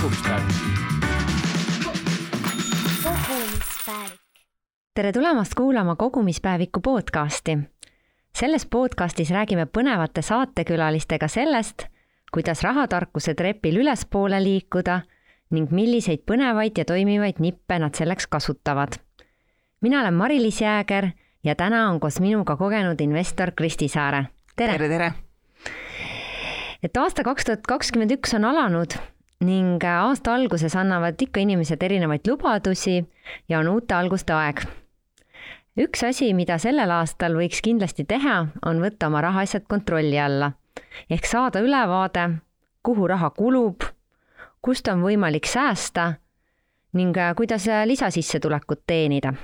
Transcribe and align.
kogumispäev. 0.00 0.42
kogumispäevik. 3.02 4.20
tere 4.94 5.12
tulemast 5.12 5.54
kuulama 5.54 5.96
Kogumispäeviku 5.96 6.80
podcasti. 6.80 7.58
selles 8.38 8.66
podcastis 8.66 9.30
räägime 9.30 9.66
põnevate 9.66 10.22
saatekülalistega 10.22 11.28
sellest, 11.28 11.82
kuidas 12.32 12.62
rahatarkuse 12.62 13.34
trepil 13.34 13.76
ülespoole 13.76 14.42
liikuda 14.42 15.00
ning 15.50 15.70
milliseid 15.70 16.18
põnevaid 16.32 16.78
ja 16.78 16.84
toimivaid 16.84 17.36
nippe 17.38 17.78
nad 17.78 17.94
selleks 17.94 18.26
kasutavad. 18.26 18.92
mina 19.80 20.00
olen 20.00 20.14
Mari-Liis 20.14 20.60
Jääger 20.60 21.08
ja 21.44 21.54
täna 21.54 21.90
on 21.90 22.00
koos 22.00 22.20
minuga 22.20 22.56
kogenud 22.56 23.00
investor 23.00 23.50
Kristi 23.56 23.88
Saare. 23.88 24.24
tere, 24.56 24.72
tere, 24.72 24.88
tere! 24.88 25.12
et 26.82 26.96
aasta 26.96 27.22
kaks 27.22 27.44
tuhat 27.44 27.66
kakskümmend 27.66 28.10
üks 28.10 28.34
on 28.34 28.44
alanud 28.44 29.09
ning 29.40 29.84
aasta 29.84 30.34
alguses 30.34 30.76
annavad 30.76 31.20
ikka 31.22 31.40
inimesed 31.40 31.82
erinevaid 31.82 32.28
lubadusi 32.28 33.00
ja 33.48 33.58
on 33.58 33.68
uute 33.68 33.94
alguste 33.94 34.32
aeg. 34.32 34.64
üks 35.80 36.04
asi, 36.04 36.34
mida 36.34 36.58
sellel 36.58 36.90
aastal 36.90 37.34
võiks 37.38 37.62
kindlasti 37.64 38.04
teha, 38.04 38.46
on 38.66 38.82
võtta 38.84 39.06
oma 39.06 39.20
rahaasjad 39.20 39.64
kontrolli 39.68 40.18
alla 40.20 40.52
ehk 41.10 41.26
saada 41.26 41.60
ülevaade, 41.60 42.28
kuhu 42.82 43.06
raha 43.06 43.30
kulub, 43.30 43.84
kust 44.62 44.88
on 44.88 45.02
võimalik 45.04 45.48
säästa 45.48 46.14
ning 46.92 47.16
äh, 47.16 47.34
kuidas 47.36 47.66
lisasissetulekut 47.86 48.82
teenida. 48.86 49.34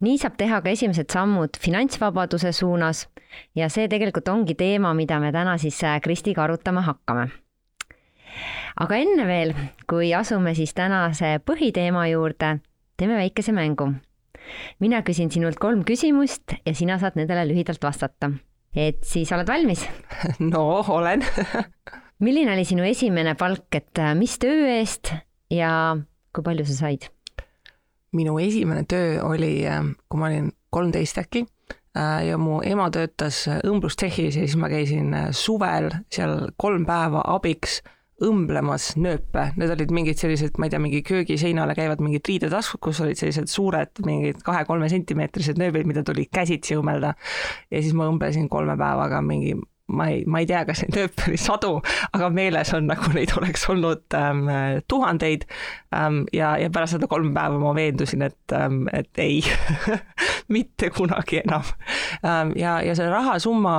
nii 0.00 0.18
saab 0.18 0.36
teha 0.36 0.60
ka 0.60 0.68
esimesed 0.70 1.10
sammud 1.12 1.56
finantsvabaduse 1.60 2.52
suunas 2.52 3.06
ja 3.54 3.68
see 3.68 3.88
tegelikult 3.88 4.28
ongi 4.28 4.54
teema, 4.54 4.94
mida 4.94 5.20
me 5.20 5.32
täna 5.32 5.58
siis 5.58 5.82
äh, 5.84 6.00
Kristiga 6.00 6.44
arutama 6.44 6.80
hakkame. 6.80 7.28
Aga 8.80 8.98
enne 9.00 9.26
veel, 9.28 9.54
kui 9.88 10.12
asume 10.14 10.54
siis 10.54 10.74
tänase 10.74 11.36
põhiteema 11.44 12.06
juurde, 12.10 12.58
teeme 12.96 13.16
väikese 13.20 13.52
mängu. 13.52 13.92
mina 14.78 15.02
küsin 15.02 15.30
sinult 15.30 15.58
kolm 15.58 15.84
küsimust 15.84 16.54
ja 16.66 16.74
sina 16.74 16.98
saad 16.98 17.16
nendele 17.16 17.46
lühidalt 17.48 17.82
vastata. 17.82 18.30
et 18.74 19.04
siis 19.04 19.32
oled 19.32 19.48
valmis? 19.48 19.86
no 20.52 20.84
olen 20.88 21.24
milline 22.24 22.52
oli 22.52 22.64
sinu 22.64 22.84
esimene 22.84 23.34
palk, 23.34 23.68
et 23.74 23.98
äh, 23.98 24.14
mis 24.14 24.38
töö 24.38 24.68
eest 24.78 25.12
ja 25.50 25.96
kui 26.32 26.44
palju 26.44 26.66
sa 26.66 26.80
said? 26.84 27.10
minu 28.16 28.38
esimene 28.40 28.86
töö 28.88 29.20
oli, 29.26 29.66
kui 30.08 30.20
ma 30.20 30.30
olin 30.30 30.48
kolmteist 30.72 31.18
äkki 31.20 31.44
äh, 31.96 32.26
ja 32.28 32.38
mu 32.40 32.60
ema 32.64 32.88
töötas 32.94 33.44
õmblustehis 33.56 34.38
ja 34.38 34.46
siis 34.46 34.56
ma 34.60 34.70
käisin 34.72 35.12
äh, 35.14 35.28
suvel 35.36 35.90
seal 36.12 36.50
kolm 36.56 36.86
päeva 36.88 37.24
abiks 37.34 37.82
õmblemas 38.24 38.94
nööpe, 38.96 39.50
need 39.60 39.72
olid 39.74 39.92
mingid 39.92 40.20
sellised, 40.20 40.56
ma 40.56 40.68
ei 40.68 40.72
tea, 40.72 40.80
mingi 40.80 41.02
köögiseinale 41.04 41.76
käivad 41.76 42.00
mingid 42.04 42.24
riidetaskud, 42.28 42.80
kus 42.88 43.02
olid 43.04 43.20
sellised 43.20 43.50
suured 43.52 44.00
mingid 44.06 44.40
kahe-kolme 44.46 44.88
sentimeetrised 44.92 45.60
nööbid, 45.60 45.88
mida 45.88 46.04
tuli 46.06 46.24
käsitsi 46.32 46.78
õmmelda. 46.80 47.12
ja 47.70 47.82
siis 47.82 47.96
ma 47.96 48.08
õmblesin 48.08 48.48
kolme 48.52 48.78
päevaga 48.80 49.20
mingi 49.24 49.56
ma 49.86 50.08
ei, 50.08 50.24
ma 50.26 50.40
ei 50.42 50.46
tea, 50.48 50.64
kas 50.66 50.80
neid 50.82 50.96
nööpe 50.98 51.26
oli 51.28 51.38
sadu, 51.38 51.72
aga 52.16 52.30
meeles 52.34 52.72
on 52.74 52.88
nagu 52.90 53.10
neid 53.14 53.34
oleks 53.38 53.68
olnud 53.70 54.16
ähm, 54.18 54.48
tuhandeid 54.90 55.46
ähm, 55.94 56.24
ja, 56.34 56.56
ja 56.58 56.70
pärast 56.74 56.96
seda 56.96 57.08
kolme 57.10 57.30
päeva 57.36 57.60
ma 57.62 57.74
veendusin, 57.76 58.24
et 58.26 58.56
ähm,, 58.56 58.86
et 58.96 59.22
ei, 59.22 59.42
mitte 60.56 60.90
kunagi 60.94 61.42
enam 61.44 61.68
ähm,. 62.24 62.56
ja, 62.58 62.80
ja 62.82 62.96
see 62.98 63.06
rahasumma, 63.12 63.76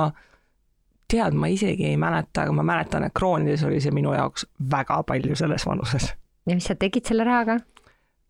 tead, 1.08 1.34
ma 1.34 1.48
isegi 1.48 1.86
ei 1.88 1.96
mäleta, 1.96 2.44
aga 2.44 2.52
ma 2.52 2.64
mäletan, 2.66 3.06
et 3.08 3.16
kroonides 3.16 3.64
oli 3.64 3.80
see 3.80 3.94
minu 3.94 4.12
jaoks 4.16 4.46
väga 4.70 5.02
palju 5.08 5.36
selles 5.36 5.66
vanuses 5.66 6.12
ja 6.48 6.56
mis 6.56 6.68
sa 6.68 6.76
tegid 6.78 7.08
selle 7.08 7.26
rahaga? 7.28 7.58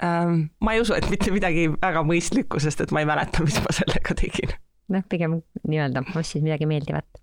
ähm,. 0.02 0.48
ma 0.60 0.74
ei 0.74 0.82
usu, 0.82 0.94
et 0.94 1.08
mitte 1.10 1.32
midagi 1.34 1.68
väga 1.74 2.04
mõistlikku, 2.06 2.60
sest 2.62 2.82
et 2.84 2.94
ma 2.94 3.02
ei 3.04 3.08
mäleta, 3.08 3.44
mis 3.46 3.58
ma 3.64 3.74
sellega 3.74 4.16
tegin 4.18 4.56
noh, 4.94 5.04
pigem 5.10 5.40
nii-öelda 5.68 6.04
ostsid 6.18 6.44
midagi 6.46 6.68
meeldivat. 6.70 7.22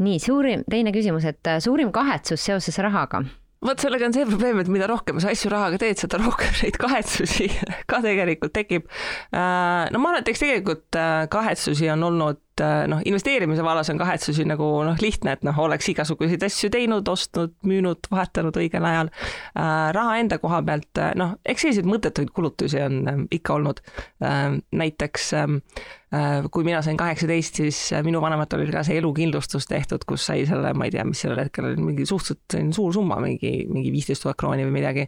nii 0.00 0.18
suurim, 0.22 0.64
teine 0.70 0.94
küsimus, 0.96 1.28
et 1.28 1.46
äh, 1.50 1.60
suurim 1.62 1.92
kahetsus 1.92 2.44
seoses 2.50 2.80
rahaga 2.84 3.24
vot 3.64 3.82
sellega 3.82 4.06
on 4.08 4.14
see 4.16 4.24
probleem, 4.28 4.60
et 4.62 4.70
mida 4.72 4.88
rohkem 4.88 5.20
sa 5.20 5.32
asju 5.34 5.50
rahaga 5.52 5.80
teed, 5.80 5.98
seda 6.00 6.20
rohkem 6.20 6.54
neid 6.62 6.78
kahetsusi 6.80 7.50
ka 7.90 8.00
tegelikult 8.04 8.54
tekib. 8.56 8.86
no 9.32 10.00
ma 10.00 10.12
arvan, 10.12 10.22
et 10.22 10.32
eks 10.32 10.44
tegelikult 10.46 11.00
äh, 11.00 11.26
kahetsusi 11.32 11.90
on 11.92 12.08
olnud, 12.08 12.40
noh, 12.90 13.02
investeerimise 13.06 13.64
vallas 13.64 13.90
on 13.92 14.00
kahetsusi 14.00 14.46
nagu 14.48 14.68
noh, 14.86 14.98
lihtne, 15.02 15.36
et 15.36 15.46
noh, 15.46 15.58
oleks 15.64 15.90
igasuguseid 15.92 16.44
asju 16.46 16.70
teinud, 16.72 17.08
ostnud, 17.08 17.54
müünud, 17.66 18.10
vahetanud 18.12 18.56
õigel 18.60 18.86
ajal. 18.86 19.12
raha 19.96 20.18
enda 20.20 20.40
koha 20.42 20.62
pealt, 20.66 21.02
noh, 21.18 21.36
eks 21.44 21.66
selliseid 21.66 21.88
mõttetuid 21.88 22.34
kulutusi 22.34 22.80
on 22.84 23.00
ähm, 23.08 23.24
ikka 23.30 23.54
olnud. 23.54 23.80
näiteks 24.72 25.32
ähm, 25.34 25.56
äh, 26.14 26.44
kui 26.50 26.64
mina 26.64 26.82
sain 26.82 26.96
kaheksateist, 26.96 27.60
siis 27.60 27.78
äh, 27.92 28.02
minu 28.04 28.20
vanematel 28.22 28.64
oli 28.64 28.74
ka 28.74 28.82
see 28.86 28.98
elukindlustus 29.00 29.68
tehtud, 29.70 30.04
kus 30.08 30.26
sai 30.26 30.44
selle, 30.48 30.72
ma 30.74 30.88
ei 30.88 30.94
tea, 30.94 31.04
mis 31.06 31.22
sellel 31.24 31.42
hetkel 31.44 31.70
oli 31.70 31.80
mingi 31.80 32.06
suhteliselt 32.08 32.56
selline 32.56 32.76
suur 32.76 32.94
summa, 32.94 33.20
mingi, 33.22 33.52
mingi 33.70 33.92
viisteist 33.94 34.24
tuhat 34.24 34.38
krooni 34.40 34.66
või 34.66 34.74
midagi. 34.80 35.06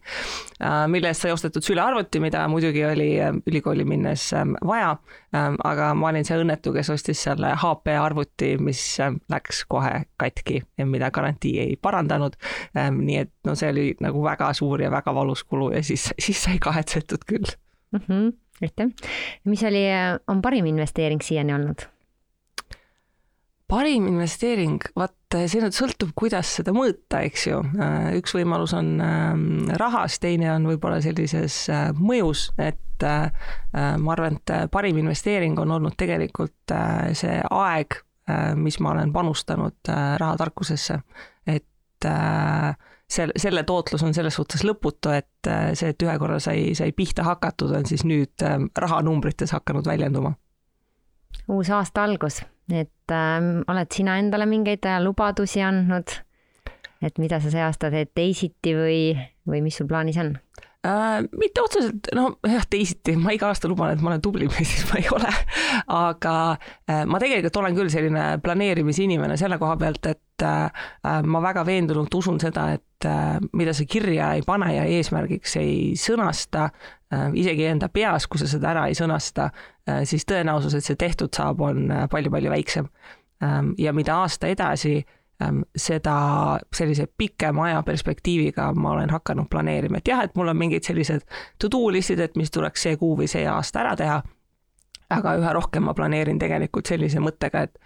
mille 0.93 1.11
eest 1.11 1.27
sai 1.27 1.35
ostetud 1.35 1.65
sülearvuti, 1.67 2.21
mida 2.23 2.45
muidugi 2.51 2.85
oli 2.87 3.11
äh, 3.21 3.35
ülikooli 3.47 3.87
minnes 3.89 4.29
ähm, 4.39 4.55
vaja. 4.67 4.97
aga 5.33 5.95
ma 5.97 6.11
olin 6.11 6.27
see 6.29 6.37
õnnetu, 6.37 6.75
kes 6.75 6.91
ostis 6.93 7.23
selle 7.43 7.57
HP 7.59 7.97
arvuti, 7.99 8.57
mis 8.59 9.01
ähm, 9.01 9.19
läks 9.31 9.65
kohe 9.69 10.05
katki 10.21 10.63
ja 10.79 10.87
mida 10.87 11.11
garantii 11.11 11.59
ei 11.61 11.77
parandanud. 11.77 12.37
nii 12.75 13.17
et 13.19 13.33
no 13.47 13.55
see 13.59 13.71
oli 13.71 13.87
nagu 14.01 14.23
väga 14.25 14.53
suur 14.55 14.83
ja 14.83 14.91
väga 14.91 15.15
valus 15.15 15.45
kulu 15.45 15.73
ja 15.73 15.83
siis, 15.83 16.13
siis 16.19 16.43
sai 16.43 16.59
kahetsetud 16.63 17.25
küll 17.27 17.47
mm. 17.93 18.01
-hmm, 18.07 18.33
aitäh. 18.63 19.11
mis 19.45 19.63
oli, 19.63 19.85
on 20.29 20.43
parim 20.43 20.67
investeering 20.67 21.23
siiani 21.23 21.55
olnud? 21.55 21.89
parim 23.69 24.07
investeering, 24.07 24.81
vaat 24.97 25.15
see 25.33 25.63
nüüd 25.63 25.75
sõltub, 25.77 26.13
kuidas 26.19 26.51
seda 26.59 26.75
mõõta, 26.77 27.23
eks 27.27 27.47
ju. 27.49 27.59
üks 28.19 28.35
võimalus 28.37 28.75
on 28.77 28.95
ähm, 29.05 29.45
rahas, 29.81 30.19
teine 30.23 30.51
on 30.55 30.69
võib-olla 30.71 31.01
sellises 31.05 31.65
äh, 31.73 31.91
mõjus, 31.97 32.51
et 32.61 33.07
äh, 33.07 33.29
ma 33.73 34.15
arvan, 34.15 34.39
et 34.41 34.73
parim 34.73 35.01
investeering 35.03 35.59
on 35.63 35.77
olnud 35.79 35.97
tegelikult 36.01 36.75
äh, 36.75 37.13
see 37.19 37.41
aeg, 37.51 38.01
mis 38.55 38.77
ma 38.79 38.93
olen 38.93 39.11
panustanud 39.13 39.89
rahatarkusesse, 40.23 40.95
et 41.51 42.07
selle, 42.07 43.35
selle 43.37 43.65
tootlus 43.67 44.05
on 44.07 44.15
selles 44.15 44.39
suhtes 44.39 44.63
lõputu, 44.65 45.11
et 45.11 45.51
see, 45.75 45.91
et 45.91 46.05
ühe 46.07 46.15
korra 46.23 46.39
sai, 46.41 46.71
sai 46.79 46.95
pihta 46.97 47.27
hakatud, 47.27 47.75
on 47.75 47.89
siis 47.91 48.07
nüüd 48.07 48.47
rahanumbrites 48.79 49.53
hakanud 49.59 49.91
väljenduma. 49.91 50.33
Uus 51.51 51.73
aasta 51.75 52.07
algus, 52.07 52.39
et 52.73 53.15
äh, 53.15 53.39
oled 53.69 53.93
sina 53.93 54.19
endale 54.21 54.47
mingeid 54.49 54.87
äh, 54.89 55.01
lubadusi 55.03 55.63
andnud? 55.65 56.19
et 57.03 57.19
mida 57.19 57.41
sa 57.43 57.51
see 57.51 57.63
aasta 57.63 57.91
teed 57.91 58.13
teisiti 58.15 58.77
või, 58.79 58.99
või 59.49 59.63
mis 59.65 59.79
sul 59.81 59.89
plaanis 59.91 60.21
on? 60.23 60.37
äh,. 60.87 61.25
mitte 61.39 61.63
otseselt, 61.63 62.11
no 62.15 62.27
jah, 62.47 62.65
teisiti, 62.71 63.15
ma 63.17 63.35
iga 63.35 63.51
aasta 63.53 63.71
luban, 63.71 63.93
et 63.95 64.03
ma 64.03 64.13
olen 64.13 64.23
tublim 64.25 64.51
ja 64.53 64.65
siis 64.67 64.87
ma 64.91 64.99
ei 65.01 65.09
ole. 65.15 65.33
aga 65.87 66.35
äh, 66.91 67.05
ma 67.07 67.21
tegelikult 67.23 67.61
olen 67.63 67.79
küll 67.79 67.93
selline 67.93 68.27
planeerimisinimene 68.43 69.37
selle 69.41 69.59
koha 69.63 69.77
pealt, 69.81 70.11
et 70.11 70.47
äh, 70.47 70.89
ma 71.23 71.45
väga 71.45 71.65
veendunult 71.69 72.15
usun 72.19 72.41
seda, 72.43 72.69
et 72.79 73.09
äh, 73.09 73.39
mida 73.53 73.75
sa 73.77 73.87
kirja 73.89 74.33
ei 74.39 74.45
pane 74.47 74.73
ja 74.75 74.85
eesmärgiks 74.99 75.57
ei 75.63 75.79
sõnasta 75.99 76.69
äh,, 76.69 77.31
isegi 77.39 77.69
enda 77.71 77.89
peas, 77.93 78.27
kui 78.27 78.43
sa 78.43 78.51
seda 78.51 78.73
ära 78.75 78.87
ei 78.91 78.99
sõnasta 78.99 79.51
äh,, 79.53 80.03
siis 80.09 80.27
tõenäosus, 80.29 80.79
et 80.79 80.87
see 80.87 80.99
tehtud 81.01 81.35
saab, 81.35 81.63
on 81.63 81.91
äh, 81.91 82.07
palju-palju 82.11 82.53
väiksem 82.53 82.91
ähm,. 83.45 83.75
ja 83.79 83.95
mida 83.95 84.23
aasta 84.25 84.51
edasi 84.51 84.99
ähm, 84.99 85.19
seda 85.77 86.17
sellise 86.75 87.07
pikema 87.19 87.65
aja 87.65 87.83
perspektiiviga 87.87 88.73
ma 88.75 88.93
olen 88.97 89.11
hakanud 89.11 89.49
planeerima, 89.51 89.99
et 89.99 90.09
jah, 90.09 90.25
et 90.25 90.35
mul 90.37 90.53
on 90.53 90.59
mingid 90.59 90.87
sellised 90.87 91.27
to-do 91.59 91.89
list'id, 91.93 92.21
et 92.21 92.37
mis 92.37 92.51
tuleks 92.51 92.89
see 92.89 92.97
kuu 93.01 93.17
või 93.19 93.29
see 93.31 93.47
aasta 93.49 93.85
ära 93.85 93.97
teha. 93.97 94.23
aga 95.13 95.35
üha 95.37 95.53
rohkem 95.53 95.85
ma 95.85 95.95
planeerin 95.95 96.39
tegelikult 96.41 96.89
sellise 96.89 97.21
mõttega, 97.21 97.67
et 97.69 97.79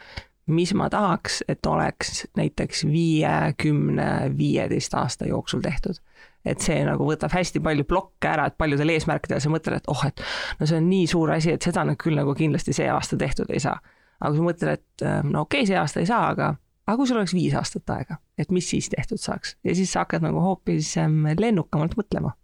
mis 0.47 0.75
ma 0.75 0.87
tahaks, 0.91 1.43
et 1.49 1.67
oleks 1.67 2.27
näiteks 2.39 2.85
viie, 2.87 3.55
kümne, 3.63 4.31
viieteist 4.39 4.95
aasta 4.95 5.27
jooksul 5.27 5.61
tehtud. 5.61 6.03
et 6.47 6.63
see 6.63 6.79
nagu 6.87 7.03
võtab 7.03 7.33
hästi 7.35 7.59
palju 7.59 7.83
plokke 7.91 8.29
ära, 8.31 8.45
et 8.47 8.55
paljudel 8.55 8.93
eesmärkidel 8.95 9.41
sa 9.43 9.51
mõtled, 9.51 9.81
et 9.81 9.89
oh, 9.91 10.05
et 10.07 10.21
no 10.61 10.67
see 10.67 10.77
on 10.79 10.85
nii 10.87 11.09
suur 11.11 11.33
asi, 11.35 11.51
et 11.57 11.63
seda 11.63 11.83
nüüd 11.83 11.99
küll 11.99 12.15
nagu 12.15 12.35
kindlasti 12.39 12.71
see 12.77 12.87
aasta 12.87 13.19
tehtud 13.19 13.51
ei 13.51 13.59
saa. 13.61 13.81
aga 14.21 14.31
kui 14.31 14.39
sa 14.39 14.45
mõtled, 14.47 14.79
et 14.79 15.07
no 15.27 15.43
okei 15.43 15.65
okay,, 15.65 15.67
see 15.67 15.81
aasta 15.81 16.05
ei 16.05 16.07
saa, 16.07 16.29
aga 16.31 16.53
aga 16.87 16.97
kui 16.97 17.09
sul 17.09 17.21
oleks 17.21 17.35
viis 17.35 17.55
aastat 17.59 17.91
aega, 17.95 18.21
et 18.39 18.53
mis 18.55 18.69
siis 18.71 18.91
tehtud 18.93 19.21
saaks 19.23 19.57
ja 19.65 19.75
siis 19.75 19.93
sa 19.93 20.05
hakkad 20.05 20.25
nagu 20.27 20.43
hoopis 20.43 20.97
ähm, 21.03 21.25
lennukamalt 21.39 21.97
mõtlema. 21.99 22.35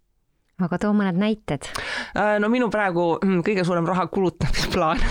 aga 0.63 0.77
too 0.79 0.93
mõned 0.93 1.17
näited. 1.19 1.69
no 2.39 2.49
minu 2.49 2.69
praegu 2.69 3.17
mm, 3.21 3.41
kõige 3.47 3.65
suurem 3.67 3.87
raha 3.89 4.07
kulutamisplaan 4.07 5.01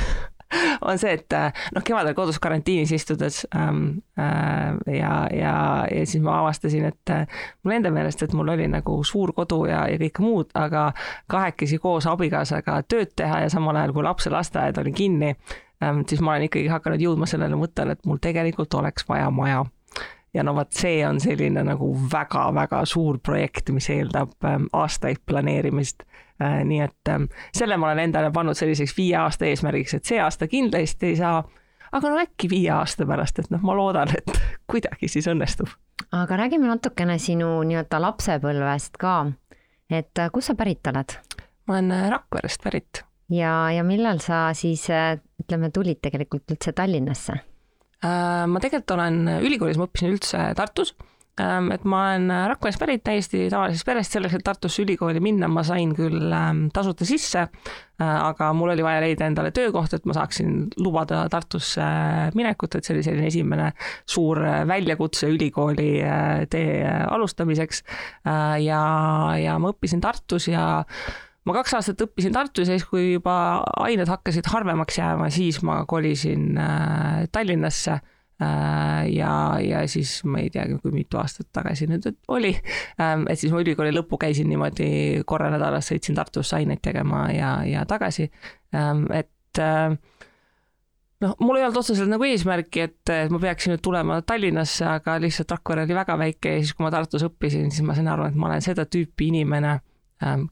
on 0.88 0.98
see, 0.98 1.12
et 1.12 1.32
äh, 1.32 1.64
noh, 1.74 1.84
kevadel 1.84 2.14
kodus 2.16 2.38
karantiinis 2.42 2.92
istudes 2.92 3.42
ähm, 3.56 4.02
äh, 4.18 4.96
ja, 4.98 5.14
ja, 5.32 5.54
ja 5.90 6.06
siis 6.06 6.22
ma 6.22 6.38
avastasin, 6.40 6.86
et 6.92 7.10
äh, 7.10 7.26
mul 7.62 7.76
enda 7.78 7.92
meelest, 7.94 8.22
et 8.22 8.36
mul 8.36 8.52
oli 8.54 8.68
nagu 8.70 8.98
suur 9.06 9.32
kodu 9.36 9.64
ja, 9.70 9.84
ja 9.90 9.98
kõike 10.00 10.24
muud, 10.24 10.52
aga 10.58 10.90
kahekesi 11.30 11.80
koos 11.82 12.08
abikaasaga 12.10 12.82
tööd 12.88 13.14
teha 13.16 13.44
ja 13.44 13.52
samal 13.52 13.76
ajal, 13.76 13.96
kui 13.96 14.06
lapse 14.06 14.32
lasteaed 14.32 14.80
oli 14.82 14.94
kinni 14.96 15.34
siis 16.08 16.20
ma 16.20 16.34
olen 16.34 16.48
ikkagi 16.48 16.68
hakanud 16.70 17.02
jõudma 17.02 17.26
sellele 17.26 17.58
mõttele, 17.58 17.96
et 17.96 18.06
mul 18.06 18.20
tegelikult 18.22 18.74
oleks 18.78 19.08
vaja 19.08 19.30
maja 19.34 19.64
ja 20.34 20.44
no 20.46 20.54
vot, 20.56 20.70
see 20.72 21.02
on 21.06 21.18
selline 21.20 21.64
nagu 21.66 21.90
väga-väga 22.12 22.84
suur 22.88 23.18
projekt, 23.18 23.72
mis 23.74 23.90
eeldab 23.92 24.32
aastaid 24.72 25.20
planeerimist 25.26 26.06
Äh, 26.42 26.64
nii 26.64 26.80
et 26.80 27.10
selle 27.54 27.76
ma 27.76 27.90
olen 27.90 28.06
endale 28.08 28.30
pannud 28.34 28.56
selliseks 28.56 28.94
viie 28.96 29.16
aasta 29.20 29.46
eesmärgiks, 29.46 29.94
et 29.98 30.08
see 30.08 30.20
aasta 30.22 30.48
kindlasti 30.50 31.12
ei 31.12 31.18
saa, 31.20 31.42
aga 31.92 32.10
no 32.10 32.18
äkki 32.22 32.48
viie 32.50 32.70
aasta 32.72 33.06
pärast, 33.06 33.38
et 33.42 33.50
noh, 33.52 33.62
ma 33.62 33.76
loodan, 33.76 34.10
et 34.16 34.32
kuidagi 34.70 35.10
siis 35.12 35.28
õnnestub. 35.30 35.70
aga 36.16 36.40
räägime 36.40 36.66
natukene 36.70 37.18
sinu 37.22 37.52
nii-öelda 37.68 38.00
lapsepõlvest 38.02 38.98
ka, 39.00 39.16
et 39.90 40.18
äh, 40.18 40.32
kust 40.32 40.50
sa 40.50 40.58
pärit 40.58 40.88
oled? 40.90 41.18
ma 41.68 41.78
olen 41.78 41.94
äh, 41.98 42.08
Rakverest 42.16 42.64
pärit. 42.64 43.04
Ja, 43.32 43.54
ja 43.72 43.86
millal 43.86 44.20
sa 44.24 44.50
siis 44.56 44.86
ütleme, 44.88 45.72
tulid 45.74 46.02
tegelikult 46.04 46.54
üldse 46.54 46.74
Tallinnasse? 46.76 47.40
ma 48.02 48.58
tegelikult 48.58 48.96
olen 48.96 49.18
ülikoolis, 49.46 49.76
ma 49.78 49.86
õppisin 49.86 50.10
üldse 50.10 50.38
Tartus 50.58 50.90
Ähm, 51.40 51.70
et 51.72 51.84
ma 51.88 52.02
olen 52.02 52.28
äh, 52.28 52.42
Rakverest 52.50 52.80
pärit 52.80 53.00
täiesti 53.06 53.46
tavalisest 53.48 53.86
perest, 53.88 54.12
selleks, 54.12 54.34
et 54.36 54.42
Tartusse 54.44 54.82
ülikooli 54.84 55.20
minna, 55.24 55.48
ma 55.48 55.62
sain 55.64 55.94
küll 55.96 56.28
ähm, 56.28 56.66
tasuta 56.76 57.06
sisse, 57.08 57.46
äh, 57.46 58.04
aga 58.04 58.50
mul 58.52 58.74
oli 58.74 58.84
vaja 58.84 59.00
leida 59.00 59.30
endale 59.30 59.48
töökoht, 59.56 59.94
et 59.96 60.04
ma 60.04 60.12
saaksin 60.18 60.66
lubada 60.84 61.22
Tartusse 61.32 61.86
minekut, 62.36 62.76
et 62.76 62.84
see 62.84 62.98
oli 62.98 63.06
selline 63.06 63.32
esimene 63.32 63.70
suur 64.04 64.42
äh, 64.44 64.60
väljakutse 64.68 65.32
ülikooli 65.32 65.90
tee 66.52 66.84
alustamiseks. 66.84 67.80
ja, 68.60 68.82
ja 69.40 69.56
ma 69.58 69.72
õppisin 69.72 70.04
Tartus 70.04 70.50
ja 70.52 70.84
ma 71.44 71.54
kaks 71.58 71.74
aastat 71.78 72.02
õppisin 72.06 72.34
Tartus 72.34 72.70
ja 72.70 72.78
siis, 72.78 72.88
kui 72.88 73.12
juba 73.12 73.34
ained 73.82 74.08
hakkasid 74.08 74.46
harvemaks 74.52 74.98
jääma, 74.98 75.30
siis 75.34 75.62
ma 75.66 75.82
kolisin 75.90 76.58
Tallinnasse 77.32 78.00
Äh, 78.42 79.12
ja, 79.12 79.58
ja 79.60 79.82
siis 79.88 80.22
ma 80.24 80.40
ei 80.42 80.50
teagi, 80.50 80.78
kui 80.82 80.90
mitu 80.94 81.18
aastat 81.20 81.50
tagasi 81.54 81.86
nüüd 81.90 82.06
oli, 82.32 82.54
ähm, 83.02 83.26
et 83.30 83.38
siis 83.38 83.52
ma 83.52 83.60
ülikooli 83.62 83.92
lõppu 83.94 84.18
käisin 84.18 84.48
niimoodi 84.50 85.22
korra 85.28 85.50
nädalas, 85.52 85.90
sõitsin 85.90 86.16
Tartusse 86.16 86.56
aineid 86.58 86.80
tegema 86.82 87.26
ja, 87.30 87.52
ja 87.68 87.84
tagasi, 87.86 88.30
ähm, 88.74 89.04
et 89.14 89.60
äh, 89.62 89.94
noh, 91.22 91.36
mul 91.44 91.60
ei 91.60 91.66
olnud 91.68 91.82
otseselt 91.82 92.10
nagu 92.10 92.26
eesmärki, 92.26 92.88
et 92.88 93.14
ma 93.30 93.42
peaksin 93.44 93.76
nüüd 93.76 93.84
tulema 93.84 94.18
Tallinnasse, 94.26 94.88
aga 94.96 95.20
lihtsalt 95.22 95.54
Rakvere 95.58 95.86
oli 95.86 96.00
väga 96.00 96.18
väike 96.24 96.56
ja 96.56 96.64
siis, 96.64 96.74
kui 96.74 96.88
ma 96.88 96.94
Tartus 96.94 97.28
õppisin, 97.28 97.70
siis 97.70 97.86
ma 97.86 97.98
sain 97.98 98.10
aru, 98.10 98.26
et 98.32 98.38
ma 98.38 98.50
olen 98.50 98.64
seda 98.64 98.88
tüüpi 98.88 99.28
inimene, 99.30 99.76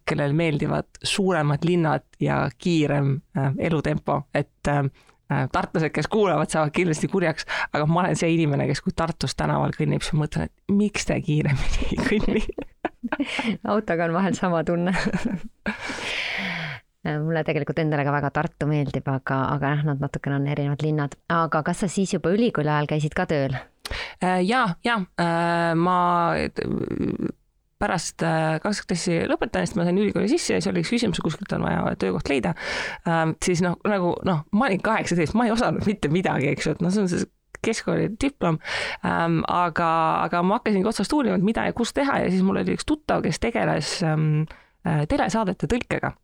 kellel 0.09 0.33
meeldivad 0.35 0.89
suuremad 1.03 1.63
linnad 1.65 2.03
ja 2.21 2.43
kiirem 2.59 3.13
elutempo, 3.59 4.23
et 4.35 4.69
Äh, 5.33 5.49
tartlased, 5.53 5.93
kes 5.95 6.09
kuulavad, 6.11 6.51
saavad 6.51 6.73
kindlasti 6.75 7.07
kurjaks, 7.09 7.45
aga 7.71 7.85
ma 7.87 8.01
olen 8.03 8.17
see 8.19 8.33
inimene, 8.35 8.65
kes 8.67 8.81
kui 8.83 8.91
Tartus 8.97 9.37
tänaval 9.39 9.71
kõnnib, 9.77 10.03
siis 10.03 10.17
mõtlen, 10.19 10.49
et 10.49 10.75
miks 10.75 11.07
te 11.07 11.15
kiiremini 11.23 11.87
ei 11.87 11.99
kõnni 12.09 12.43
autoga 13.73 14.09
on 14.09 14.17
vahel 14.17 14.35
sama 14.35 14.65
tunne 14.67 14.91
mulle 17.29 17.45
tegelikult 17.47 17.79
endale 17.79 18.03
ka 18.09 18.17
väga 18.17 18.33
Tartu 18.41 18.67
meeldib, 18.73 19.07
aga, 19.07 19.39
aga 19.55 19.71
jah, 19.77 19.87
nad 19.93 20.03
natukene 20.03 20.41
on 20.41 20.51
erinevad 20.51 20.83
linnad. 20.83 21.15
aga 21.31 21.63
kas 21.69 21.85
sa 21.85 21.93
siis 21.93 22.17
juba 22.17 22.35
ülikooli 22.35 22.73
ajal 22.73 22.91
käisid 22.91 23.15
ka 23.15 23.29
tööl? 23.31 23.55
Äh, 24.19 24.41
ja, 24.43 24.65
ja 24.83 24.99
äh, 25.15 25.79
ma 25.79 26.01
pärast 27.81 28.25
äh, 28.27 28.59
kaks 28.63 28.85
klassi 28.89 29.19
lõpetamist 29.31 29.77
ma 29.79 29.87
sain 29.89 29.99
ülikooli 30.01 30.31
sisse 30.31 30.55
ja 30.55 30.61
siis 30.61 30.71
oli 30.71 30.85
üks 30.85 30.93
küsimus, 30.95 31.21
kuskilt 31.25 31.53
on 31.57 31.67
vaja 31.67 31.97
töökoht 32.01 32.31
leida 32.31 32.55
ähm,. 33.09 33.37
siis 33.45 33.63
noh, 33.65 33.79
nagu 33.89 34.15
noh, 34.27 34.45
ma 34.53 34.69
olin 34.69 34.83
kaheksateist, 34.85 35.37
ma 35.39 35.49
ei 35.49 35.55
osanud 35.55 35.87
mitte 35.89 36.13
midagi, 36.13 36.51
eks 36.53 36.69
ju, 36.69 36.77
et 36.77 36.83
noh, 36.85 36.93
see 36.95 37.05
on 37.05 37.13
see 37.13 37.29
keskkooli 37.65 38.11
diplom 38.21 38.61
ähm,. 39.05 39.41
aga, 39.49 39.91
aga 40.27 40.43
ma 40.47 40.61
hakkasingi 40.61 40.89
otsast 40.91 41.13
uurima, 41.17 41.39
et 41.41 41.47
mida 41.47 41.69
ja 41.69 41.77
kus 41.77 41.95
teha 41.97 42.23
ja 42.25 42.33
siis 42.33 42.45
mul 42.47 42.63
oli 42.63 42.77
üks 42.77 42.89
tuttav, 42.89 43.25
kes 43.27 43.41
tegeles 43.43 43.99
ähm, 44.07 44.43
äh, 44.87 45.07
telesaadete 45.11 45.71
tõlkega 45.71 46.15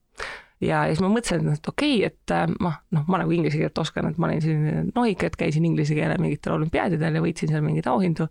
ja 0.64 0.84
siis 0.88 1.00
ma 1.04 1.10
mõtlesin, 1.12 1.50
et 1.52 1.68
okei 1.68 1.98
okay,, 2.00 2.10
et 2.10 2.32
äh, 2.32 2.46
ma 2.62 2.72
noh, 2.94 3.04
ma 3.10 3.20
nagu 3.20 3.34
inglise 3.34 3.58
keelt 3.60 3.78
oskan, 3.80 4.08
et 4.10 4.20
ma 4.20 4.30
olin 4.30 4.42
selline 4.42 4.84
nohik, 4.88 5.26
et 5.28 5.36
käisin 5.38 5.66
inglise 5.68 5.96
keele 5.96 6.16
mingitel 6.22 6.56
olümpiaadidel 6.56 7.18
ja 7.18 7.22
võitsin 7.24 7.52
seal 7.52 7.64
mingeid 7.64 7.88
auhindu. 7.90 8.28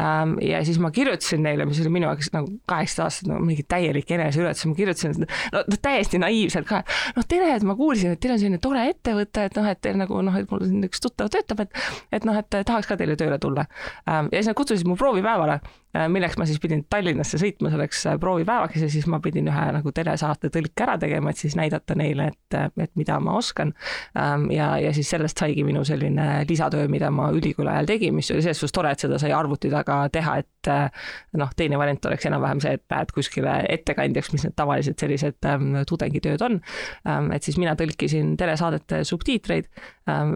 Ähm, 0.00 0.36
ja 0.44 0.62
siis 0.66 0.80
ma 0.82 0.90
kirjutasin 0.94 1.44
neile, 1.44 1.66
mis 1.68 1.80
oli 1.82 1.92
minu 1.98 2.08
jaoks 2.08 2.32
nagu 2.36 2.52
kaheksateist 2.70 3.04
aastat 3.04 3.30
nagu 3.32 3.44
mingi 3.44 3.66
täielik 3.68 4.10
eneseületus, 4.16 4.66
ma 4.70 4.78
kirjutasin 4.78 5.26
no 5.26 5.64
täiesti 5.82 6.20
naiivselt 6.22 6.68
ka, 6.68 6.82
noh 7.16 7.28
tere, 7.28 7.52
et 7.56 7.66
ma 7.66 7.76
kuulsin, 7.78 8.16
et 8.16 8.22
teil 8.22 8.36
on 8.36 8.40
selline 8.40 8.62
tore 8.62 8.86
ettevõte, 8.92 9.48
et 9.50 9.58
noh, 9.60 9.68
et 9.68 9.82
teil 9.84 10.00
nagu 10.00 10.22
noh, 10.24 10.38
et 10.40 10.48
mul 10.50 10.64
siin 10.64 10.88
üks 10.88 11.02
tuttav 11.04 11.32
töötab, 11.34 11.66
et 11.66 11.82
et 12.16 12.24
noh, 12.28 12.36
et 12.40 12.48
tahaks 12.56 12.88
ka 12.88 12.96
teile 12.96 13.18
tööle 13.20 13.36
tulla. 13.42 13.66
Ähm, 14.08 14.30
ja 14.32 14.40
siis 14.40 14.52
nad 14.52 14.56
kutsusid 14.58 14.88
mu 14.88 14.96
proovipäevale 14.96 15.60
Äh, 15.96 16.08
milleks 16.12 16.36
ma 16.36 16.44
siis 16.48 16.58
pidin 16.60 16.82
Tallinnasse 16.90 17.38
sõitma 17.40 17.70
selleks 17.72 18.02
äh, 18.10 18.16
proovipäevaks 18.20 18.82
ja 18.82 18.88
siis 18.90 19.06
ma 19.08 19.20
pidin 19.22 19.48
ühe 19.48 19.66
nagu 19.76 19.92
telesaate 19.94 20.50
tõlke 20.52 20.84
ära 20.84 20.96
tegema, 21.00 21.30
et 21.30 21.40
siis 21.40 21.54
näidata 21.56 21.65
neile, 21.98 22.28
et, 22.32 22.56
et 22.82 22.92
mida 22.98 23.18
ma 23.22 23.36
oskan. 23.38 23.72
Ähm, 24.18 24.48
ja, 24.54 24.72
ja 24.82 24.92
siis 24.96 25.10
sellest 25.10 25.38
saigi 25.40 25.64
minu 25.66 25.84
selline 25.84 26.44
lisatöö, 26.48 26.88
mida 26.92 27.10
ma 27.14 27.30
ülikooli 27.34 27.70
ajal 27.72 27.90
tegin, 27.90 28.14
mis 28.16 28.30
oli 28.34 28.44
selles 28.44 28.60
suhtes 28.62 28.76
tore, 28.76 28.92
et 28.92 29.04
seda 29.04 29.18
sai 29.22 29.32
arvuti 29.36 29.70
taga 29.72 29.98
teha, 30.12 30.36
et 30.42 30.70
äh, 30.72 31.08
noh, 31.40 31.52
teine 31.56 31.80
variant 31.80 32.10
oleks 32.10 32.28
enam-vähem 32.30 32.62
see, 32.64 32.76
et 32.78 32.84
lähed 32.92 33.14
kuskile 33.16 33.56
ettekandjaks, 33.78 34.32
mis 34.34 34.46
need 34.46 34.56
tavalised 34.58 35.00
sellised 35.00 35.50
ähm, 35.50 35.74
tudengitööd 35.88 36.46
on. 36.46 36.60
Ähm, 37.08 37.32
et 37.36 37.46
siis 37.46 37.58
mina 37.60 37.76
tõlkisin 37.78 38.36
telesaadete 38.40 39.04
subtiitreid, 39.06 39.68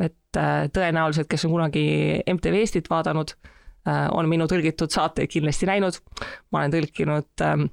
et 0.05 0.17
tõenäoliselt, 0.75 1.27
kes 1.31 1.45
on 1.47 1.53
kunagi 1.55 1.83
MTV 2.31 2.61
Eestit 2.63 2.91
vaadanud 2.91 3.33
Äh, 3.89 4.07
on 4.13 4.29
minu 4.29 4.45
tõlgitud 4.51 4.93
saateid 4.93 5.31
kindlasti 5.33 5.69
näinud. 5.69 6.01
ma 6.53 6.61
olen 6.61 6.75
tõlkinud 6.75 7.45
ähm, 7.47 7.71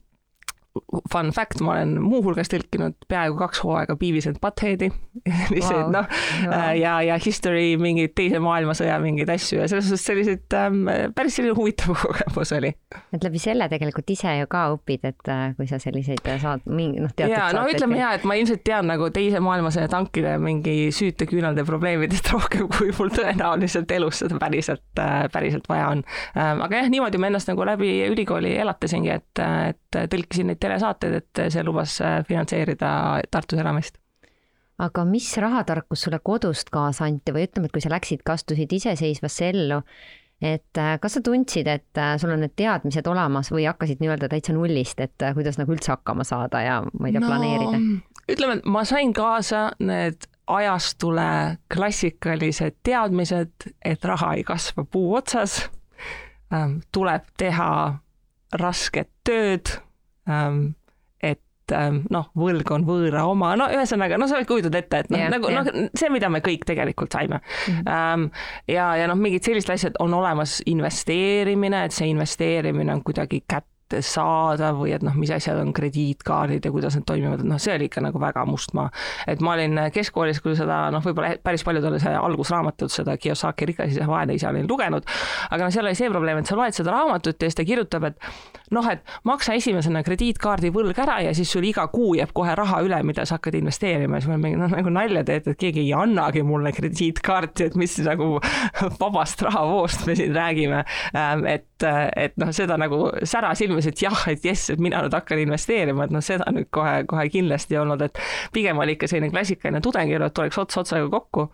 fun 1.11 1.31
fact, 1.35 1.61
ma 1.63 1.77
olen 1.77 1.97
muuhulgas 2.03 2.51
tõlkinud 2.53 2.97
peaaegu 3.09 3.37
kaks 3.39 3.63
hooaega 3.65 3.97
Beavis 3.99 4.27
and 4.29 4.41
Buttheadi 4.43 4.89
wow. 5.27 5.87
noh 5.93 6.07
wow. 6.07 6.71
ja, 6.77 6.97
ja 7.05 7.17
History 7.21 7.75
mingeid 7.81 8.15
teise 8.17 8.41
maailmasõja 8.43 8.97
mingeid 9.03 9.31
asju 9.33 9.61
ja 9.61 9.69
selles 9.71 9.89
suhtes 9.89 10.05
selliseid 10.07 10.57
ähm, 10.57 10.85
päris 11.15 11.37
selline 11.39 11.55
huvitav 11.57 11.97
kogemus 12.03 12.53
oli. 12.57 12.73
et 13.15 13.23
läbi 13.23 13.41
selle 13.41 13.69
tegelikult 13.71 14.09
ise 14.13 14.37
ju 14.41 14.49
ka 14.51 14.67
õpid, 14.75 15.07
et 15.09 15.31
äh, 15.33 15.45
kui 15.57 15.69
sa 15.69 15.79
selliseid 15.81 16.23
saad, 16.41 16.65
mingi 16.69 17.01
noh, 17.03 17.13
teatud 17.13 17.35
ja 17.35 17.49
no 17.55 17.65
ütleme 17.69 17.99
ja, 17.99 18.13
et 18.17 18.27
ma 18.27 18.37
ilmselt 18.39 18.63
tean 18.67 18.87
nagu 18.89 19.09
teise 19.13 19.41
maailmasõja 19.43 19.89
tankide 19.91 20.37
mingi 20.41 20.91
süüteküünalde 20.95 21.65
probleemidest 21.67 22.31
rohkem, 22.35 22.67
kui 22.71 22.91
mul 22.97 23.11
tõenäoliselt 23.13 23.91
elus 23.95 24.21
seda 24.23 24.39
päriselt, 24.41 24.85
äh, 25.01 25.25
päriselt 25.33 25.67
vaja 25.69 25.91
on. 25.93 26.03
Ähm, 26.37 26.63
aga 26.65 26.83
jah, 26.83 26.91
niimoodi 26.93 27.21
ma 27.21 27.31
ennast 27.31 27.49
nagu 27.51 27.65
läbi 27.67 27.91
ülikooli 28.07 28.55
elatasingi, 28.61 29.13
et, 29.17 29.43
et 29.69 29.99
tõlkisin 30.11 30.51
neid 30.51 30.61
telesaateid, 30.67 31.17
et 31.21 31.41
see 31.53 31.63
lubas 31.65 31.97
äh, 32.03 32.19
finantseerida 32.27 32.91
Tartus 33.31 33.63
elamist. 33.63 33.97
Aga 34.83 35.07
mis 35.09 35.31
rahatarkus 35.41 36.03
sulle 36.05 36.19
kodust 36.21 36.69
kaasa 36.69 37.07
anti 37.07 37.33
või 37.33 37.47
ütleme, 37.47 37.65
et 37.65 37.73
kui 37.73 37.81
sa 37.81 37.89
läksid, 37.89 38.21
astusid 38.29 38.73
iseseisvasse 38.77 39.49
ellu, 39.49 39.79
et 40.37 40.77
äh, 40.77 40.93
kas 41.01 41.17
sa 41.17 41.23
tundsid, 41.25 41.69
et 41.71 41.97
äh, 41.97 42.13
sul 42.21 42.35
on 42.35 42.43
need 42.45 42.53
teadmised 42.59 43.09
olemas 43.09 43.49
või 43.53 43.65
hakkasid 43.65 44.03
nii-öelda 44.03 44.29
täitsa 44.29 44.53
nullist, 44.53 45.01
et 45.01 45.29
kuidas 45.33 45.57
nagu 45.57 45.73
üldse 45.73 45.95
hakkama 45.95 46.27
saada 46.27 46.61
ja 46.61 46.81
ma 46.91 47.09
ei 47.09 47.15
tea 47.15 47.23
no,, 47.23 47.31
planeerida? 47.31 47.81
ütleme, 48.27 48.59
et 48.59 48.69
ma 48.69 48.83
sain 48.85 49.15
kaasa 49.17 49.71
need 49.81 50.29
ajastule 50.47 51.57
klassikalised 51.73 52.77
teadmised, 52.83 53.71
et 53.85 54.05
raha 54.05 54.33
ei 54.37 54.45
kasva 54.47 54.85
puu 54.85 55.15
otsas, 55.17 55.59
ähm, 56.53 56.79
tuleb 56.95 57.25
teha 57.37 57.71
rasket 58.55 59.09
tööd 59.27 59.73
et 60.27 61.75
noh, 62.13 62.29
võlg 62.39 62.69
on 62.71 62.85
võõra 62.87 63.25
oma, 63.27 63.53
no 63.59 63.67
ühesõnaga, 63.73 64.19
no 64.19 64.27
sa 64.31 64.39
kujutad 64.47 64.75
ette, 64.79 65.03
et 65.03 65.09
noh 65.11 65.19
yeah,, 65.19 65.31
nagu 65.33 65.49
yeah. 65.51 65.65
noh, 65.67 65.89
see, 65.99 66.11
mida 66.13 66.29
me 66.31 66.39
kõik 66.45 66.63
tegelikult 66.67 67.11
saime 67.11 67.41
mm. 67.41 67.81
-hmm. 67.83 68.29
ja, 68.71 68.91
ja 69.01 69.07
noh, 69.11 69.19
mingid 69.19 69.43
sellised 69.43 69.73
asjad 69.75 69.99
on 70.03 70.13
olemas, 70.15 70.61
investeerimine, 70.65 71.85
et 71.87 71.95
see 71.95 72.07
investeerimine 72.13 72.93
on 72.93 73.03
kuidagi 73.03 73.43
kätte 73.47 73.76
kätte 73.87 74.01
saada 74.03 74.73
või 74.75 74.91
et 74.95 75.03
noh, 75.03 75.15
mis 75.15 75.31
asjad 75.31 75.57
on 75.61 75.71
krediitkaardid 75.73 76.65
ja 76.65 76.71
kuidas 76.71 76.95
need 76.97 77.05
toimivad, 77.07 77.39
et 77.39 77.47
noh, 77.47 77.59
see 77.59 77.75
oli 77.75 77.87
ikka 77.87 78.01
nagu 78.03 78.19
väga 78.19 78.43
must 78.45 78.73
maa. 78.75 78.89
et 79.27 79.39
ma 79.41 79.53
olin 79.53 79.79
keskkoolis 79.93 80.41
küll 80.43 80.57
seda 80.59 80.89
noh, 80.91 81.03
võib-olla 81.03 81.37
päris 81.43 81.63
paljudele 81.63 81.99
see 81.99 82.13
algusraamatut, 82.15 82.91
seda 82.91 83.17
Kiyosaki 83.17 83.65
Rikas 83.71 83.95
isa, 83.95 84.07
vaene 84.07 84.35
isa 84.35 84.49
olin 84.49 84.67
lugenud, 84.67 85.07
aga 85.49 85.63
noh, 85.63 85.71
seal 85.71 85.87
oli 85.87 85.95
see 85.95 86.09
probleem, 86.11 86.41
et 86.41 86.47
sa 86.47 86.57
loed 86.59 86.75
seda 86.75 86.91
raamatut 86.95 87.39
ja 87.39 87.47
siis 87.47 87.59
ta 87.59 87.65
kirjutab, 87.67 88.09
et 88.11 88.19
noh, 88.75 88.89
et 88.91 89.15
maksa 89.27 89.55
esimesena 89.57 90.03
krediitkaardi 90.03 90.71
võlg 90.75 90.99
ära 90.99 91.21
ja 91.23 91.33
siis 91.37 91.51
sul 91.51 91.67
iga 91.67 91.87
kuu 91.91 92.15
jääb 92.19 92.33
kohe 92.35 92.55
raha 92.59 92.81
üle, 92.83 92.99
mida 93.07 93.25
sa 93.25 93.37
hakkad 93.37 93.55
investeerima 93.61 94.19
ja 94.19 94.25
siis 94.25 94.33
ma 94.33 94.39
mingi 94.41 94.59
noh, 94.59 94.71
nagu 94.73 94.91
nalja 94.91 95.23
teed, 95.27 95.47
et 95.47 95.61
keegi 95.61 95.85
ei 95.85 95.93
annagi 95.95 96.43
mulle 96.47 96.73
krediitkaarti, 96.75 97.71
et 97.71 97.79
mis 97.79 97.95
nagu 98.03 98.35
vabast 99.01 99.47
rahavoost 99.47 100.05
me 100.09 100.17
siin 100.19 100.35
räägime. 100.35 100.83
Ähm, 101.15 101.47
et, 101.83 102.09
et 102.17 102.37
noh, 102.41 102.51
seda 102.55 102.77
nagu 102.79 103.03
sära 103.27 103.53
silmis, 103.57 103.87
et 103.89 104.01
jah, 104.01 104.25
et 104.31 104.43
jess, 104.45 104.71
et 104.73 104.81
mina 104.81 105.03
nüüd 105.05 105.13
hakkan 105.13 105.41
investeerima, 105.43 106.07
et 106.07 106.15
noh, 106.15 106.23
seda 106.25 106.49
nüüd 106.53 106.71
kohe, 106.73 107.03
kohe 107.09 107.29
kindlasti 107.33 107.77
ei 107.77 107.83
olnud, 107.83 108.01
et 108.07 108.19
pigem 108.55 108.79
oli 108.81 108.97
ikka 108.97 109.09
selline 109.11 109.31
klassikaline 109.33 109.81
tudengielu, 109.83 110.27
et 110.27 110.37
tuleks 110.37 110.57
ots 110.63 110.83
otsaga 110.83 111.09
kokku. 111.13 111.49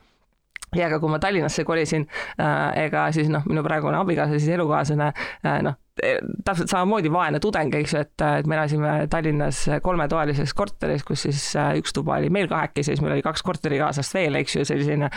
Ja 0.74 0.88
ka 0.90 0.98
kui 0.98 1.12
ma 1.12 1.20
Tallinnasse 1.22 1.62
kolisin 1.68 2.08
äh,, 2.42 2.86
ega 2.88 3.06
siis 3.14 3.28
noh, 3.30 3.44
minu 3.46 3.62
praegune 3.62 4.00
abikaasa, 4.00 4.40
siis 4.40 4.56
elukaaslane 4.56 5.12
äh, 5.46 5.60
noh, 5.62 5.76
täpselt 5.94 6.72
samamoodi 6.72 7.12
vaene 7.14 7.38
tudeng, 7.44 7.76
eks 7.78 7.94
ju, 7.94 8.02
et, 8.02 8.24
et 8.40 8.50
me 8.50 8.58
elasime 8.58 8.96
Tallinnas 9.14 9.60
kolmetoalises 9.86 10.56
korteris, 10.58 11.06
kus 11.06 11.28
siis 11.28 11.44
äh, 11.62 11.76
üks 11.78 11.94
tuba 11.94 12.18
oli 12.18 12.34
meil 12.34 12.50
kahekesi, 12.50 12.90
siis 12.90 13.06
meil 13.06 13.20
oli 13.20 13.26
kaks 13.26 13.46
korterikaaslast 13.46 14.18
veel, 14.18 14.42
eks 14.42 14.58
ju, 14.58 14.66
selline 14.66 15.12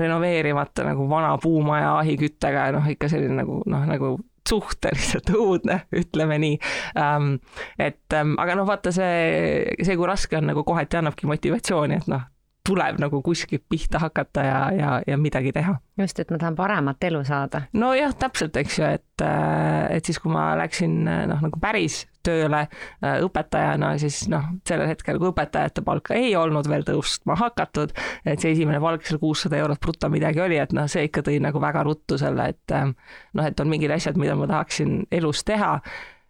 renoveerimata 0.00 0.88
nagu 0.88 1.04
vana 1.12 1.34
puumaja 1.42 1.98
ahiküttega 1.98 2.70
noh, 2.78 2.88
ikka 2.96 3.12
selline 3.12 3.42
nagu 3.42 3.60
noh, 3.68 3.84
nagu 3.92 4.14
suhteliselt 4.48 5.30
õudne, 5.32 5.82
ütleme 5.96 6.38
nii 6.42 6.58
ähm,. 6.98 7.34
et 7.78 8.16
ähm, 8.16 8.34
aga 8.42 8.56
noh, 8.58 8.68
vaata 8.68 8.92
see, 8.94 9.76
see, 9.82 9.96
kui 9.96 10.08
raske 10.08 10.38
on 10.38 10.50
nagu 10.50 10.64
kohati 10.66 11.00
annabki 11.00 11.30
motivatsiooni, 11.30 12.00
et 12.02 12.10
noh, 12.10 12.26
tuleb 12.66 13.00
nagu 13.02 13.22
kuskilt 13.22 13.64
pihta 13.68 13.98
hakata 13.98 14.42
ja, 14.46 14.60
ja, 14.76 14.90
ja 15.06 15.16
midagi 15.18 15.52
teha. 15.52 15.74
just, 15.98 16.18
et 16.20 16.30
ma 16.30 16.38
tahan 16.38 16.56
paremat 16.56 17.04
elu 17.04 17.24
saada. 17.24 17.62
nojah, 17.72 18.14
täpselt, 18.18 18.56
eks 18.56 18.78
ju, 18.78 18.86
et, 18.98 19.24
äh, 19.24 19.96
et 19.96 20.04
siis, 20.04 20.18
kui 20.22 20.32
ma 20.32 20.52
läksin 20.58 21.02
noh, 21.04 21.42
nagu 21.42 21.60
päris 21.60 22.04
tööle 22.22 22.62
äh, 22.62 23.18
õpetajana, 23.24 23.96
siis 23.98 24.22
noh, 24.30 24.46
sellel 24.68 24.92
hetkel, 24.92 25.18
kui 25.18 25.32
õpetajate 25.32 25.82
palka 25.86 26.14
ei 26.18 26.36
olnud 26.38 26.68
veel 26.70 26.86
tõustma 26.86 27.36
hakatud, 27.40 27.94
et 28.24 28.42
see 28.42 28.54
esimene 28.54 28.80
palk 28.82 29.06
seal 29.06 29.20
kuussada 29.22 29.58
eurot 29.58 29.82
bruto 29.82 30.10
midagi 30.12 30.42
oli, 30.44 30.60
et 30.62 30.74
noh, 30.76 30.86
see 30.90 31.08
ikka 31.08 31.26
tõi 31.26 31.40
nagu 31.42 31.62
väga 31.62 31.82
ruttu 31.88 32.18
selle, 32.20 32.52
et 32.54 32.76
äh, 32.78 32.88
noh, 33.34 33.50
et 33.50 33.60
on 33.60 33.70
mingid 33.70 33.94
asjad, 33.94 34.18
mida 34.20 34.38
ma 34.38 34.48
tahaksin 34.50 35.02
elus 35.10 35.42
teha 35.48 35.74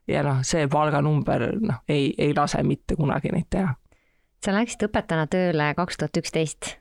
ja 0.08 0.24
noh, 0.26 0.40
see 0.46 0.64
palganumber 0.70 1.50
noh, 1.60 1.84
ei, 1.92 2.10
ei 2.18 2.32
lase 2.36 2.64
mitte 2.66 2.96
kunagi 2.98 3.34
neid 3.34 3.52
teha 3.52 3.76
sa 4.44 4.54
läksid 4.56 4.86
õpetajana 4.88 5.28
tööle 5.30 5.72
kaks 5.78 6.00
tuhat 6.00 6.22
üksteist? 6.22 6.76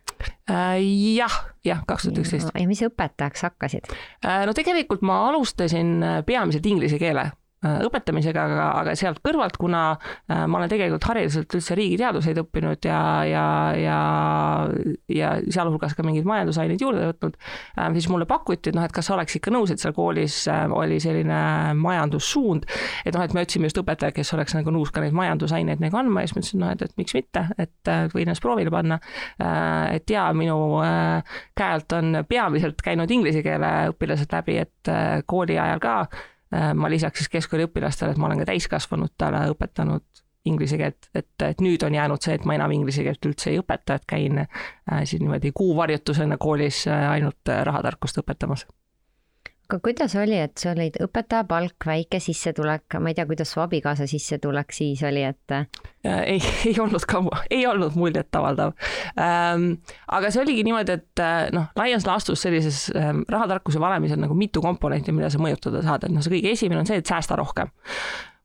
Äh, 0.50 0.80
jah, 1.16 1.36
jah, 1.66 1.84
kaks 1.88 2.08
tuhat 2.08 2.22
üksteist. 2.24 2.52
ja 2.54 2.68
mis 2.70 2.82
õpetajaks 2.86 3.46
hakkasid? 3.48 3.92
Äh, 4.26 4.44
no 4.50 4.56
tegelikult 4.58 5.06
ma 5.06 5.24
alustasin 5.30 6.02
äh, 6.04 6.20
peamiselt 6.26 6.66
inglise 6.66 7.00
keele 7.02 7.32
õpetamisega, 7.62 8.44
aga, 8.50 8.64
aga 8.82 8.94
sealt 8.98 9.20
kõrvalt, 9.22 9.58
kuna 9.62 9.82
äh, 9.94 10.46
ma 10.50 10.58
olen 10.58 10.72
tegelikult 10.72 11.06
hariduselt 11.12 11.54
üldse 11.54 11.76
riigiteaduseid 11.78 12.40
õppinud 12.42 12.88
ja, 12.88 13.02
ja, 13.30 13.44
ja, 13.78 13.98
ja 15.14 15.30
sealhulgas 15.46 15.94
ka 15.98 16.06
mingeid 16.06 16.26
majandusaineid 16.30 16.82
juurde 16.82 17.12
võtnud, 17.12 17.38
äh, 17.78 17.92
siis 17.98 18.10
mulle 18.10 18.26
pakuti, 18.30 18.72
et 18.72 18.78
noh, 18.78 18.88
et 18.88 18.96
kas 18.96 19.12
sa 19.12 19.14
oleks 19.14 19.38
ikka 19.38 19.54
nõus, 19.54 19.74
et 19.74 19.84
seal 19.84 19.94
koolis 19.94 20.40
oli 20.74 20.98
selline 21.04 21.42
majandussuund, 21.78 22.66
et 23.06 23.14
noh, 23.14 23.28
et 23.28 23.38
me 23.38 23.46
otsime 23.46 23.70
just 23.70 23.78
õpetajat, 23.84 24.18
kes 24.18 24.34
oleks 24.38 24.58
nagu 24.58 24.74
nõus 24.74 24.90
ka 24.94 25.06
neid 25.06 25.14
majandusaineid 25.18 25.86
nagu 25.86 26.02
andma 26.02 26.26
ja 26.26 26.32
siis 26.32 26.36
ma 26.36 26.42
ütlesin, 26.42 26.64
noh, 26.66 26.74
et, 26.74 26.84
et 26.88 26.98
miks 26.98 27.18
mitte, 27.18 27.46
et 27.62 27.94
võin 28.16 28.26
ennast 28.26 28.42
proovile 28.42 28.74
panna. 28.74 28.98
et 29.92 30.10
ja 30.10 30.26
minu 30.34 30.58
käe 31.58 31.72
alt 31.78 31.94
on 31.94 32.24
peamiselt 32.30 32.82
käinud 32.82 33.12
inglise 33.12 33.46
keele 33.46 33.72
õpilased 33.94 34.34
läbi, 34.34 34.58
et 34.66 34.94
kooli 35.30 35.60
ajal 35.62 35.82
ka 35.84 35.96
Äh, 36.10 36.20
ma 36.52 36.90
lisaks 36.92 37.22
siis 37.22 37.32
keskkooliõpilastele, 37.32 38.12
et 38.12 38.20
ma 38.20 38.28
olen 38.28 38.42
ka 38.42 38.50
täiskasvanutele 38.50 39.46
õpetanud 39.54 40.04
inglise 40.46 40.78
keelt, 40.78 41.08
et, 41.16 41.30
et 41.46 41.62
nüüd 41.62 41.84
on 41.86 41.96
jäänud 41.96 42.24
see, 42.24 42.36
et 42.36 42.46
ma 42.50 42.58
enam 42.58 42.74
inglise 42.76 43.06
keelt 43.06 43.26
üldse 43.30 43.52
ei 43.54 43.60
õpeta, 43.62 44.00
et 44.00 44.08
käin 44.10 44.42
äh, 44.42 45.02
siis 45.04 45.22
niimoodi 45.22 45.54
kuuvarjutusena 45.56 46.38
koolis 46.42 46.84
äh, 46.90 47.08
ainult 47.12 47.52
rahatarkust 47.70 48.20
õpetamas 48.24 48.66
aga 49.72 49.80
kuidas 49.80 50.16
oli, 50.20 50.36
et 50.36 50.60
sul 50.60 50.74
olid 50.74 50.98
õpetaja 51.06 51.46
palk, 51.48 51.86
väike 51.88 52.20
sissetulek, 52.20 52.98
ma 53.00 53.12
ei 53.12 53.16
tea, 53.16 53.26
kuidas 53.30 53.54
su 53.54 53.62
abikaasa 53.64 54.08
sissetulek 54.10 54.76
siis 54.76 55.04
oli, 55.08 55.24
et? 55.24 55.56
ei, 56.04 56.42
ei 56.68 56.76
olnud 56.82 57.06
ka, 57.08 57.22
ei 57.50 57.64
olnud 57.70 57.96
muljetavaldav 57.96 58.74
ähm,. 59.22 59.70
aga 60.12 60.32
see 60.34 60.44
oligi 60.44 60.66
niimoodi, 60.68 60.98
et 61.00 61.24
äh, 61.24 61.46
noh, 61.56 61.70
laias 61.80 62.08
laastus 62.10 62.44
sellises 62.44 62.90
ähm, 62.98 63.24
rahatarkuse 63.32 63.80
valemis 63.80 64.16
on 64.18 64.26
nagu 64.26 64.36
mitu 64.36 64.64
komponenti, 64.64 65.16
mida 65.16 65.32
sa 65.32 65.40
mõjutada 65.40 65.84
saad, 65.86 66.08
et 66.08 66.16
noh, 66.16 66.26
see 66.26 66.36
kõige 66.36 66.52
esimene 66.58 66.84
on 66.84 66.90
see, 66.90 67.00
et 67.00 67.08
säästa 67.08 67.40
rohkem 67.40 67.72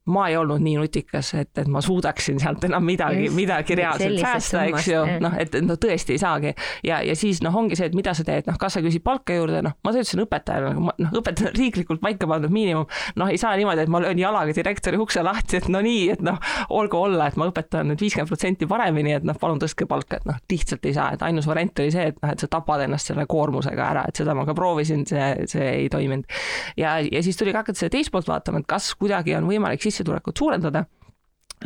ma 0.07 0.29
ei 0.31 0.37
olnud 0.39 0.63
nii 0.63 0.77
nutikas, 0.79 1.33
et, 1.35 1.51
et 1.59 1.69
ma 1.71 1.81
suudaksin 1.83 2.39
sealt 2.41 2.65
enam 2.69 2.85
midagi, 2.87 3.27
midagi 3.35 3.75
reaalselt 3.79 4.21
säästa, 4.23 4.63
eks 4.71 4.89
ju, 4.93 5.01
noh, 5.23 5.35
et 5.41 5.57
no 5.67 5.75
tõesti 5.83 6.15
ei 6.15 6.21
saagi. 6.23 6.53
ja, 6.87 7.01
ja 7.03 7.17
siis 7.19 7.41
noh, 7.43 7.55
ongi 7.59 7.79
see, 7.79 7.89
et 7.91 7.97
mida 7.99 8.15
sa 8.15 8.25
teed, 8.27 8.47
noh, 8.47 8.59
kas 8.61 8.77
sa 8.77 8.83
küsid 8.85 9.03
palka 9.07 9.35
juurde, 9.35 9.65
noh, 9.67 9.75
ma 9.83 9.95
töötasin 9.95 10.23
õpetajana, 10.23 10.93
noh, 11.03 11.17
õpetaja 11.21 11.51
riiklikult 11.61 12.03
paika 12.05 12.29
pandud 12.31 12.55
miinimum, 12.55 12.87
noh, 13.19 13.33
ei 13.33 13.41
saa 13.41 13.57
niimoodi, 13.59 13.83
et 13.87 13.93
ma 13.93 14.03
löön 14.05 14.21
jalaga 14.23 14.55
direktori 14.55 15.01
ukse 15.03 15.25
lahti, 15.27 15.59
et 15.59 15.67
no 15.73 15.83
nii, 15.83 16.05
et 16.15 16.23
noh, 16.27 16.39
olgu 16.77 17.01
olla, 17.09 17.27
et 17.27 17.41
ma 17.41 17.51
õpetan 17.51 17.91
nüüd 17.91 18.07
viiskümmend 18.07 18.31
protsenti 18.31 18.71
paremini, 18.71 19.17
et 19.19 19.27
noh, 19.27 19.39
palun 19.41 19.59
tõstke 19.63 19.89
palka, 19.91 20.21
et 20.21 20.31
noh, 20.31 20.39
lihtsalt 20.53 20.87
ei 20.87 20.95
saa, 20.95 21.09
et 21.17 21.27
ainus 21.27 21.51
variant 21.51 21.83
oli 21.83 21.95
see, 21.95 22.07
et 22.13 22.23
noh, 22.23 22.31
et 22.31 22.47
sa 22.47 22.51
tapad 22.53 22.87
ennast 22.87 23.11
selle 23.11 23.27
koormusega 23.31 23.91
ära, 23.91 24.07
et 24.07 24.23
seda 24.23 24.39
ma 24.39 24.47
ka 24.47 24.55
proovisin, 24.55 25.03
see, 25.11 25.27
see 25.51 25.67
ei 25.83 25.91
toiminud. 25.91 26.31
ja, 26.79 26.97
ja 27.03 27.27
siis 27.27 27.39
tuli 27.39 27.55
ka 27.55 27.65
hakata 27.65 27.83
seda 27.83 27.97
teist 27.97 28.15
poolt 28.15 28.31
vaatama, 28.31 28.63
et 28.63 28.71
kas 28.71 28.93
kuidagi 28.99 29.35
on 29.39 29.51
võimalik 29.51 29.83
siis 29.83 29.96
sissetulekut 29.97 30.45
suurendada. 30.45 30.87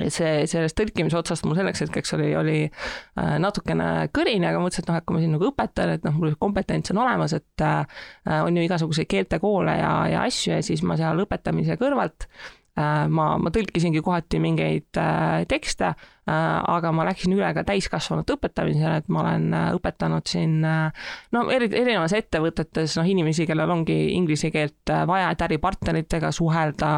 see, 0.06 0.44
sellest 0.46 0.76
tõlkimise 0.78 1.16
otsast 1.18 1.42
mul 1.42 1.56
selleks 1.58 1.80
hetkeks 1.82 2.14
oli, 2.14 2.28
oli 2.38 2.58
äh, 2.62 3.32
natukene 3.42 4.06
kõrini, 4.14 4.46
aga 4.46 4.60
mõtlesin, 4.62 4.84
et 4.84 4.92
noh, 4.92 4.98
et 5.00 5.06
kui 5.06 5.16
ma 5.16 5.22
siin 5.24 5.34
nagu 5.34 5.48
õpetan, 5.48 5.90
et 5.96 6.06
noh, 6.06 6.14
mul 6.14 6.36
kompetents 6.38 6.94
on 6.94 7.00
olemas, 7.02 7.34
et 7.34 7.64
äh, 7.66 8.06
on 8.38 8.54
ju 8.54 8.62
igasuguseid 8.68 9.10
keeltekoole 9.10 9.74
ja, 9.80 9.90
ja 10.12 10.22
asju 10.28 10.54
ja 10.54 10.62
siis 10.62 10.84
ma 10.86 10.94
seal 11.00 11.24
õpetamise 11.24 11.74
kõrvalt 11.80 12.28
äh, 12.28 13.10
ma, 13.10 13.32
ma 13.42 13.50
tõlkisingi 13.50 14.04
kohati 14.06 14.38
mingeid 14.46 15.02
tekste 15.50 15.96
aga 16.30 16.92
ma 16.94 17.04
läksin 17.08 17.34
üle 17.34 17.48
ka 17.56 17.64
täiskasvanute 17.66 18.36
õpetamisele, 18.36 19.00
et 19.00 19.08
ma 19.12 19.22
olen 19.24 19.46
äh, 19.56 19.68
õpetanud 19.76 20.26
siin 20.30 20.60
äh, 20.66 21.10
no 21.34 21.44
eri, 21.52 21.70
erinevas 21.74 22.14
ettevõtetes 22.16 22.96
noh, 23.00 23.08
inimesi, 23.08 23.46
kellel 23.48 23.70
ongi 23.72 23.98
inglise 24.14 24.52
keelt 24.54 24.92
vaja, 25.10 25.30
et 25.32 25.44
äripartneritega 25.46 26.30
suhelda, 26.34 26.90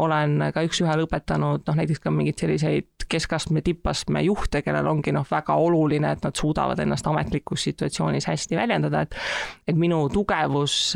olen 0.00 0.50
ka 0.54 0.62
üks-ühele 0.66 1.04
õpetanud 1.06 1.66
noh, 1.66 1.78
näiteks 1.78 2.02
ka 2.02 2.12
mingeid 2.14 2.40
selliseid 2.40 3.06
keskastme, 3.10 3.62
tippastme 3.66 4.22
juhte, 4.22 4.62
kellel 4.62 4.86
ongi 4.90 5.14
noh, 5.14 5.26
väga 5.26 5.56
oluline, 5.58 6.12
et 6.14 6.26
nad 6.26 6.36
suudavad 6.36 6.78
ennast 6.82 7.06
ametlikus 7.10 7.64
situatsioonis 7.66 8.28
hästi 8.30 8.58
väljendada, 8.58 9.06
et 9.06 9.16
et 9.70 9.78
minu 9.78 10.04
tugevus 10.12 10.94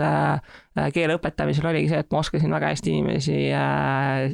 keele 0.94 1.14
õpetamisel 1.18 1.66
oligi 1.70 1.90
see, 1.92 2.00
et 2.02 2.10
ma 2.10 2.20
oskasin 2.22 2.54
väga 2.54 2.72
hästi 2.72 2.94
inimesi 2.94 3.36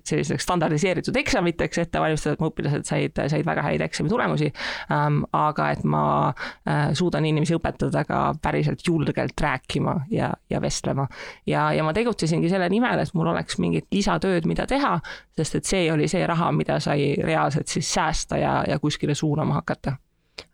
sellisteks 0.08 0.46
standardiseeritud 0.46 1.16
eksamiteks 1.20 1.82
ette 1.84 2.00
valmistada, 2.00 2.36
et 2.36 2.44
mu 2.44 2.48
õpilased 2.48 2.88
said 2.88 3.19
said, 3.28 3.46
väga 3.46 3.62
häid 3.62 3.84
eksamitulemusi 3.84 4.50
ähm,. 4.92 5.22
aga 5.32 5.70
et 5.70 5.84
ma 5.84 6.02
äh, 6.30 6.90
suudan 6.96 7.24
inimesi 7.24 7.54
õpetada 7.56 8.04
ka 8.08 8.22
päriselt 8.42 8.82
julgelt 8.86 9.40
rääkima 9.40 9.96
ja, 10.10 10.32
ja 10.50 10.60
vestlema. 10.60 11.06
ja, 11.46 11.72
ja 11.72 11.84
ma 11.84 11.92
tegutsesingi 11.96 12.48
selle 12.48 12.68
nimel, 12.68 12.98
et 12.98 13.14
mul 13.14 13.32
oleks 13.32 13.58
mingit 13.58 13.88
lisatööd, 13.92 14.46
mida 14.46 14.66
teha, 14.66 14.98
sest 15.36 15.60
et 15.60 15.64
see 15.64 15.88
oli 15.92 16.08
see 16.08 16.26
raha, 16.26 16.52
mida 16.52 16.80
sai 16.80 17.14
reaalselt 17.22 17.68
siis 17.68 17.94
säästa 17.94 18.38
ja, 18.38 18.60
ja 18.68 18.78
kuskile 18.78 19.14
suunama 19.14 19.60
hakata. 19.60 19.96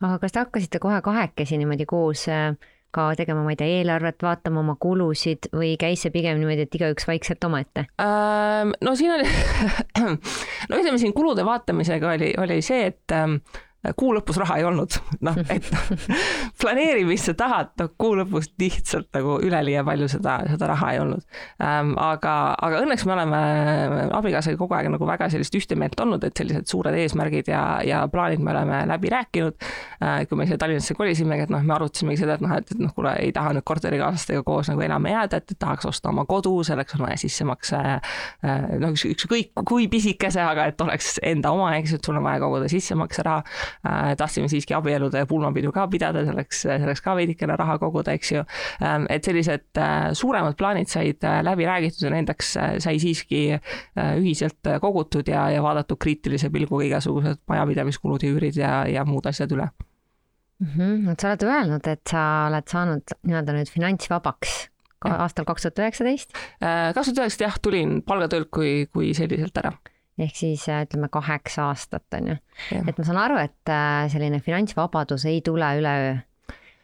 aga 0.01 0.19
kas 0.19 0.33
te 0.33 0.43
hakkasite 0.45 0.79
kohe 0.79 1.03
kahekesi 1.03 1.59
niimoodi 1.59 1.87
koos 1.87 2.29
äh 2.29 2.57
ka 2.97 3.11
tegema, 3.19 3.45
ma 3.45 3.53
ei 3.53 3.61
tea, 3.61 3.81
eelarvet, 3.81 4.19
vaatama 4.25 4.63
oma 4.63 4.77
kulusid 4.81 5.51
või 5.57 5.75
käis 5.81 6.07
see 6.07 6.15
pigem 6.15 6.41
niimoodi, 6.41 6.67
et 6.67 6.79
igaüks 6.79 7.09
vaikselt 7.09 7.45
omaette? 7.49 7.87
no 7.97 8.97
siin 8.99 9.15
oli 9.19 9.29
no 10.71 10.81
ütleme 10.81 10.99
siin 11.03 11.15
kulude 11.17 11.45
vaatamisega 11.47 12.17
oli, 12.17 12.33
oli 12.41 12.61
see, 12.65 12.93
et 12.93 13.17
kuu 13.97 14.13
lõpus 14.17 14.39
raha 14.41 14.57
ei 14.59 14.65
olnud, 14.67 14.97
noh, 15.25 15.37
et 15.53 15.67
planeerimist 16.61 17.31
sa 17.31 17.35
tahad, 17.39 17.73
noh, 17.81 17.91
kuu 18.01 18.17
lõpus 18.19 18.49
lihtsalt 18.59 19.09
nagu 19.15 19.37
üleliia 19.45 19.85
palju 19.87 20.09
seda, 20.11 20.39
seda 20.51 20.71
raha 20.73 20.93
ei 20.95 21.01
olnud 21.03 21.23
ähm,. 21.63 21.93
aga, 22.01 22.57
aga 22.67 22.81
õnneks 22.83 23.07
me 23.07 23.15
oleme 23.15 23.41
abikaasaga 24.17 24.59
kogu 24.59 24.77
aeg 24.79 24.91
nagu 24.95 25.09
väga 25.09 25.29
sellist 25.33 25.55
ühte 25.59 25.79
meelt 25.79 26.01
olnud, 26.03 26.25
et 26.27 26.39
sellised 26.39 26.67
suured 26.71 26.97
eesmärgid 26.99 27.51
ja, 27.53 27.63
ja 27.87 28.03
plaanid 28.11 28.43
me 28.43 28.55
oleme 28.55 28.83
läbi 28.91 29.13
rääkinud 29.13 29.55
äh,. 29.61 30.25
kui 30.29 30.41
me 30.41 30.49
siia 30.49 30.59
Tallinnasse 30.59 30.97
kolisimegi, 30.99 31.47
et 31.47 31.55
noh, 31.55 31.63
me 31.63 31.77
arutasimegi 31.77 32.25
seda, 32.25 32.39
et 32.41 32.47
noh, 32.47 32.57
et, 32.57 32.73
et 32.75 32.83
noh, 32.83 32.95
kuule, 32.97 33.15
ei 33.23 33.31
taha 33.37 33.55
nüüd 33.55 33.67
korterikaaslastega 33.69 34.43
koos 34.47 34.73
nagu 34.73 34.83
elama 34.87 35.15
jääda, 35.15 35.43
et, 35.43 35.57
tahaks 35.61 35.87
osta 35.89 36.11
oma 36.11 36.27
kodu, 36.29 36.57
selleks 36.67 36.99
on 36.99 37.07
vaja 37.07 37.21
sissemakse 37.21 37.79
äh, 37.79 38.67
noh, 38.83 38.97
ükskõik 38.97 39.55
kui 39.69 39.87
pisikese, 39.93 40.43
aga 40.43 40.67
et 40.73 40.81
oleks 40.83 41.17
enda 41.23 41.53
oma, 41.55 41.71
eks 41.79 41.95
ju, 41.95 42.01
et 42.01 42.11
sul 42.11 42.19
on 42.19 42.27
vaja 42.27 42.43
koguda 42.43 42.69
sissemakseraha 42.73 43.45
Äh, 43.76 43.76
tahtsime 43.83 44.49
siiski 44.51 44.75
abielude 44.75 45.25
pulmapidu 45.29 45.73
ka 45.75 45.87
pidada, 45.91 46.25
selleks, 46.27 46.63
selleks 46.67 47.03
ka 47.05 47.17
veidikene 47.19 47.57
raha 47.59 47.79
koguda, 47.83 48.15
eks 48.17 48.33
ju. 48.33 48.45
Ähm, 48.83 49.07
et 49.13 49.27
sellised 49.27 49.81
äh, 49.81 50.11
suuremad 50.17 50.57
plaanid 50.59 50.91
said 50.91 51.25
äh, 51.25 51.41
läbi 51.47 51.67
räägitud 51.69 52.07
ja 52.07 52.13
nendeks 52.15 52.53
sai 52.83 52.99
siiski 53.03 53.43
ühiselt 53.97 54.69
kogutud 54.81 55.29
ja, 55.29 55.47
ja 55.53 55.63
vaadatud 55.65 55.99
kriitilise 56.01 56.51
pilguga 56.53 56.87
igasugused 56.87 57.43
majapidamiskulud 57.51 58.25
ja 58.25 58.33
üürid 58.33 58.61
ja, 58.61 58.73
ja 58.91 59.05
muud 59.09 59.27
asjad 59.29 59.53
üle 59.55 59.69
mm. 60.61 60.71
-hmm. 60.77 61.11
et 61.13 61.21
sa 61.21 61.33
oled 61.33 61.47
öelnud, 61.49 61.91
et 61.91 62.03
sa 62.11 62.23
oled 62.51 62.69
saanud 62.71 63.17
nii-öelda 63.23 63.57
nüüd 63.57 63.73
finantsvabaks 63.73 64.57
aastal 65.07 65.45
kaks 65.49 65.67
tuhat 65.67 65.85
üheksateist? 65.85 66.33
kaks 66.33 66.95
tuhat 66.95 67.07
üheksateist 67.07 67.45
jah, 67.47 67.59
tulin 67.63 68.01
palgatöölt 68.03 68.51
kui, 68.51 68.87
kui 68.93 69.15
selliselt 69.15 69.59
ära 69.63 69.73
ehk 70.19 70.37
siis 70.37 70.69
äh, 70.69 70.85
ütleme 70.87 71.09
kaheksa 71.13 71.69
aastat 71.71 72.15
on 72.17 72.33
ju. 72.33 72.37
et 72.77 72.99
ma 72.99 73.05
saan 73.05 73.21
aru, 73.21 73.41
et 73.43 73.73
äh, 73.73 74.07
selline 74.13 74.41
finantsvabadus 74.41 75.27
ei 75.29 75.43
tule 75.45 75.69
üleöö. 75.81 76.17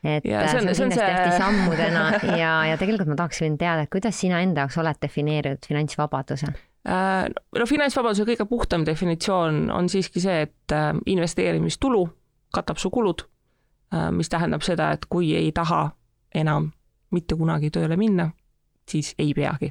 et 0.04 0.24
ja, 0.28 0.44
see 0.48 0.60
on, 0.60 0.68
äh, 0.68 0.74
see 0.76 0.84
on 0.84 0.92
kindlasti 0.92 0.98
see... 1.00 1.14
hästi 1.14 1.38
sammudena 1.38 2.04
ja, 2.42 2.52
ja 2.72 2.76
tegelikult 2.80 3.12
ma 3.12 3.16
tahaksin 3.22 3.56
teada, 3.58 3.86
et 3.86 3.92
kuidas 3.92 4.20
sina 4.20 4.42
enda 4.44 4.66
jaoks 4.66 4.78
oled 4.82 5.00
defineerinud 5.02 5.68
finantsvabaduse? 5.68 6.52
no 6.82 7.66
finantsvabaduse 7.68 8.26
kõige 8.26 8.44
puhtam 8.50 8.84
definitsioon 8.86 9.68
on 9.70 9.88
siiski 9.88 10.20
see, 10.20 10.48
et 10.48 10.74
investeerimistulu 11.06 12.00
katab 12.52 12.80
su 12.82 12.90
kulud, 12.90 13.22
mis 14.18 14.28
tähendab 14.28 14.66
seda, 14.66 14.88
et 14.96 15.06
kui 15.06 15.30
ei 15.38 15.52
taha 15.54 15.84
enam 16.34 16.72
mitte 17.14 17.38
kunagi 17.38 17.70
tööle 17.70 17.94
minna, 18.00 18.32
siis 18.90 19.12
ei 19.22 19.30
peagi 19.36 19.70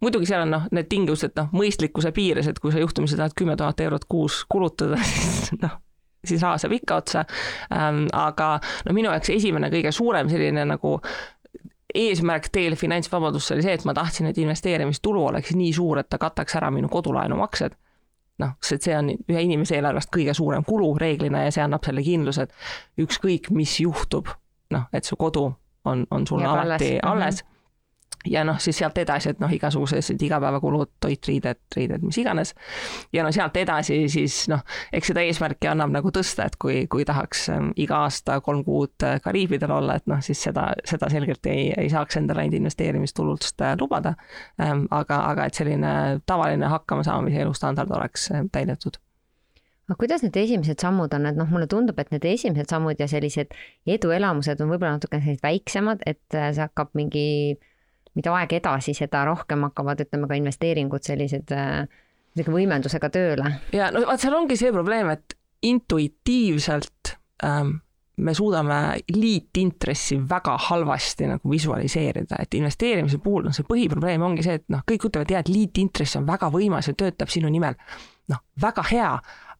muidugi 0.00 0.28
seal 0.28 0.44
on 0.44 0.52
noh, 0.54 0.66
need 0.74 0.88
tingimused 0.90 1.36
noh, 1.38 1.50
mõistlikkuse 1.54 2.12
piires, 2.16 2.48
et 2.50 2.58
kui 2.62 2.72
sa 2.72 2.82
juhtumisi 2.82 3.18
tahad 3.18 3.36
kümme 3.36 3.56
tuhat 3.56 3.80
eurot 3.80 4.08
kuus 4.10 4.42
kulutada, 4.48 4.98
siis 5.04 5.54
noh, 5.62 5.78
siis 6.24 6.42
raha 6.42 6.58
saab 6.60 6.74
ikka 6.76 6.98
otsa 7.02 7.24
ähm,. 7.72 8.06
aga 8.12 8.58
no 8.86 8.96
minu 8.96 9.12
jaoks 9.12 9.32
esimene 9.34 9.70
kõige 9.72 9.92
suurem 9.92 10.30
selline 10.32 10.64
nagu 10.68 10.98
eesmärk 11.94 12.48
teel 12.52 12.74
finantsvabadusse 12.76 13.54
oli 13.54 13.62
see, 13.62 13.74
et 13.76 13.84
ma 13.86 13.94
tahtsin, 13.94 14.26
et 14.26 14.38
investeerimistulu 14.38 15.26
oleks 15.28 15.54
nii 15.54 15.72
suur, 15.72 16.00
et 16.00 16.08
ta 16.10 16.18
kataks 16.18 16.56
ära 16.58 16.70
minu 16.74 16.88
kodulaenumaksed 16.90 17.76
noh, 18.42 18.54
sest 18.64 18.88
see 18.88 18.94
on 18.98 19.12
ühe 19.14 19.42
inimese 19.46 19.76
eelarvest 19.78 20.10
kõige 20.14 20.34
suurem 20.34 20.64
kulu 20.66 20.94
reeglina 20.98 21.44
ja 21.44 21.52
see 21.54 21.62
annab 21.62 21.86
selle 21.86 22.02
kindluse, 22.02 22.48
et 22.48 23.04
ükskõik, 23.04 23.52
mis 23.54 23.76
juhtub, 23.84 24.30
noh, 24.74 24.88
et 24.92 25.06
su 25.06 25.18
kodu 25.20 25.46
on, 25.84 26.06
on 26.10 26.26
sul 26.26 26.42
alati 26.42 26.96
alles, 26.98 27.02
alles. 27.04 27.42
-hmm 27.42 27.53
ja 28.30 28.44
noh, 28.44 28.58
siis 28.60 28.78
sealt 28.78 28.98
edasi, 28.98 29.32
et 29.34 29.40
noh, 29.42 29.52
igasugused 29.52 30.22
igapäevakulud, 30.24 30.94
toit, 31.00 31.28
riided, 31.28 31.60
riided, 31.76 32.04
mis 32.06 32.18
iganes. 32.18 32.54
ja 33.12 33.24
no 33.24 33.32
sealt 33.32 33.56
edasi 33.56 34.04
siis 34.08 34.44
noh, 34.52 34.64
eks 34.92 35.12
seda 35.12 35.24
eesmärki 35.24 35.68
annab 35.70 35.92
nagu 35.94 36.12
tõsta, 36.14 36.48
et 36.48 36.58
kui, 36.60 36.84
kui 36.90 37.04
tahaks 37.04 37.48
ähm, 37.54 37.70
iga 37.76 38.04
aasta 38.06 38.40
kolm 38.44 38.64
kuud 38.64 39.06
äh, 39.06 39.20
Kariibidel 39.24 39.72
olla, 39.74 39.98
et 40.00 40.08
noh, 40.10 40.22
siis 40.24 40.42
seda, 40.48 40.70
seda 40.88 41.10
selgelt 41.12 41.46
ei, 41.50 41.70
ei 41.76 41.90
saaks 41.92 42.20
endale 42.20 42.44
ainult 42.44 42.60
investeerimistulust 42.60 43.64
äh, 43.64 43.76
lubada. 43.80 44.14
Ähm, 44.60 44.86
aga, 44.94 45.20
aga 45.30 45.48
et 45.48 45.58
selline 45.58 45.94
tavaline 46.26 46.70
hakkamasaamise 46.72 47.42
elustandard 47.44 47.90
oleks 47.94 48.30
äh, 48.32 48.46
täidetud 48.52 49.00
aga 49.84 49.98
kuidas 50.00 50.22
need 50.24 50.36
esimesed 50.40 50.80
sammud 50.80 51.12
on, 51.12 51.26
et 51.28 51.36
noh, 51.36 51.48
mulle 51.52 51.66
tundub, 51.68 51.98
et 52.00 52.08
need 52.14 52.24
esimesed 52.24 52.70
sammud 52.72 52.96
ja 53.00 53.08
sellised 53.10 53.52
eduelamused 53.84 54.62
on 54.64 54.70
võib-olla 54.72 54.96
natuke 54.96 55.20
sellised 55.20 55.44
väiksemad, 55.44 56.04
et 56.08 56.22
see 56.32 56.62
hakkab 56.62 56.94
mingi 56.96 57.26
mida 58.14 58.34
aeg 58.38 58.52
edasi, 58.60 58.94
seda 58.94 59.24
rohkem 59.28 59.66
hakkavad, 59.68 60.04
ütleme 60.06 60.28
ka 60.30 60.38
investeeringud 60.38 61.06
sellised 61.06 61.54
äh, 61.54 61.86
võimendusega 62.42 63.10
tööle. 63.14 63.56
ja 63.72 63.90
no 63.94 64.04
vaat 64.08 64.22
seal 64.22 64.36
ongi 64.36 64.58
see 64.58 64.72
probleem, 64.74 65.10
et 65.14 65.36
intuitiivselt 65.64 67.16
ähm, 67.44 67.78
me 68.16 68.34
suudame 68.34 68.98
liitintressi 69.14 70.20
väga 70.30 70.56
halvasti 70.68 71.26
nagu 71.26 71.50
visualiseerida, 71.50 72.38
et 72.42 72.54
investeerimise 72.54 73.18
puhul 73.22 73.48
noh, 73.48 73.54
see 73.54 73.66
põhiprobleem 73.66 74.22
ongi 74.22 74.44
see, 74.46 74.60
et 74.60 74.66
noh, 74.70 74.84
kõik 74.86 75.08
ütlevad, 75.08 75.32
jaa, 75.34 75.42
et 75.42 75.50
liitintress 75.50 76.20
on 76.20 76.28
väga 76.28 76.50
võimas 76.54 76.90
ja 76.90 76.94
töötab 76.98 77.32
sinu 77.32 77.50
nimel. 77.50 77.74
noh, 78.30 78.40
väga 78.60 78.84
hea, 78.90 79.10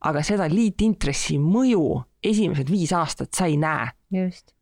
aga 0.05 0.23
seda 0.25 0.47
liitintressi 0.49 1.39
mõju 1.43 1.85
esimesed 2.25 2.71
viis 2.71 2.93
aastat 2.97 3.35
sa 3.35 3.49
ei 3.51 3.59
näe. 3.61 3.91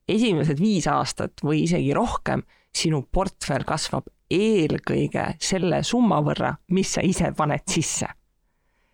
esimesed 0.08 0.60
viis 0.60 0.86
aastat 0.88 1.44
või 1.44 1.62
isegi 1.66 1.92
rohkem 1.94 2.42
sinu 2.76 3.02
portfell 3.12 3.66
kasvab 3.68 4.08
eelkõige 4.32 5.26
selle 5.42 5.82
summa 5.84 6.22
võrra, 6.24 6.54
mis 6.72 6.96
sa 6.96 7.04
ise 7.04 7.32
paned 7.36 7.64
sisse. 7.68 8.08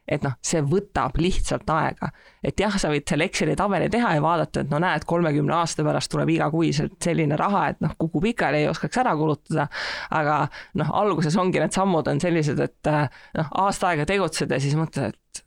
et 0.09 0.23
noh, 0.25 0.33
see 0.41 0.63
võtab 0.65 1.19
lihtsalt 1.21 1.69
aega, 1.69 2.07
et 2.41 2.57
jah, 2.57 2.73
sa 2.81 2.89
võid 2.89 3.05
selle 3.05 3.27
Exceli 3.29 3.53
tabeli 3.61 3.91
teha 3.93 4.15
ja 4.17 4.23
vaadata, 4.25 4.63
et 4.63 4.71
no 4.73 4.79
näed, 4.81 5.05
kolmekümne 5.05 5.53
aasta 5.53 5.85
pärast 5.85 6.09
tuleb 6.15 6.31
igakuiselt 6.33 6.97
selline 7.05 7.37
raha, 7.37 7.67
et 7.75 7.83
noh, 7.85 7.93
kukub 8.01 8.25
pikali, 8.25 8.63
ei 8.63 8.71
oskaks 8.71 9.03
ära 9.03 9.13
kulutada. 9.21 9.67
aga 10.17 10.39
noh, 10.81 10.95
alguses 11.03 11.37
ongi 11.37 11.61
need 11.61 11.77
sammud 11.77 12.09
on 12.09 12.25
sellised, 12.25 12.65
et 12.65 12.91
noh, 13.37 13.53
aasta 13.67 13.91
aega 13.93 14.09
tegutsed 14.09 14.49
ja 14.49 14.61
siis 14.65 14.79
mõtled, 14.81 15.13
et 15.13 15.45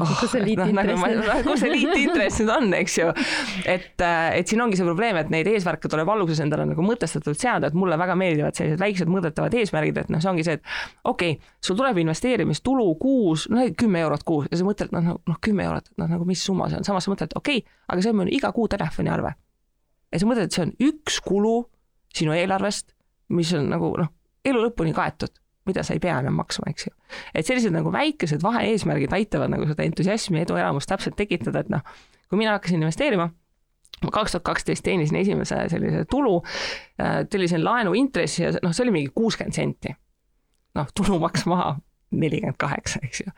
oh, 0.00 0.12
kus 0.20 0.32
see 0.32 0.42
liitintress 0.44 1.00
noh, 1.00 1.24
nagu, 1.26 1.42
kus 1.46 1.62
see 1.62 1.70
liitintress 1.72 2.40
nüüd 2.40 2.52
on, 2.54 2.68
eks 2.78 2.96
ju. 2.98 3.08
et, 3.68 4.04
äh, 4.04 4.38
et 4.38 4.50
siin 4.50 4.62
ongi 4.64 4.78
see 4.78 4.86
probleem, 4.86 5.18
et 5.20 5.32
neid 5.32 5.48
eesmärke 5.50 5.90
tuleb 5.92 6.08
alguses 6.14 6.40
endale 6.44 6.66
nagu 6.70 6.86
mõtestatult 6.86 7.40
seada, 7.40 7.68
et 7.68 7.76
mulle 7.78 7.98
väga 8.00 8.16
meeldivad 8.18 8.56
sellised 8.58 8.80
väiksed 8.82 9.12
mõõdetavad 9.12 9.56
eesmärgid, 9.60 10.00
et 10.04 10.12
noh, 10.12 10.22
see 10.22 10.32
ongi 10.32 10.46
see, 10.46 10.56
et 10.60 10.64
okei 11.08 11.36
okay,, 11.36 11.52
sul 11.64 11.78
tuleb 11.78 12.00
investeerimistulu 12.04 12.88
kuus, 13.02 13.48
no 13.52 13.66
kümme 13.78 14.02
eurot 14.06 14.24
kuus 14.28 14.48
ja 14.50 14.60
sa 14.60 14.68
mõtled, 14.68 14.94
noh, 14.96 15.12
noh 15.28 15.42
kümme 15.44 15.66
eurot, 15.68 15.92
noh 16.00 16.10
nagu 16.16 16.28
mis 16.28 16.42
summa 16.46 16.70
see 16.72 16.80
on, 16.80 16.88
samas 16.88 17.08
sa 17.08 17.12
mõtled, 17.12 17.36
okei 17.38 17.62
okay,, 17.62 17.78
aga 17.92 18.04
see 18.04 18.14
on 18.14 18.22
mul 18.22 18.32
iga 18.32 18.52
kuu 18.56 18.70
telefoniarve. 18.72 19.34
ja 20.12 20.22
sa 20.22 20.30
mõtled, 20.30 20.48
et 20.48 20.56
see 20.56 20.66
on 20.66 20.74
üks 20.88 21.20
kulu 21.24 21.58
sinu 22.12 22.34
eelarvest, 22.36 22.92
mis 23.32 23.52
on 23.56 23.70
nagu 23.72 23.94
noh, 24.00 24.12
elu 24.44 24.66
lõpuni 24.66 24.92
kaetud 24.96 25.41
mida 25.66 25.84
sa 25.86 25.94
ei 25.94 26.00
pea 26.02 26.18
enam 26.22 26.34
maksma, 26.40 26.70
eks 26.72 26.86
ju. 26.86 26.94
et 27.34 27.46
sellised 27.46 27.74
nagu 27.74 27.92
väikesed 27.92 28.42
vahe-eesmärgid 28.42 29.14
aitavad 29.14 29.52
nagu 29.52 29.68
seda 29.68 29.86
entusiasmi 29.86 30.42
eduelamust 30.42 30.90
täpselt 30.90 31.16
tekitada, 31.18 31.62
et 31.62 31.70
noh, 31.72 31.84
kui 32.28 32.40
mina 32.40 32.56
hakkasin 32.56 32.82
investeerima, 32.82 33.28
ma 34.02 34.14
kaks 34.14 34.34
tuhat 34.34 34.46
kaksteist 34.50 34.84
teenisin 34.86 35.20
esimese 35.20 35.58
sellise 35.70 36.04
tulu, 36.10 36.40
äh, 37.02 37.22
tellisin 37.30 37.64
laenu 37.64 37.94
intressi 37.98 38.42
ja 38.46 38.52
noh, 38.62 38.74
see 38.74 38.86
oli 38.86 38.96
mingi 38.98 39.12
kuuskümmend 39.14 39.56
senti. 39.56 39.94
noh, 40.74 40.88
tulumaks 40.96 41.44
maha 41.46 41.74
nelikümmend 42.10 42.56
kaheksa, 42.58 43.00
eks 43.04 43.22
ju. 43.26 43.34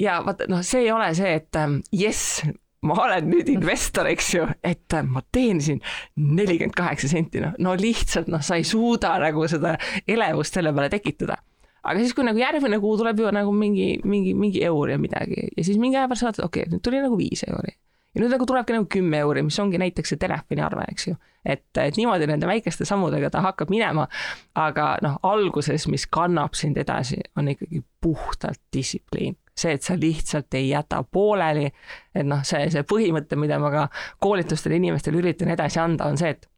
ja 0.00 0.20
vaata, 0.26 0.46
noh, 0.48 0.62
see 0.66 0.86
ei 0.86 0.92
ole 0.94 1.10
see, 1.18 1.34
et 1.40 1.58
ähm, 1.58 1.80
jess, 1.92 2.44
ma 2.84 2.96
olen 3.04 3.28
nüüd 3.30 3.48
investor, 3.52 4.08
eks 4.10 4.30
ju, 4.34 4.46
et 4.64 4.94
äh, 4.94 5.04
ma 5.06 5.22
teenisin 5.32 5.80
nelikümmend 6.16 6.76
kaheksa 6.76 7.10
senti, 7.10 7.40
noh, 7.42 7.54
no 7.62 7.74
lihtsalt 7.78 8.28
noh, 8.32 8.42
sa 8.44 8.58
ei 8.58 8.66
suuda 8.68 9.14
nagu 9.22 9.46
seda 9.50 9.76
elevust 10.08 10.58
selle 10.58 10.74
peale 10.76 10.90
tekitada. 10.92 11.38
aga 11.86 12.02
siis, 12.02 12.12
kui 12.14 12.26
nagu 12.26 12.40
järgmine 12.40 12.80
kuu 12.82 12.96
tuleb 12.98 13.20
ju 13.22 13.32
nagu 13.32 13.52
mingi, 13.54 14.00
mingi, 14.04 14.34
mingi 14.34 14.62
eur 14.66 14.90
ja 14.90 14.98
midagi 14.98 15.48
ja 15.56 15.64
siis 15.64 15.78
mingi 15.78 15.96
aja 15.96 16.08
pärast 16.10 16.26
vaatad, 16.26 16.44
okei 16.44 16.64
okay,, 16.64 16.72
nüüd 16.74 16.82
tuli 16.82 17.02
nagu 17.02 17.18
viis 17.18 17.44
euri. 17.46 17.76
ja 18.14 18.22
nüüd 18.22 18.34
nagu 18.34 18.48
tulebki 18.48 18.76
nagu 18.76 18.90
kümme 18.90 19.22
euri, 19.22 19.46
mis 19.46 19.58
ongi 19.62 19.80
näiteks 19.80 20.14
see 20.14 20.20
telefoniarve, 20.20 20.84
eks 20.92 21.08
ju. 21.08 21.16
et, 21.44 21.64
et 21.80 21.96
niimoodi 21.96 22.28
nende 22.28 22.50
väikeste 22.50 22.84
sammudega 22.88 23.30
ta 23.30 23.44
hakkab 23.46 23.72
minema, 23.72 24.08
aga 24.54 24.96
noh, 25.06 25.18
alguses, 25.22 25.88
mis 25.88 26.06
kannab 26.10 26.58
sind 26.58 26.76
edasi, 26.82 27.22
on 27.38 27.54
ikkagi 27.54 27.84
puhtalt 28.02 28.60
distsipliin 28.74 29.38
see, 29.56 29.72
et 29.76 29.82
sa 29.82 29.96
lihtsalt 30.00 30.54
ei 30.54 30.68
jäta 30.68 31.02
pooleli, 31.02 31.70
et 32.14 32.26
noh, 32.26 32.44
see, 32.44 32.68
see 32.72 32.84
põhimõte, 32.88 33.38
mida 33.40 33.58
ma 33.62 33.72
ka 33.72 33.88
koolitustele 34.20 34.76
inimestele 34.80 35.20
üritan 35.22 35.52
edasi 35.54 35.80
anda, 35.80 36.10
on 36.10 36.20
see, 36.20 36.34
et 36.36 36.48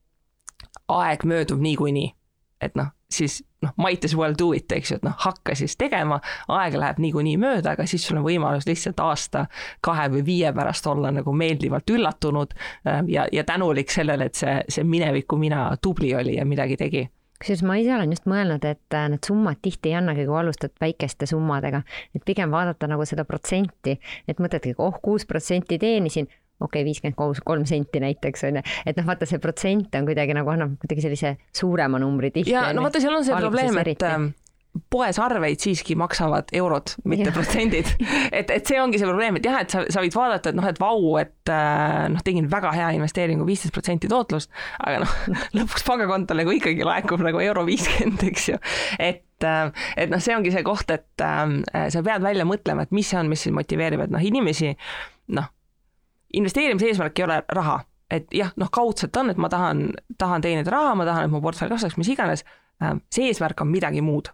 aeg 0.89 1.27
möödub 1.29 1.61
niikuinii. 1.63 2.15
et 2.61 2.75
noh, 2.75 2.89
siis 3.11 3.45
noh, 3.63 3.71
might 3.77 4.05
as 4.05 4.17
well 4.17 4.35
do 4.39 4.53
it, 4.53 4.73
eks 4.73 4.91
ju, 4.91 4.97
et 4.99 5.05
noh, 5.07 5.15
hakka 5.23 5.55
siis 5.55 5.77
tegema, 5.79 6.17
aeg 6.51 6.75
läheb 6.75 6.99
niikuinii 6.99 7.37
mööda, 7.39 7.77
aga 7.77 7.87
siis 7.87 8.03
sul 8.03 8.19
on 8.19 8.25
võimalus 8.27 8.67
lihtsalt 8.67 8.99
aasta, 8.99 9.45
kahe 9.81 10.09
või 10.11 10.25
viie 10.27 10.51
pärast 10.57 10.87
olla 10.91 11.13
nagu 11.15 11.33
meeldivalt 11.33 11.91
üllatunud 11.95 12.57
äh, 12.59 13.05
ja, 13.15 13.29
ja 13.33 13.45
tänulik 13.47 13.95
sellele, 13.95 14.27
et 14.27 14.43
see, 14.43 14.57
see 14.67 14.83
mineviku 14.83 15.39
mina 15.39 15.69
tubli 15.83 16.11
oli 16.19 16.35
ja 16.35 16.47
midagi 16.51 16.77
tegi 16.83 17.05
kusjuures 17.39 17.63
ma 17.67 17.79
ise 17.79 17.95
olen 17.95 18.13
just 18.15 18.27
mõelnud, 18.31 18.65
et 18.67 18.97
äh, 18.97 19.07
need 19.13 19.27
summad 19.27 19.61
tihti 19.63 19.93
ei 19.93 19.99
annagi, 20.01 20.27
kui 20.27 20.39
alustad 20.41 20.75
väikeste 20.83 21.29
summadega, 21.31 21.85
et 22.17 22.25
pigem 22.27 22.51
vaadata 22.55 22.91
nagu 22.91 23.07
seda 23.09 23.25
protsenti, 23.29 23.99
et 24.29 24.43
mõtledki, 24.43 24.75
oh, 24.83 24.99
kuus 25.03 25.27
protsenti 25.29 25.79
teenisin, 25.79 26.27
okei 26.59 26.83
okay,, 26.83 26.87
viiskümmend 26.89 27.45
kolm 27.47 27.65
senti 27.71 28.03
näiteks 28.03 28.45
on 28.49 28.59
ju, 28.59 28.65
et 28.87 28.99
noh, 28.99 29.07
vaata 29.07 29.29
see 29.31 29.39
protsent 29.43 29.95
on 29.95 30.09
kuidagi 30.09 30.35
nagu 30.37 30.51
annab 30.55 30.75
kuidagi 30.83 31.07
sellise 31.07 31.37
suurema 31.55 32.01
numbri 32.03 32.33
tihti. 32.35 32.55
ja 32.57 32.69
no 32.75 32.83
vaata, 32.87 33.03
seal 33.03 33.15
on 33.15 33.27
see 33.27 33.39
probleem, 33.39 33.79
et 33.85 34.07
poes 34.91 35.19
arveid 35.21 35.61
siiski 35.63 35.97
maksavad 35.99 36.53
eurod, 36.57 36.93
mitte 37.09 37.33
protsendid. 37.35 37.89
et, 38.33 38.51
et 38.51 38.69
see 38.69 38.79
ongi 38.81 39.01
see 39.01 39.09
probleem, 39.09 39.39
et 39.39 39.49
jah, 39.49 39.61
et 39.63 39.73
sa, 39.73 39.83
sa 39.91 40.03
võid 40.05 40.15
vaadata, 40.17 40.53
et 40.53 40.59
noh, 40.59 40.67
et 40.69 40.81
vau, 40.81 41.11
et 41.21 41.53
äh, 41.53 42.05
noh, 42.13 42.23
tegin 42.25 42.49
väga 42.51 42.73
hea 42.77 42.91
investeeringu, 42.99 43.47
viisteist 43.49 43.75
protsenti 43.75 44.11
tootlust, 44.11 44.53
aga 44.79 45.03
noh, 45.05 45.17
lõpuks 45.59 45.87
pangakontole 45.89 46.45
nagu 46.45 46.55
ikkagi 46.57 46.87
laekub 46.87 47.25
nagu 47.25 47.43
euro 47.45 47.65
viiskümmend, 47.69 48.25
eks 48.31 48.49
ju. 48.53 48.61
et, 48.97 49.27
äh, 49.45 49.91
et 49.97 50.13
noh, 50.13 50.23
see 50.23 50.37
ongi 50.37 50.55
see 50.55 50.65
koht, 50.67 50.91
et 50.95 51.27
äh, 51.27 51.89
sa 51.93 52.05
pead 52.07 52.25
välja 52.25 52.47
mõtlema, 52.49 52.87
et 52.87 52.95
mis 52.95 53.09
see 53.11 53.21
on, 53.21 53.31
mis 53.33 53.45
sind 53.49 53.59
motiveerib, 53.59 54.07
et 54.07 54.15
noh, 54.15 54.25
inimesi 54.25 54.73
noh, 55.37 55.53
investeerimise 56.39 56.93
eesmärk 56.93 57.19
ei 57.19 57.29
ole 57.29 57.43
raha, 57.57 57.81
et 58.13 58.31
jah, 58.33 58.55
noh, 58.61 58.73
kaudselt 58.73 59.17
on, 59.21 59.35
et 59.35 59.41
ma 59.41 59.51
tahan, 59.53 59.89
tahan 60.21 60.45
teenida 60.45 60.73
raha, 60.73 60.97
ma 60.97 61.09
tahan, 61.09 61.29
et 61.29 61.33
mu 61.33 61.43
portfell 61.45 61.73
kasvaks, 61.73 61.99
mis 62.01 62.15
iganes. 62.15 62.47
see 63.11 63.27
eesmärk 63.27 63.59
on 63.65 63.73
midagi 63.73 63.99
muud 64.07 64.29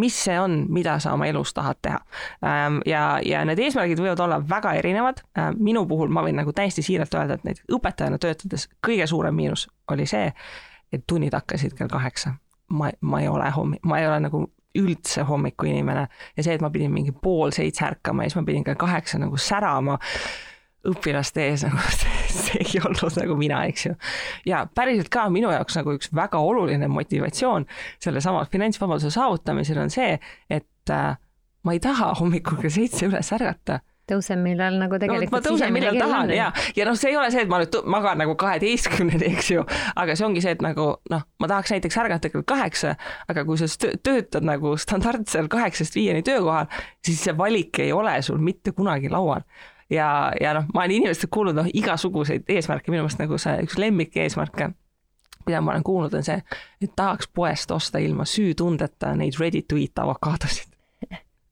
mis 0.00 0.16
see 0.24 0.36
on, 0.40 0.64
mida 0.72 0.98
sa 1.02 1.14
oma 1.16 1.28
elus 1.30 1.54
tahad 1.54 1.80
teha. 1.82 2.00
Ähm, 2.46 2.80
ja, 2.88 3.04
ja 3.24 3.44
need 3.48 3.60
eesmärgid 3.60 4.00
võivad 4.00 4.22
olla 4.24 4.40
väga 4.48 4.74
erinevad, 4.80 5.22
ähm, 5.38 5.58
minu 5.60 5.84
puhul 5.90 6.12
ma 6.12 6.24
võin 6.26 6.38
nagu 6.40 6.54
täiesti 6.56 6.84
siiralt 6.86 7.14
öelda, 7.14 7.38
et 7.38 7.48
näiteks 7.48 7.68
õpetajana 7.76 8.20
töötades 8.22 8.68
kõige 8.86 9.06
suurem 9.10 9.36
miinus 9.36 9.68
oli 9.92 10.06
see, 10.08 10.30
et 10.92 11.04
tunnid 11.06 11.34
hakkasid 11.36 11.76
kell 11.78 11.90
kaheksa. 11.92 12.36
ma, 12.70 12.90
ma 13.00 13.20
ei 13.20 13.28
ole 13.28 13.50
hommi-, 13.50 13.80
ma 13.82 13.98
ei 13.98 14.06
ole 14.06 14.20
nagu 14.20 14.44
üldse 14.78 15.24
hommikuinimene 15.26 16.06
ja 16.36 16.42
see, 16.42 16.54
et 16.54 16.62
ma 16.62 16.70
pidin 16.70 16.92
mingi 16.94 17.12
pool 17.12 17.50
seitse 17.50 17.84
ärkama 17.84 18.22
ja 18.22 18.30
siis 18.30 18.38
ma 18.38 18.46
pidin 18.46 18.64
kell 18.64 18.78
kaheksa 18.78 19.18
nagu 19.18 19.36
särama 19.36 19.98
õpilaste 20.86 21.48
ees 21.50 21.66
nagu 21.66 21.80
see 22.46 22.62
ei 22.64 22.82
olnud 22.84 23.16
nagu 23.20 23.36
mina, 23.38 23.64
eks 23.70 23.86
ju. 23.86 23.94
ja 24.48 24.64
päriselt 24.74 25.10
ka 25.12 25.28
minu 25.32 25.52
jaoks 25.54 25.78
nagu 25.80 25.96
üks 25.96 26.12
väga 26.16 26.40
oluline 26.42 26.88
motivatsioon 26.90 27.66
sellesama 28.02 28.46
finantsvabaduse 28.52 29.12
saavutamisel 29.14 29.80
on 29.82 29.92
see, 29.92 30.16
et 30.50 30.94
äh, 30.94 31.14
ma 31.64 31.76
ei 31.76 31.80
taha 31.82 32.14
hommikul 32.20 32.60
kell 32.60 32.72
seitse 32.72 33.08
üles 33.08 33.32
ärgata. 33.36 33.80
Tõusen, 34.10 34.40
millal 34.42 34.74
nagu 34.74 34.98
tegelikult 34.98 35.30
no, 35.30 35.36
ma 35.36 35.42
tõusen, 35.44 35.70
millal 35.70 35.94
tahan 36.00 36.32
ja, 36.34 36.48
ja 36.74 36.86
noh, 36.88 36.96
see 36.98 37.12
ei 37.12 37.18
ole 37.20 37.28
see, 37.30 37.44
et 37.44 37.50
ma 37.52 37.60
nüüd 37.62 37.76
magan 37.94 38.18
nagu 38.18 38.34
kaheteistkümneni, 38.40 39.28
eks 39.36 39.50
ju, 39.52 39.62
aga 40.02 40.16
see 40.18 40.26
ongi 40.26 40.42
see, 40.42 40.56
et 40.56 40.64
nagu 40.66 40.86
noh, 41.12 41.22
ma 41.38 41.50
tahaks 41.52 41.70
näiteks 41.76 41.98
ärgata 42.02 42.32
kell 42.32 42.42
kaheksa, 42.42 42.96
aga 43.30 43.44
kui 43.46 43.60
sa 43.60 43.68
töötad 43.78 44.48
nagu 44.48 44.74
standardsel 44.82 45.46
kaheksast 45.52 45.94
viieni 45.94 46.24
töökohal, 46.26 46.66
siis 47.06 47.22
see 47.22 47.36
valik 47.38 47.78
ei 47.84 47.94
ole 47.94 48.16
sul 48.26 48.42
mitte 48.42 48.74
kunagi 48.74 49.12
laual 49.12 49.46
ja, 49.90 50.32
ja 50.40 50.54
noh, 50.54 50.68
ma 50.74 50.84
olen 50.84 50.96
inimestelt 51.00 51.32
kuulnud 51.34 51.58
noh, 51.58 51.70
igasuguseid 51.74 52.48
eesmärke, 52.48 52.92
minu 52.92 53.04
meelest 53.04 53.22
nagu 53.22 53.38
see 53.40 53.56
üks 53.66 53.78
lemmikeesmärke, 53.80 54.70
mida 55.46 55.62
ma 55.64 55.74
olen 55.74 55.86
kuulnud, 55.86 56.14
on 56.14 56.26
see, 56.26 56.40
et 56.82 56.92
tahaks 56.96 57.30
poest 57.34 57.70
osta 57.74 58.02
ilma 58.02 58.26
süütundeta 58.28 59.14
neid 59.18 59.38
ready 59.40 59.62
to 59.62 59.80
eat 59.80 59.98
avokaadosid 60.02 60.68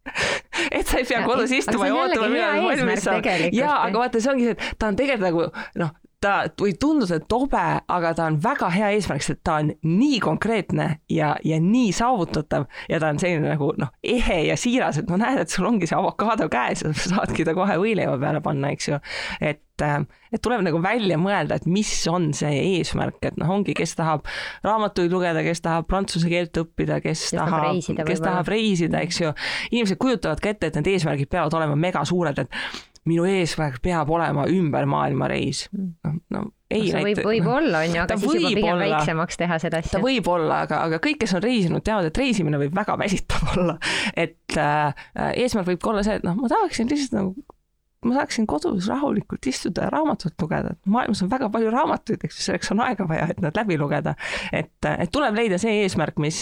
et 0.78 0.86
sa 0.86 0.98
ei 0.98 1.06
pea 1.08 1.22
kodus 1.26 1.52
istuma 1.52 1.88
ja, 1.88 1.94
ja 1.94 2.02
ootama, 2.02 2.28
millal 2.32 2.62
valmis 2.64 3.04
saab. 3.04 3.26
jaa, 3.52 3.78
aga 3.86 4.04
vaata, 4.04 4.22
see 4.22 4.32
ongi 4.32 4.48
see, 4.48 4.56
et 4.56 4.78
ta 4.78 4.90
on 4.90 4.98
tegelikult 4.98 5.26
nagu 5.28 5.82
noh, 5.82 5.96
ta 6.22 6.32
võib 6.58 6.78
tunduda 6.82 7.20
tobe, 7.30 7.64
aga 7.86 8.10
ta 8.16 8.26
on 8.26 8.38
väga 8.42 8.70
hea 8.74 8.90
eesmärk, 8.96 9.22
sest 9.22 9.44
ta 9.46 9.60
on 9.62 9.70
nii 9.86 10.18
konkreetne 10.22 10.88
ja, 11.14 11.34
ja 11.46 11.60
nii 11.62 11.92
saavutatav 11.94 12.66
ja 12.90 12.98
ta 12.98 13.12
on 13.12 13.22
selline 13.22 13.52
nagu 13.52 13.70
noh, 13.78 13.92
ehe 14.02 14.40
ja 14.48 14.58
siiras, 14.58 14.98
et 14.98 15.10
no 15.10 15.18
näed, 15.20 15.44
et 15.44 15.54
sul 15.54 15.68
ongi 15.68 15.86
see 15.86 15.98
avokaado 15.98 16.50
käes 16.50 16.82
ja 16.82 16.92
sa 16.92 17.14
saadki 17.14 17.46
ta 17.46 17.54
kohe 17.58 17.78
võileiva 17.78 18.18
peale 18.18 18.42
panna, 18.42 18.72
eks 18.74 18.90
ju. 18.90 18.98
et, 19.38 19.62
äh, 19.86 20.00
et 20.34 20.42
tuleb 20.42 20.64
nagu 20.66 20.82
välja 20.82 21.20
mõelda, 21.22 21.60
et 21.60 21.70
mis 21.70 21.92
on 22.10 22.32
see 22.36 22.64
eesmärk, 22.74 23.22
et 23.30 23.38
noh, 23.38 23.54
ongi, 23.54 23.76
kes 23.78 23.94
tahab 24.00 24.26
raamatuid 24.66 25.14
lugeda, 25.14 25.46
kes 25.46 25.62
tahab 25.62 25.86
prantsuse 25.90 26.30
keelt 26.32 26.58
õppida, 26.64 26.98
kes, 27.04 27.28
kes 27.28 27.38
tahab, 27.38 27.78
kes 28.10 28.26
tahab 28.26 28.50
reisida, 28.50 29.06
eks 29.06 29.22
ju. 29.22 29.32
inimesed 29.70 30.02
kujutavad 30.02 30.42
ka 30.42 30.50
ette, 30.50 30.72
et 30.72 30.80
need 30.80 30.94
eesmärgid 30.96 31.30
peavad 31.30 31.54
olema 31.54 31.78
mega 31.78 32.02
suured, 32.08 32.42
et 32.42 32.60
minu 33.08 33.26
eesmärk 33.28 33.80
peab 33.84 34.10
olema 34.12 34.46
ümber 34.52 34.88
maailma 34.88 35.28
reis. 35.32 35.66
Mm. 35.72 35.92
no, 36.04 36.14
no 36.36 36.46
ei 36.68 36.90
no, 36.92 37.00
võib, 37.00 37.20
võib-olla 37.24 37.82
on 37.86 37.94
ju, 37.96 38.00
aga 38.02 38.16
siis 38.20 38.34
juba 38.34 38.50
pigem 38.52 38.74
olla, 38.74 38.88
väiksemaks 38.90 39.38
teha 39.40 39.56
seda 39.62 39.78
asja. 39.80 39.94
ta 39.94 40.00
võib 40.04 40.26
olla, 40.28 40.62
aga, 40.66 40.82
aga 40.84 40.98
kõik, 41.04 41.22
kes 41.22 41.32
on 41.38 41.44
reisinud, 41.44 41.84
teavad, 41.84 42.10
et 42.10 42.20
reisimine 42.20 42.60
võib 42.60 42.74
väga 42.76 42.98
väsitav 43.00 43.54
olla. 43.54 43.78
et 44.12 44.58
äh, 44.60 45.06
eesmärk 45.32 45.70
võib 45.72 45.80
ka 45.80 45.94
olla 45.94 46.04
see, 46.04 46.18
et 46.20 46.26
noh, 46.28 46.36
ma 46.36 46.50
tahaksin 46.52 46.92
lihtsalt 46.92 47.16
nagu 47.16 47.57
ma 48.06 48.14
saaksin 48.14 48.46
kodus 48.46 48.86
rahulikult 48.88 49.46
istuda 49.50 49.86
ja 49.86 49.90
raamatut 49.90 50.34
lugeda, 50.42 50.74
et 50.74 50.90
maailmas 50.90 51.22
on 51.24 51.30
väga 51.30 51.48
palju 51.50 51.70
raamatuid, 51.74 52.22
eks 52.24 52.38
ju, 52.38 52.44
selleks 52.46 52.70
on 52.74 52.82
aega 52.84 53.06
vaja, 53.08 53.26
et 53.32 53.40
nad 53.42 53.58
läbi 53.58 53.78
lugeda. 53.80 54.14
et, 54.52 54.70
et 54.88 55.10
tuleb 55.12 55.34
leida 55.38 55.58
see 55.58 55.80
eesmärk, 55.82 56.20
mis, 56.22 56.38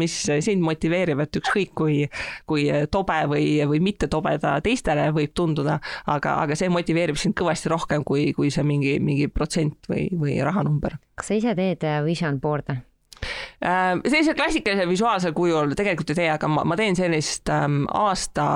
mis 0.00 0.16
sind 0.46 0.64
motiveerib, 0.64 1.20
et 1.26 1.40
ükskõik 1.42 1.74
kui, 1.76 1.98
kui 2.48 2.66
tobe 2.92 3.18
või, 3.34 3.44
või 3.68 3.82
mitte 3.84 4.08
tobe 4.08 4.36
ta 4.40 4.56
teistele 4.64 5.10
võib 5.16 5.36
tunduda, 5.36 5.76
aga, 6.06 6.38
aga 6.46 6.56
see 6.56 6.72
motiveerib 6.72 7.20
sind 7.20 7.36
kõvasti 7.36 7.72
rohkem 7.72 8.06
kui, 8.06 8.30
kui 8.36 8.52
see 8.54 8.64
mingi, 8.64 8.96
mingi 9.04 9.28
protsent 9.28 9.90
või, 9.90 10.08
või 10.16 10.40
rahanumber. 10.44 10.96
kas 11.20 11.32
sa 11.32 11.40
ise 11.40 11.56
teed 11.58 11.84
vision 12.08 12.40
board'e? 12.40 12.80
Äh, 13.64 13.94
sellisel 14.08 14.36
klassikalisel 14.38 14.88
visuaalsel 14.88 15.32
kujul 15.36 15.74
tegelikult 15.78 16.12
ei 16.14 16.18
tee, 16.20 16.28
aga 16.34 16.50
ma, 16.50 16.64
ma 16.68 16.76
teen 16.78 16.96
sellist 16.98 17.50
ähm, 17.52 17.84
aasta 17.92 18.46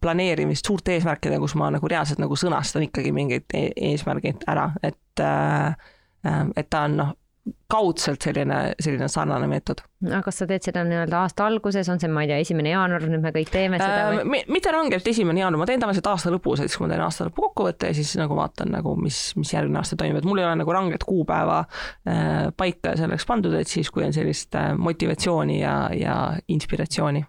planeerimist 0.00 0.68
suurte 0.68 0.96
eesmärkide, 0.96 1.38
kus 1.42 1.56
ma 1.58 1.70
nagu 1.74 1.90
reaalselt 1.90 2.22
nagu 2.22 2.38
sõnastan 2.38 2.88
ikkagi 2.88 3.12
mingid 3.14 3.48
e 3.54 3.68
eesmärgid 3.92 4.46
ära, 4.50 4.70
et 4.82 5.24
äh, 5.24 5.94
äh 6.26 6.44
et 6.56 6.70
ta 6.70 6.84
on 6.88 6.96
noh, 6.98 7.14
kaudselt 7.68 8.24
selline, 8.24 8.58
selline 8.80 9.08
sarnane 9.12 9.48
meetod. 9.50 9.82
aga 10.06 10.20
kas 10.24 10.40
sa 10.40 10.48
teed 10.48 10.64
seda 10.64 10.82
nii-öelda 10.88 11.20
aasta 11.20 11.46
alguses, 11.48 11.88
on 11.92 12.00
see, 12.00 12.10
ma 12.12 12.24
ei 12.24 12.30
tea, 12.30 12.38
esimene 12.44 12.72
jaanuar, 12.72 13.04
nüüd 13.10 13.24
me 13.24 13.32
kõik 13.34 13.52
teeme 13.52 13.80
seda 13.80 14.08
äh, 14.08 14.20
või 14.26 14.40
äh,? 14.40 14.50
mitte 14.54 14.72
rangelt 14.74 15.08
esimene 15.12 15.42
jaanuar, 15.42 15.62
ma 15.62 15.68
teen 15.68 15.82
tavaliselt 15.82 16.10
aasta 16.10 16.32
lõpus, 16.34 16.62
et 16.62 16.70
siis 16.70 16.80
kui 16.80 16.86
ma 16.86 16.92
teen 16.94 17.04
aasta 17.04 17.28
lõpu 17.28 17.46
kokkuvõtte 17.48 17.92
ja 17.92 17.98
siis 17.98 18.14
nagu 18.20 18.38
vaatan 18.38 18.72
nagu, 18.78 18.94
mis, 19.00 19.22
mis 19.38 19.54
järgmine 19.54 19.82
aasta 19.82 19.98
toimub, 20.00 20.20
et 20.22 20.28
mul 20.28 20.42
ei 20.42 20.48
ole 20.48 20.60
nagu 20.62 20.76
ranget 20.76 21.06
kuupäeva 21.08 21.62
äh, 21.64 22.52
paika 22.56 22.96
selleks 23.00 23.28
pandud, 23.28 23.56
et 23.58 23.70
siis, 23.70 23.92
kui 23.94 24.06
on 24.06 24.16
sellist 24.16 24.56
äh, 24.58 24.72
motivatsiooni 24.78 25.60
ja, 25.60 25.80
ja 25.96 26.20
inspiratsiooni 26.48 27.24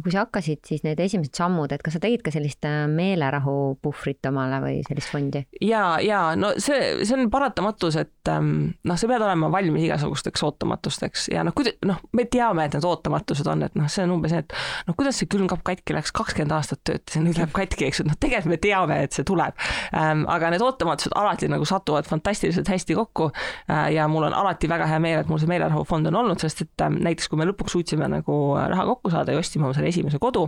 kui 0.00 0.12
sa 0.12 0.22
hakkasid, 0.24 0.62
siis 0.64 0.80
need 0.86 1.00
esimesed 1.04 1.36
sammud, 1.36 1.72
et 1.74 1.82
kas 1.84 1.98
sa 1.98 2.00
tegid 2.00 2.22
ka 2.24 2.32
sellist 2.32 2.64
äh, 2.64 2.86
meelerahupuhvrit 2.88 4.24
omale 4.30 4.60
või 4.64 4.78
sellist 4.86 5.12
fondi? 5.12 5.42
ja, 5.60 5.98
ja 6.00 6.20
no 6.38 6.54
see, 6.56 7.04
see 7.04 7.16
on 7.18 7.28
paratamatus, 7.32 7.98
et 8.00 8.30
ähm, 8.32 8.70
noh, 8.88 8.96
sa 8.96 9.10
pead 9.10 9.20
olema 9.20 9.50
valmis 9.52 9.84
igasugusteks 9.84 10.46
ootamatusteks 10.48 11.26
ja 11.34 11.44
noh, 11.44 11.52
kuida-, 11.56 11.74
noh, 11.88 12.00
me 12.16 12.24
teame, 12.24 12.64
et 12.64 12.76
need 12.78 12.86
ootamatused 12.88 13.50
on, 13.52 13.66
et 13.66 13.76
noh, 13.76 13.90
see 13.92 14.06
on 14.06 14.14
umbes 14.16 14.32
et 14.38 14.56
noh, 14.88 14.96
kuidas 14.96 15.20
see 15.20 15.28
külmkapp 15.32 15.64
katki 15.72 15.98
läks, 15.98 16.14
kakskümmend 16.16 16.56
aastat 16.56 16.80
töötas 16.88 17.18
ja 17.18 17.24
nüüd 17.26 17.36
läheb 17.36 17.52
katki, 17.52 17.90
eks 17.90 18.00
ju, 18.00 18.08
noh, 18.08 18.16
tegelikult 18.16 18.54
me 18.54 18.60
teame, 18.64 18.98
et 19.04 19.18
see 19.18 19.28
tuleb 19.28 19.60
ähm,. 19.92 20.24
aga 20.32 20.54
need 20.54 20.64
ootamatused 20.64 21.12
alati 21.20 21.52
nagu 21.52 21.68
satuvad 21.68 22.08
fantastiliselt 22.08 22.72
hästi 22.72 22.96
kokku 22.96 23.28
äh, 23.28 23.90
ja 23.98 24.08
mul 24.08 24.24
on 24.30 24.38
alati 24.40 24.72
väga 24.72 24.88
hea 24.88 25.02
meel, 25.04 25.20
et 25.20 25.28
mul 25.28 25.42
see 25.42 25.52
meelerahufond 25.52 26.08
on 26.08 26.20
olnud, 26.24 26.40
sest 26.40 26.64
et 26.64 26.86
ähm, 26.88 26.96
näiteks 27.04 27.28
kui 27.28 27.40
me 27.40 27.50
lõpuks 27.50 27.76
suutsime 27.76 28.08
nagu 28.08 28.40
raha 28.56 28.88
kokku 28.88 29.12
saada 29.12 29.36
ja 29.36 29.42
ostsime 29.42 29.68
selle 29.82 29.90
esimese 29.92 30.20
kodu. 30.22 30.46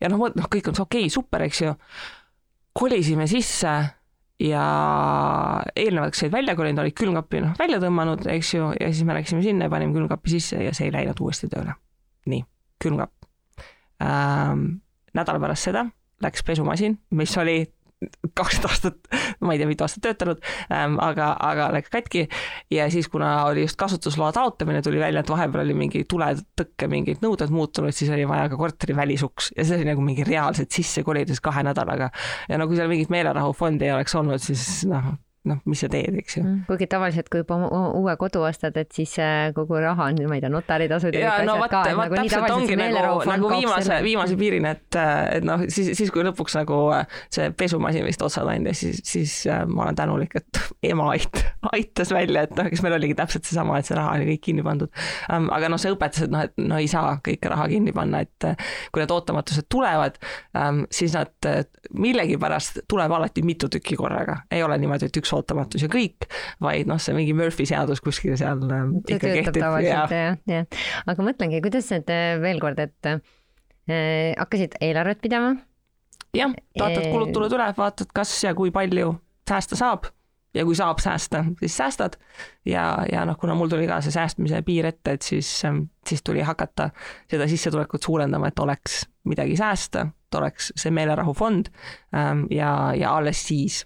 ja 0.00 0.08
noh, 0.08 0.30
noh, 0.34 0.48
kõik 0.48 0.70
on 0.72 0.80
okei 0.80 1.04
okay,, 1.04 1.12
super, 1.12 1.44
eks 1.44 1.62
ju. 1.62 1.74
kolisime 2.74 3.26
sisse 3.30 3.74
ja 4.42 4.64
eelnevalt, 5.76 6.14
kes 6.14 6.24
olid 6.24 6.32
välja 6.32 6.56
kolinud, 6.58 6.82
olid 6.82 6.96
külmkapi 6.98 7.42
noh 7.44 7.58
välja 7.58 7.78
tõmmanud, 7.82 8.24
eks 8.32 8.54
ju, 8.56 8.70
ja 8.80 8.90
siis 8.90 9.04
me 9.06 9.14
läksime 9.14 9.44
sinna 9.44 9.68
ja 9.68 9.72
panime 9.72 9.94
külmkapi 9.94 10.32
sisse 10.32 10.62
ja 10.64 10.72
see 10.74 10.88
ei 10.88 10.94
läinud 10.94 11.20
uuesti 11.20 11.50
tööle. 11.52 11.76
nii, 12.26 12.42
külmkapp 12.82 13.28
ähm,. 14.02 14.80
nädal 15.14 15.38
pärast 15.40 15.70
seda 15.70 15.86
läks 16.24 16.42
pesumasin, 16.42 16.98
mis 17.10 17.36
oli 17.38 17.60
kakskümmend 18.34 18.70
aastat, 18.70 18.98
ma 19.44 19.54
ei 19.54 19.60
tea, 19.60 19.68
mitu 19.70 19.86
aastat 19.86 20.04
töötanud 20.06 20.40
ähm,, 20.72 20.98
aga, 21.02 21.32
aga 21.40 21.70
läks 21.74 21.92
katki 21.92 22.26
ja 22.74 22.88
siis, 22.92 23.08
kuna 23.12 23.32
oli 23.48 23.64
just 23.66 23.78
kasutusloa 23.80 24.32
taotlemine, 24.36 24.82
tuli 24.82 25.00
välja, 25.02 25.24
et 25.24 25.32
vahepeal 25.32 25.64
oli 25.64 25.76
mingi 25.78 26.04
tuletõkke 26.10 26.88
mingid 26.90 27.24
nõuded 27.24 27.52
muutunud, 27.54 27.94
siis 27.96 28.12
oli 28.14 28.26
vaja 28.28 28.48
ka 28.52 28.60
korteri 28.60 28.96
välisuks 28.96 29.52
ja 29.58 29.66
see 29.66 29.80
oli 29.80 29.90
nagu 29.90 30.04
mingi 30.04 30.26
reaalselt 30.26 30.74
sisse 30.74 31.04
kolides 31.06 31.42
kahe 31.44 31.64
nädalaga. 31.66 32.10
ja 32.48 32.58
no 32.60 32.68
kui 32.68 32.78
seal 32.78 32.90
mingit 32.90 33.12
meelerahufondi 33.14 33.88
ei 33.88 33.94
oleks 33.96 34.14
olnud, 34.18 34.42
siis 34.42 34.84
noh, 34.90 35.14
noh, 35.44 35.58
mis 35.68 35.82
sa 35.84 35.88
teed, 35.92 36.14
eks 36.22 36.38
ju. 36.38 36.42
Mm, 36.42 36.60
kuigi 36.68 36.86
tavaliselt, 36.88 37.28
kui 37.32 37.42
juba 37.42 37.58
uue 37.68 38.14
kodu 38.20 38.40
ostad, 38.48 38.76
et 38.80 38.94
siis 38.96 39.12
äh, 39.20 39.50
kogu 39.56 39.76
raha 39.82 40.06
on, 40.08 40.20
ma 40.30 40.38
ei 40.38 40.42
tea, 40.44 40.50
notaritasud 40.52 41.16
ja 41.18 41.34
no 41.44 41.58
vot, 41.60 41.74
vot 41.74 41.98
nagu 42.00 42.16
täpselt 42.16 42.54
ongi 42.54 42.78
nagu, 42.80 43.18
nagu 43.28 43.50
viimase, 43.52 43.98
viimase 44.06 44.38
piirini, 44.40 44.72
et, 44.72 44.98
et 45.36 45.44
noh, 45.44 45.66
siis, 45.68 45.90
siis 45.98 46.12
kui 46.14 46.24
lõpuks 46.24 46.56
nagu 46.56 46.78
äh, 46.96 47.04
see 47.34 47.50
pesumasin 47.60 48.06
vist 48.08 48.24
otsad 48.24 48.48
andis, 48.48 48.80
siis, 48.86 49.02
siis 49.04 49.34
äh, 49.52 49.66
ma 49.68 49.84
olen 49.84 49.98
tänulik, 50.00 50.38
et 50.40 50.62
ema 50.94 51.10
ait-, 51.12 51.42
aitas 51.74 52.14
välja, 52.16 52.46
et 52.48 52.56
noh, 52.56 52.70
eks 52.72 52.84
meil 52.86 52.96
oligi 52.96 53.18
täpselt 53.20 53.44
seesama, 53.44 53.76
et 53.78 53.90
see 53.90 53.98
raha 53.98 54.16
oli 54.16 54.30
kõik 54.32 54.44
kinni 54.48 54.64
pandud. 54.64 54.92
Ähm, 55.28 55.50
aga 55.52 55.68
noh, 55.72 55.82
see 55.82 55.92
õpetas, 55.92 56.24
et 56.24 56.32
noh, 56.32 56.46
et 56.48 56.56
no 56.60 56.80
ei 56.80 56.88
saa 56.88 57.18
kõike 57.24 57.52
raha 57.52 57.68
kinni 57.72 57.92
panna, 57.96 58.24
et 58.24 58.48
kui 58.88 59.04
need 59.04 59.12
ootamatused 59.12 59.68
tulevad, 59.72 60.16
ähm, 60.56 60.86
siis 60.94 61.12
nad 61.18 61.52
millegipärast 61.92 62.86
tuleb 62.88 63.12
alati 63.12 63.44
mitu 63.44 63.68
tükki 63.68 64.00
korraga, 64.00 64.40
ei 64.52 64.64
ole 64.64 64.80
niimoodi, 64.80 65.12
et 65.12 65.20
üks 65.20 65.33
ootamatus 65.34 65.84
ja 65.84 65.90
kõik, 65.92 66.28
vaid 66.64 66.90
noh, 66.90 67.00
see 67.02 67.16
mingi 67.16 67.36
Murphy 67.36 67.66
seadus 67.68 68.02
kuskil 68.04 68.36
seal 68.40 68.64
äh, 68.68 68.88
see 69.08 69.18
ikka 69.18 69.34
kehtib. 69.38 69.60
tavaliselt 69.60 70.16
jah, 70.16 70.40
jah. 70.50 70.82
aga 71.10 71.28
mõtlengi, 71.28 71.62
kuidas 71.64 71.90
need 71.94 72.10
äh, 72.14 72.34
veel 72.42 72.62
kord, 72.62 72.80
et 72.82 73.10
äh, 73.10 73.22
hakkasid 74.38 74.78
eelarvet 74.84 75.22
pidama? 75.24 75.54
jah, 76.34 76.52
vaatad 76.78 77.08
kulud-tulud 77.10 77.56
üle, 77.56 77.70
vaatad, 77.78 78.10
kas 78.14 78.34
ja 78.44 78.54
kui 78.58 78.74
palju 78.74 79.14
säästa 79.48 79.78
saab 79.78 80.10
ja 80.54 80.64
kui 80.64 80.74
saab 80.78 80.98
säästa, 81.02 81.44
siis 81.60 81.76
säästad. 81.76 82.16
ja, 82.64 83.04
ja 83.12 83.24
noh, 83.24 83.36
kuna 83.38 83.54
mul 83.54 83.68
tuli 83.68 83.86
ka 83.90 84.00
see 84.04 84.14
säästmise 84.14 84.62
piir 84.62 84.86
ette, 84.86 85.16
et 85.16 85.22
siis, 85.22 85.48
ähm, 85.64 85.86
siis 86.06 86.22
tuli 86.22 86.42
hakata 86.42 86.90
seda 87.30 87.48
sissetulekut 87.50 88.02
suurendama, 88.02 88.48
et 88.48 88.58
oleks 88.58 89.04
midagi 89.24 89.56
säästa, 89.56 90.06
et 90.26 90.38
oleks 90.38 90.72
see 90.76 90.94
meelerahufond 90.94 91.72
ähm, 92.14 92.46
ja, 92.50 92.92
ja 92.96 93.16
alles 93.16 93.46
siis 93.46 93.84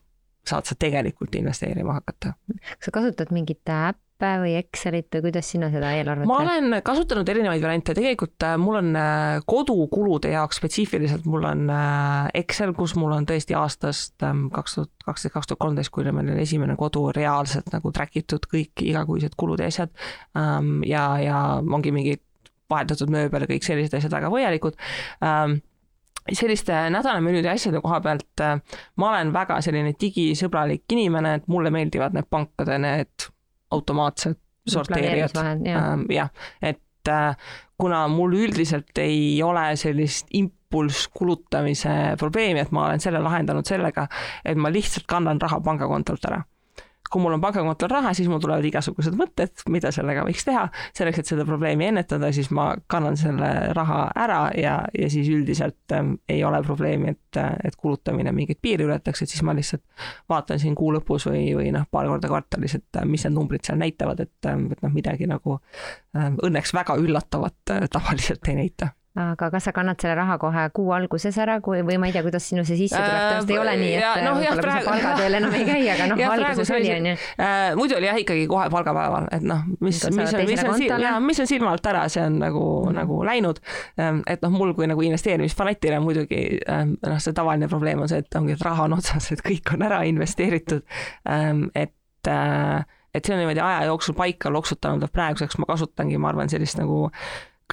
saad 0.49 0.69
sa 0.69 0.77
tegelikult 0.79 1.35
investeerima 1.39 1.99
hakata. 2.01 2.35
kas 2.79 2.91
sa 2.91 2.95
kasutad 2.95 3.33
mingit 3.35 3.69
äppe 3.69 4.31
või 4.43 4.57
Excelit 4.59 5.15
või 5.15 5.29
kuidas 5.29 5.51
sina 5.53 5.69
seda 5.71 5.93
eelarvet 5.95 6.27
ma 6.27 6.41
olen 6.43 6.79
kasutanud 6.85 7.29
erinevaid 7.31 7.63
variante, 7.63 7.95
tegelikult 7.95 8.47
äh, 8.47 8.57
mul 8.61 8.81
on 8.81 8.91
äh, 8.99 9.39
kodukulude 9.47 10.33
jaoks 10.33 10.59
spetsiifiliselt, 10.59 11.29
mul 11.31 11.47
on 11.47 11.69
äh, 11.71 12.31
Excel, 12.43 12.75
kus 12.79 12.97
mul 12.99 13.15
on 13.15 13.29
tõesti 13.29 13.57
aastast 13.59 14.27
ähm, 14.27 14.49
kaks 14.55 14.79
tuhat 14.79 14.95
kaksteist, 15.09 15.35
kaks 15.37 15.53
tuhat 15.53 15.63
kolmteist, 15.63 15.93
kui 15.95 16.09
meil 16.11 16.33
oli 16.35 16.43
esimene 16.45 16.77
kodu 16.79 17.09
reaalselt 17.15 17.71
nagu 17.73 17.93
track 17.95 18.19
itud 18.21 18.51
kõik 18.51 18.83
igakuised 18.85 19.39
kulud 19.39 19.63
ja 19.63 19.71
asjad. 19.71 19.95
Ähm, 20.37 20.81
ja, 20.87 21.05
ja 21.23 21.39
ongi 21.63 21.95
mingid 21.95 22.25
vahetatud 22.69 23.11
mööbel 23.13 23.45
ja 23.45 23.51
kõik 23.51 23.67
sellised 23.67 23.97
asjad 23.97 24.13
väga 24.13 24.31
põhjalikud 24.33 24.77
ähm, 25.25 25.61
selliste 26.33 26.75
nädalamenüüde 26.93 27.51
asjade 27.51 27.81
koha 27.85 28.01
pealt 28.05 28.43
äh, 28.45 28.59
ma 28.97 29.11
olen 29.13 29.33
väga 29.33 29.61
selline 29.65 29.95
digisõbralik 30.01 30.85
inimene, 30.93 31.39
et 31.39 31.49
mulle 31.49 31.73
meeldivad 31.75 32.17
need 32.17 32.29
pankade 32.31 32.79
need 32.83 33.29
automaatsed 33.75 34.39
sorteerijad, 34.69 35.37
ähm, 35.41 36.05
jah, 36.13 36.29
et 36.63 37.09
äh, 37.09 37.37
kuna 37.79 38.03
mul 38.13 38.37
üldiselt 38.37 38.99
ei 39.01 39.41
ole 39.43 39.71
sellist 39.81 40.29
impulss 40.37 41.09
kulutamise 41.15 42.17
probleemi, 42.21 42.61
et 42.61 42.73
ma 42.77 42.87
olen 42.89 43.01
selle 43.01 43.23
lahendanud 43.25 43.69
sellega, 43.69 44.09
et 44.45 44.61
ma 44.61 44.73
lihtsalt 44.73 45.09
kannan 45.09 45.41
raha 45.41 45.61
pangakontolt 45.65 46.29
ära 46.29 46.43
kui 47.13 47.23
mul 47.23 47.37
on 47.37 47.43
pangakontol 47.43 47.91
raha, 47.93 48.13
siis 48.17 48.29
mul 48.31 48.41
tulevad 48.43 48.65
igasugused 48.69 49.17
mõtted, 49.19 49.65
mida 49.73 49.93
sellega 49.95 50.25
võiks 50.27 50.45
teha. 50.47 50.67
selleks, 50.97 51.23
et 51.23 51.33
seda 51.33 51.47
probleemi 51.49 51.89
ennetada, 51.89 52.31
siis 52.35 52.51
ma 52.55 52.71
kannan 52.91 53.17
selle 53.21 53.51
raha 53.77 54.01
ära 54.17 54.41
ja, 54.59 54.79
ja 54.99 55.11
siis 55.13 55.29
üldiselt 55.33 55.97
ähm, 55.97 56.15
ei 56.29 56.43
ole 56.45 56.63
probleemi, 56.67 57.15
et, 57.17 57.41
et 57.65 57.77
kulutamine 57.77 58.33
mingeid 58.35 58.61
piire 58.63 58.87
ületaks, 58.89 59.23
et 59.23 59.33
siis 59.33 59.43
ma 59.47 59.55
lihtsalt 59.57 59.85
vaatan 60.29 60.61
siin 60.61 60.77
kuu 60.79 60.93
lõpus 60.97 61.29
või, 61.31 61.47
või 61.57 61.73
noh, 61.75 61.89
paar 61.91 62.09
korda 62.11 62.31
kvartalis, 62.31 62.79
et 62.79 63.01
äh, 63.01 63.09
mis 63.09 63.25
need 63.27 63.37
numbrid 63.37 63.67
seal 63.67 63.81
näitavad, 63.81 64.23
et, 64.25 64.39
ähm, 64.51 64.69
et 64.75 64.85
noh, 64.85 64.95
midagi 64.95 65.29
nagu 65.31 65.59
äh, 65.59 66.31
õnneks 66.33 66.75
väga 66.77 66.99
üllatavat 67.01 67.75
äh, 67.75 67.89
tavaliselt 67.93 68.49
ei 68.49 68.63
näita 68.63 68.93
aga 69.19 69.49
kas 69.51 69.67
sa 69.69 69.73
kannad 69.75 69.99
selle 70.01 70.15
raha 70.19 70.37
kohe 70.41 70.65
kuu 70.77 70.93
alguses 70.95 71.37
ära, 71.43 71.59
kui, 71.65 71.81
või 71.87 71.99
ma 72.01 72.09
ei 72.09 72.15
tea, 72.15 72.23
kuidas 72.27 72.47
sinu 72.51 72.65
see 72.69 72.79
sissetulek 72.79 73.11
äh, 73.11 73.19
tõenäoliselt 73.19 73.53
ei 73.55 73.61
ole 73.63 73.75
nii, 73.81 73.93
et 73.97 74.05
ja, 74.05 74.13
no, 74.25 74.35
jah, 74.43 74.59
praegu... 74.61 74.89
palgatööl 74.89 75.39
enam 75.41 75.57
ei 75.59 75.67
käi, 75.69 75.81
aga 75.95 76.09
noh, 76.13 76.23
alguses 76.37 76.73
oli, 76.77 76.91
onju. 76.95 77.15
Äh, 77.47 77.63
muidu 77.79 77.99
oli 77.99 78.11
jah, 78.11 78.21
ikkagi 78.23 78.45
kohe 78.51 78.67
palgapäeval, 78.73 79.29
et 79.35 79.47
noh, 79.49 79.65
mis, 79.79 80.03
mis 80.15 80.35
on, 80.35 80.45
mis 80.49 80.65
on, 80.65 81.07
ja, 81.07 81.15
mis 81.25 81.43
on 81.43 81.51
silma 81.51 81.73
alt 81.75 81.89
ära, 81.91 82.05
see 82.13 82.25
on 82.25 82.39
nagu 82.43 82.65
mm, 82.65 82.91
-hmm. 82.91 82.99
nagu 83.01 83.21
läinud. 83.29 83.63
Ähm, 84.01 84.23
et 84.27 84.45
noh, 84.45 84.55
mul 84.55 84.75
kui 84.79 84.91
nagu 84.91 85.03
investeerimisfanatil 85.09 85.99
on 85.99 86.07
muidugi 86.07 86.43
ähm, 86.69 86.95
noh, 87.07 87.19
see 87.23 87.35
tavaline 87.37 87.69
probleem 87.69 88.05
on 88.05 88.11
see, 88.11 88.23
et 88.23 88.39
ongi, 88.39 88.55
et 88.55 88.63
raha 88.65 88.87
on 88.89 88.99
otsas, 88.99 89.33
et 89.35 89.43
kõik 89.45 89.75
on 89.75 89.83
ära 89.89 90.05
investeeritud. 90.09 90.87
Ähm, 91.29 91.69
et 91.75 92.31
äh, 92.31 92.85
et 93.15 93.25
see 93.25 93.35
on 93.35 93.41
niimoodi 93.41 93.63
aja 93.65 93.87
jooksul 93.89 94.15
paika 94.15 94.51
loksutanud, 94.53 95.03
et 95.03 95.13
praeguseks 95.13 95.59
ma 95.59 95.69
kasutangi, 95.71 96.19
ma 96.21 96.31
arvan, 96.31 96.51
sellist 96.53 96.79
nagu 96.79 97.09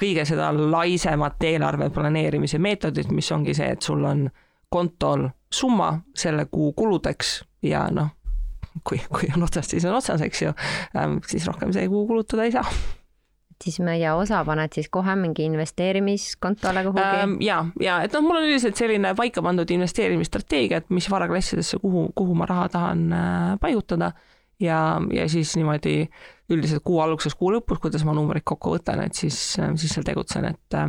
kõige 0.00 0.26
seda 0.28 0.50
laisemat 0.54 1.42
eelarve 1.48 1.90
planeerimise 1.90 2.58
meetodit, 2.58 3.10
mis 3.12 3.30
ongi 3.32 3.54
see, 3.56 3.70
et 3.72 3.82
sul 3.82 4.04
on 4.04 4.26
kontol 4.72 5.28
summa 5.52 5.92
selle 6.16 6.46
kuu 6.50 6.72
kuludeks 6.76 7.38
ja 7.64 7.86
noh, 7.92 8.12
kui, 8.84 9.00
kui 9.12 9.30
on 9.36 9.46
otsas, 9.46 9.70
siis 9.70 9.86
on 9.88 9.96
otsas, 9.96 10.22
eks 10.26 10.42
ju, 10.42 10.52
ähm, 10.98 11.18
siis 11.26 11.46
rohkem 11.48 11.72
see 11.74 11.88
kuu 11.88 12.06
kulutada 12.08 12.46
ei 12.46 12.54
saa. 12.54 12.66
Siis 13.64 13.78
meie 13.80 14.10
osa 14.12 14.42
paned 14.44 14.74
siis 14.76 14.90
kohe 14.92 15.14
mingi 15.16 15.46
investeerimiskontole 15.48 16.82
kuhugi? 16.84 17.04
Ähm,? 17.22 17.36
ja, 17.40 17.62
ja 17.80 18.02
et 18.04 18.12
noh, 18.12 18.24
mul 18.26 18.42
on 18.42 18.48
üldiselt 18.50 18.76
selline 18.76 19.14
paika 19.16 19.40
pandud 19.42 19.70
investeerimisstrateegia, 19.72 20.82
et 20.82 20.92
mis 20.92 21.08
varaklassidesse, 21.10 21.80
kuhu, 21.80 22.10
kuhu 22.14 22.36
ma 22.36 22.48
raha 22.50 22.68
tahan 22.74 23.06
äh, 23.16 23.54
paigutada 23.62 24.12
ja, 24.60 25.00
ja 25.12 25.28
siis 25.28 25.56
niimoodi 25.56 26.06
üldiselt 26.50 26.84
kuu 26.86 27.00
alguses, 27.02 27.34
kuu 27.34 27.52
lõpus, 27.56 27.80
kuidas 27.82 28.04
ma 28.06 28.14
numbreid 28.16 28.46
kokku 28.46 28.76
võtan, 28.76 29.02
et 29.04 29.18
siis, 29.18 29.36
siis 29.58 29.92
seal 29.92 30.06
tegutsen, 30.06 30.46
et 30.52 30.80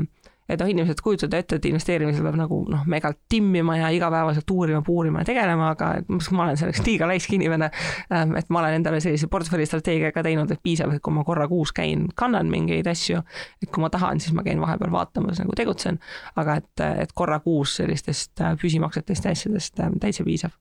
et 0.47 0.61
noh, 0.61 0.69
inimesed 0.71 1.01
kujutavad 1.03 1.35
ette, 1.41 1.57
et 1.59 1.65
investeerimisel 1.67 2.23
peab 2.23 2.37
nagu 2.39 2.59
noh, 2.71 2.83
megalt 2.89 3.19
timmima 3.29 3.77
ja 3.81 3.89
igapäevaselt 3.91 4.51
uurima, 4.53 4.81
puurima 4.85 5.23
ja 5.23 5.27
tegelema, 5.27 5.71
aga 5.75 5.89
ma 6.07 6.45
olen 6.45 6.59
selleks 6.59 6.83
liiga 6.85 7.09
laisk 7.09 7.33
inimene. 7.35 7.67
et 8.09 8.53
ma 8.53 8.61
olen 8.61 8.77
endale 8.79 9.01
sellise 9.03 9.27
portfellistrateegia 9.31 10.13
ka 10.15 10.23
teinud, 10.23 10.51
et 10.51 10.63
piisab, 10.63 10.93
et 10.95 11.03
kui 11.03 11.15
ma 11.15 11.25
korra 11.27 11.49
kuus 11.51 11.73
käin, 11.75 12.07
kannan 12.15 12.51
mingeid 12.51 12.87
asju, 12.87 13.19
et 13.63 13.71
kui 13.71 13.83
ma 13.83 13.91
tahan, 13.93 14.23
siis 14.23 14.35
ma 14.37 14.45
käin 14.47 14.61
vahepeal 14.63 14.93
vaatamas, 14.93 15.41
nagu 15.43 15.57
tegutsen, 15.57 15.99
aga 16.39 16.61
et, 16.61 16.85
et 17.03 17.11
korra 17.13 17.41
kuus 17.43 17.75
sellistest 17.81 18.47
püsimaksetest 18.61 19.27
ja 19.27 19.35
asjadest 19.35 19.83
täitsa 19.99 20.23
piisab 20.23 20.55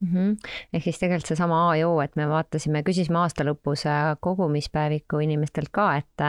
mm. 0.00 0.08
-hmm. 0.12 0.50
ehk 0.72 0.84
siis 0.84 0.98
tegelikult 0.98 1.26
seesama 1.32 1.70
A 1.70 1.76
ja 1.76 1.88
O, 1.88 2.00
et 2.00 2.16
me 2.16 2.28
vaatasime, 2.28 2.82
küsisime 2.82 3.18
aasta 3.22 3.44
lõpus 3.44 3.86
äh, 3.86 4.16
kogumispäeviku 4.20 5.18
inimestelt 5.24 5.72
ka, 5.72 5.96
et 5.96 6.26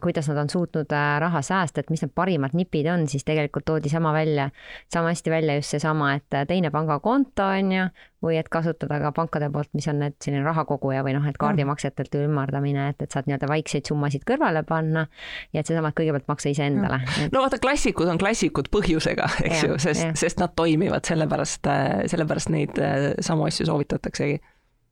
kuidas 0.00 0.28
nad 0.28 0.38
on 0.38 0.50
suutnud 0.50 0.92
äh, 0.92 1.20
raha 1.20 1.42
säästa, 1.42 1.80
et 1.80 1.90
mis 1.90 2.02
need 2.04 2.12
parimad 2.14 2.52
nipid 2.54 2.86
on, 2.86 3.08
siis 3.10 3.24
tegelikult 3.26 3.64
toodi 3.66 3.90
sama 3.90 4.12
välja, 4.14 4.50
sama 4.92 5.10
hästi 5.10 5.30
välja 5.30 5.56
just 5.58 5.74
seesama, 5.74 6.12
et 6.14 6.34
äh, 6.34 6.46
teine 6.46 6.70
pangakonto 6.70 7.42
on 7.42 7.72
ju, 7.74 7.88
või 8.22 8.38
et 8.38 8.48
kasutada 8.48 9.00
ka 9.02 9.10
pankade 9.12 9.50
poolt, 9.52 9.72
mis 9.74 9.88
on 9.90 9.98
need 10.04 10.14
selline 10.22 10.44
rahakoguja 10.46 11.02
või 11.04 11.16
noh, 11.16 11.26
et 11.26 11.38
kaardimaksetelt 11.42 12.14
ümardamine, 12.22 12.86
et, 12.94 13.02
et 13.02 13.10
saad 13.10 13.26
nii-öelda 13.26 13.50
väikseid 13.50 13.90
summasid 13.90 14.22
kõrvale 14.28 14.62
panna 14.68 15.08
ja 15.52 15.64
et 15.64 15.66
seesama, 15.66 15.90
et 15.90 15.98
kõigepealt 15.98 16.30
maksa 16.30 16.54
iseendale. 16.54 17.02
Et.... 17.18 17.34
no 17.34 17.42
vaata, 17.42 17.58
klassikud 17.58 18.08
on 18.14 18.22
klassikud 18.22 18.70
põhjusega, 18.72 19.26
eks 19.42 19.58
ja, 19.58 19.72
ju, 19.72 19.82
sest, 19.82 20.06
sest 20.22 20.40
nad 20.40 20.54
toimivad, 20.54 21.02
sellepärast, 21.10 21.66
sellepärast 22.14 22.54
neid 22.54 22.78
samu 23.26 23.50
asju 23.50 23.66
soovitataksegi 23.68 24.38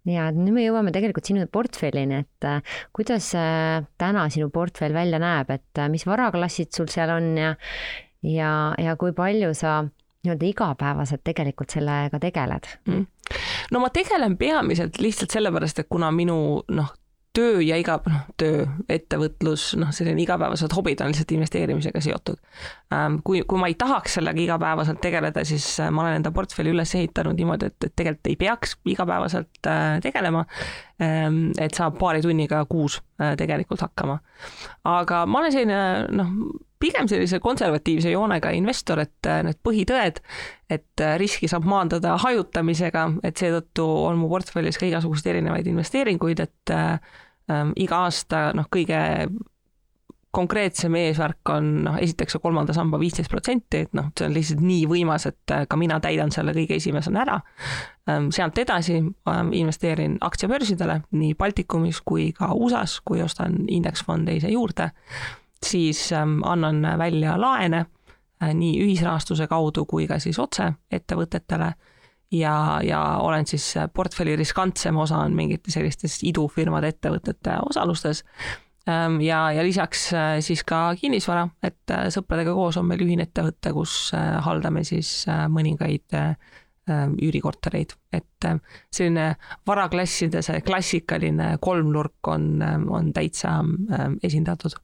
ja 0.08 0.28
nüüd 0.34 0.54
me 0.56 0.66
jõuame 0.66 0.92
tegelikult 0.94 1.28
sinu 1.28 1.46
portfellini, 1.52 2.22
et 2.24 2.48
äh, 2.48 2.78
kuidas 2.96 3.32
äh, 3.38 3.82
täna 4.00 4.26
sinu 4.32 4.50
portfell 4.54 4.94
välja 4.96 5.20
näeb, 5.22 5.52
et 5.54 5.82
äh, 5.82 5.90
mis 5.92 6.06
varaklassid 6.08 6.72
sul 6.74 6.90
seal 6.92 7.12
on 7.14 7.32
ja, 7.38 7.54
ja, 8.26 8.52
ja 8.78 8.96
kui 9.00 9.14
palju 9.16 9.52
sa 9.58 9.82
nii-öelda 10.22 10.46
igapäevaselt 10.46 11.24
tegelikult 11.26 11.74
sellega 11.74 12.18
tegeled 12.22 12.68
mm.? 12.86 13.06
no 13.74 13.82
ma 13.82 13.90
tegelen 13.94 14.36
peamiselt 14.38 15.00
lihtsalt 15.02 15.34
sellepärast, 15.34 15.82
et 15.82 15.90
kuna 15.90 16.10
minu 16.14 16.36
noh, 16.70 16.92
töö 17.36 17.60
ja 17.64 17.78
iga, 17.80 17.96
noh, 18.06 18.24
töö, 18.40 18.66
ettevõtlus, 18.92 19.72
noh, 19.80 19.92
selline 19.94 20.22
igapäevased 20.24 20.74
hobid 20.76 21.00
on 21.00 21.12
lihtsalt 21.12 21.32
investeerimisega 21.36 22.02
seotud. 22.04 22.40
Ähm, 22.92 23.18
kui, 23.24 23.42
kui 23.48 23.61
ma 23.61 23.68
ei 23.70 23.76
tahaks 23.78 24.18
sellega 24.18 24.40
igapäevaselt 24.42 24.98
tegeleda, 25.00 25.44
siis 25.46 25.64
äh, 25.81 25.90
ma 25.94 26.02
olen 26.02 26.18
enda 26.18 26.33
portfelli 26.35 26.72
üles 26.74 26.92
ehitanud 26.98 27.38
niimoodi, 27.38 27.70
et, 27.70 27.87
et 27.87 27.94
tegelikult 27.96 28.31
ei 28.33 28.38
peaks 28.40 28.74
igapäevaselt 28.90 29.70
äh, 29.70 30.00
tegelema. 30.05 30.42
Ähm, 31.02 31.38
et 31.61 31.78
saab 31.78 31.96
paari 32.00 32.22
tunniga 32.24 32.64
kuus 32.70 32.98
äh, 33.22 33.37
tegelikult 33.38 33.85
hakkama. 33.87 34.18
aga 34.90 35.22
ma 35.26 35.40
olen 35.40 35.55
selline, 35.55 35.78
noh, 36.18 36.35
pigem 36.83 37.07
sellise 37.09 37.38
konservatiivse 37.40 38.11
joonega 38.11 38.50
investor, 38.59 39.05
et 39.05 39.31
need 39.46 39.61
põhitõed, 39.62 40.18
et 40.74 41.05
riski 41.22 41.46
saab 41.48 41.68
maandada 41.70 42.16
hajutamisega, 42.18 43.05
et 43.22 43.38
seetõttu 43.38 43.87
on 43.87 44.18
mu 44.18 44.26
portfellis 44.33 44.81
ka 44.81 44.88
igasuguseid 44.88 45.37
erinevaid 45.37 45.70
investeeringuid, 45.70 46.42
et 46.42 46.74
ähm, 46.74 47.70
iga 47.78 48.02
aasta 48.09 48.48
noh, 48.59 48.66
kõige 48.66 48.98
konkreetsem 50.33 50.95
eesmärk 50.97 51.51
on 51.53 51.68
noh, 51.85 51.97
esiteks 52.01 52.37
see 52.37 52.42
kolmanda 52.42 52.73
samba 52.73 52.99
viisteist 53.01 53.31
protsenti, 53.31 53.83
et 53.85 53.97
noh, 53.97 54.09
see 54.16 54.27
on 54.27 54.33
lihtsalt 54.33 54.62
nii 54.64 54.87
võimas, 54.88 55.27
et 55.29 55.53
äh, 55.53 55.66
ka 55.68 55.77
mina 55.77 55.99
täidan 56.01 56.33
selle 56.33 56.55
kõige 56.57 56.79
esimesena 56.81 57.21
ära. 57.27 57.37
Ähm, 58.09 58.31
sealt 58.35 58.59
edasi 58.59 58.97
ähm, 58.99 59.53
investeerin 59.57 60.16
aktsiabörsidele 60.25 61.03
nii 61.21 61.37
Baltikumis 61.38 62.01
kui 62.05 62.31
ka 62.37 62.49
USA-s, 62.57 63.03
kui 63.05 63.21
ostan 63.23 63.61
indeksfonde 63.68 64.38
ise 64.40 64.53
juurde, 64.55 64.88
siis 65.62 66.09
ähm, 66.16 66.40
annan 66.49 66.81
välja 66.99 67.37
laene 67.40 67.85
äh, 67.85 68.55
nii 68.57 68.79
ühisrahastuse 68.87 69.47
kaudu 69.53 69.85
kui 69.87 70.09
ka 70.09 70.21
siis 70.23 70.40
otse 70.40 70.73
ettevõtetele. 70.90 71.75
Ja, 72.33 72.81
ja 72.81 72.99
olen 73.21 73.45
siis 73.45 73.75
portfelli 73.92 74.33
riskantsem 74.40 74.97
osa 74.97 75.18
on 75.21 75.35
mingite 75.37 75.71
sellistes 75.71 76.23
idufirmade 76.25 76.88
ettevõtete 76.95 77.59
osalustes 77.68 78.23
ja, 79.21 79.40
ja 79.53 79.62
lisaks 79.62 80.09
äh, 80.14 80.38
siis 80.40 80.64
ka 80.66 80.92
kinnisvara, 80.99 81.47
et 81.62 81.90
äh, 81.90 82.09
sõpradega 82.12 82.55
koos 82.57 82.79
on 82.81 82.88
meil 82.88 83.05
ühine 83.05 83.29
ettevõte, 83.29 83.73
kus 83.77 84.11
äh, 84.16 84.38
haldame 84.42 84.85
siis 84.85 85.23
mõningaid 85.29 86.18
üürikortereid, 87.23 87.92
et 88.11 88.45
selline 88.90 89.37
varaklasside 89.71 90.40
see 90.42 90.64
klassikaline 90.66 91.53
kolmnurk 91.62 92.27
on, 92.27 92.59
on 92.90 93.12
täitsa 93.14 93.53
esindatud. 94.27 94.75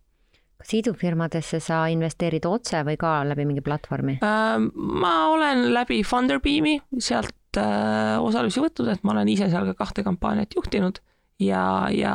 Kas 0.62 0.76
idufirmadesse 0.78 1.58
sa 1.58 1.80
investeerid 1.90 2.46
otse 2.46 2.84
või 2.86 2.94
ka 3.02 3.16
läbi 3.26 3.48
mingi 3.50 3.66
platvormi? 3.66 4.20
Ehm, 4.22 4.70
ma 5.02 5.12
olen 5.32 5.64
läbi 5.74 6.04
Funderbeami 6.06 6.76
sealt 7.02 7.58
osalusi 7.58 8.62
võtnud, 8.62 8.94
et 8.94 9.02
ma 9.02 9.16
olen 9.16 9.34
ise 9.34 9.50
seal 9.50 9.66
ka 9.72 9.74
kahte 9.82 10.06
kampaaniat 10.06 10.54
juhtinud 10.54 11.02
ja, 11.42 11.62
ja 11.94 12.14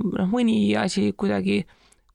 noh, 0.00 0.28
mõni 0.30 0.58
asi 0.78 1.10
kuidagi, 1.18 1.62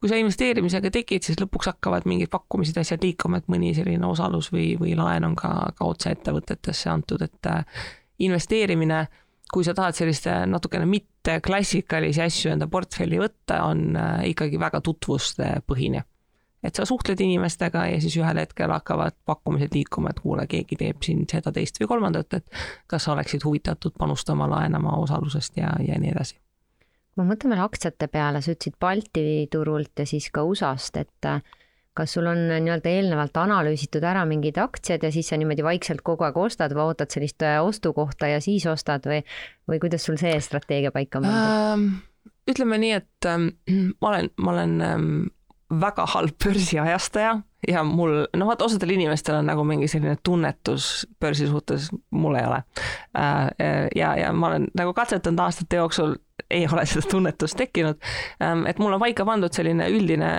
kui 0.02 0.12
sa 0.12 0.20
investeerimisega 0.22 0.92
tekid, 0.94 1.26
siis 1.26 1.40
lõpuks 1.42 1.72
hakkavad 1.72 2.08
mingid 2.10 2.32
pakkumised, 2.34 2.78
asjad 2.82 3.04
liikuma, 3.06 3.42
et 3.42 3.50
mõni 3.52 3.74
selline 3.78 4.08
osalus 4.08 4.52
või, 4.54 4.74
või 4.80 4.96
laen 5.00 5.28
on 5.30 5.36
ka, 5.40 5.54
ka 5.78 5.90
otse 5.90 6.14
ettevõtetesse 6.16 6.92
antud, 6.94 7.26
et 7.26 7.52
äh, 7.52 7.84
investeerimine, 8.26 9.06
kui 9.52 9.66
sa 9.68 9.76
tahad 9.78 9.98
sellist 9.98 10.30
natukene 10.48 10.88
mitte 10.88 11.40
klassikalisi 11.44 12.24
asju 12.24 12.54
enda 12.54 12.70
portfelli 12.72 13.20
võtta, 13.22 13.64
on 13.68 13.92
äh, 14.00 14.30
ikkagi 14.32 14.62
väga 14.62 14.82
tutvustepõhine 14.86 16.06
et 16.64 16.78
sa 16.78 16.86
suhtled 16.86 17.22
inimestega 17.22 17.86
ja 17.90 18.02
siis 18.02 18.16
ühel 18.20 18.38
hetkel 18.42 18.72
hakkavad 18.72 19.18
pakkumised 19.26 19.74
liikuma, 19.76 20.14
et 20.14 20.22
kuule, 20.24 20.46
keegi 20.50 20.78
teeb 20.80 21.02
siin 21.06 21.26
seda, 21.32 21.54
teist 21.56 21.80
või 21.82 21.90
kolmandat, 21.96 22.38
et 22.38 22.62
kas 22.88 23.08
sa 23.08 23.16
oleksid 23.16 23.46
huvitatud 23.46 23.96
panustama, 23.98 24.50
laenama 24.50 24.98
osalusest 25.02 25.58
ja, 25.58 25.74
ja 25.86 25.98
nii 26.00 26.14
edasi. 26.14 26.38
ma 27.18 27.26
mõtlen 27.28 27.56
veel 27.56 27.64
aktsiate 27.66 28.08
peale, 28.08 28.42
sa 28.42 28.54
ütlesid 28.54 28.78
Balti 28.80 29.26
turult 29.52 30.00
ja 30.00 30.06
siis 30.06 30.30
ka 30.32 30.46
USA-st, 30.48 31.02
et 31.02 31.30
äh, 31.30 31.42
kas 31.98 32.14
sul 32.16 32.30
on 32.30 32.46
nii-öelda 32.52 32.94
eelnevalt 32.94 33.36
analüüsitud 33.42 34.06
ära 34.08 34.24
mingid 34.30 34.58
aktsiad 34.62 35.04
ja 35.04 35.12
siis 35.12 35.28
sa 35.32 35.40
niimoodi 35.40 35.66
vaikselt 35.66 36.06
kogu 36.08 36.24
aeg 36.28 36.38
ostad 36.40 36.72
või 36.78 36.92
ootad 36.92 37.12
sellist 37.12 37.44
äh, 37.44 37.60
ostukohta 37.64 38.30
ja 38.32 38.40
siis 38.44 38.66
ostad 38.70 39.10
või, 39.10 39.20
või 39.68 39.82
kuidas 39.84 40.08
sul 40.08 40.22
see 40.22 40.38
strateegia 40.40 40.94
paika 40.96 41.20
on 41.20 41.28
pandud 41.28 41.52
ähm,? 41.66 41.92
ütleme 42.50 42.80
nii, 42.82 42.96
et 43.02 43.28
ähm, 43.30 43.52
ma 44.02 44.14
olen, 44.14 44.32
ma 44.38 44.54
olen 44.56 44.82
ähm, 44.86 45.12
väga 45.80 46.06
halb 46.14 46.36
börsiajastaja 46.44 47.38
ja 47.68 47.84
mul, 47.84 48.26
noh 48.38 48.50
vaata 48.50 48.66
osadel 48.66 48.96
inimestel 48.96 49.38
on 49.38 49.50
nagu 49.50 49.64
mingi 49.68 49.88
selline 49.92 50.18
tunnetus 50.24 51.08
börsi 51.22 51.48
suhtes, 51.48 51.90
mul 52.10 52.36
ei 52.40 52.48
ole. 52.48 52.64
Äh, 53.18 53.88
ja, 53.96 54.16
ja 54.18 54.34
ma 54.34 54.52
olen 54.52 54.68
nagu 54.78 54.94
katsetanud 54.98 55.40
aastate 55.40 55.82
jooksul, 55.82 56.16
ei 56.50 56.66
ole 56.72 56.86
seda 56.90 57.06
tunnetust 57.12 57.58
tekkinud. 57.58 58.02
Ähm, 58.44 58.66
et 58.68 58.82
mul 58.82 58.94
on 58.94 59.04
paika 59.04 59.26
pandud 59.26 59.54
selline 59.54 59.88
üldine 59.94 60.32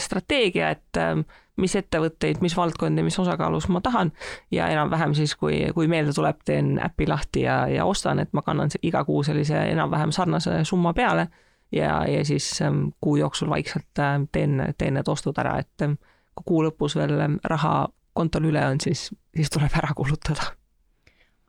strateegia, 0.00 0.72
et 0.76 1.00
ähm, 1.00 1.26
mis 1.60 1.76
ettevõtteid, 1.76 2.40
mis 2.40 2.56
valdkondi, 2.56 3.04
mis 3.04 3.18
osakaalus 3.20 3.68
ma 3.68 3.82
tahan 3.84 4.14
ja 4.54 4.70
enam-vähem 4.72 5.12
siis, 5.18 5.36
kui, 5.36 5.60
kui 5.76 5.90
meelde 5.92 6.14
tuleb, 6.16 6.40
teen 6.48 6.78
äpi 6.80 7.08
lahti 7.10 7.44
ja, 7.44 7.66
ja 7.68 7.84
ostan, 7.84 8.22
et 8.24 8.32
ma 8.32 8.42
kannan 8.46 8.72
iga 8.82 9.04
kuu 9.04 9.22
sellise 9.26 9.66
enam-vähem 9.74 10.14
sarnase 10.16 10.62
summa 10.64 10.94
peale 10.96 11.28
ja, 11.72 12.04
ja 12.08 12.24
siis 12.24 12.62
ähm, 12.62 12.88
kuu 13.00 13.16
jooksul 13.16 13.50
vaikselt 13.50 13.98
ähm, 13.98 14.28
teen, 14.32 14.62
teen 14.78 14.94
need 14.98 15.08
ostud 15.08 15.38
ära, 15.38 15.58
et 15.62 15.86
ähm, 15.86 15.98
kui 16.34 16.46
kuu 16.46 16.62
lõpus 16.68 16.96
veel 16.98 17.18
raha 17.44 17.74
kontol 18.16 18.50
üle 18.50 18.62
on, 18.66 18.80
siis, 18.82 19.10
siis 19.36 19.52
tuleb 19.52 19.76
ära 19.78 19.94
kulutada 19.96 20.52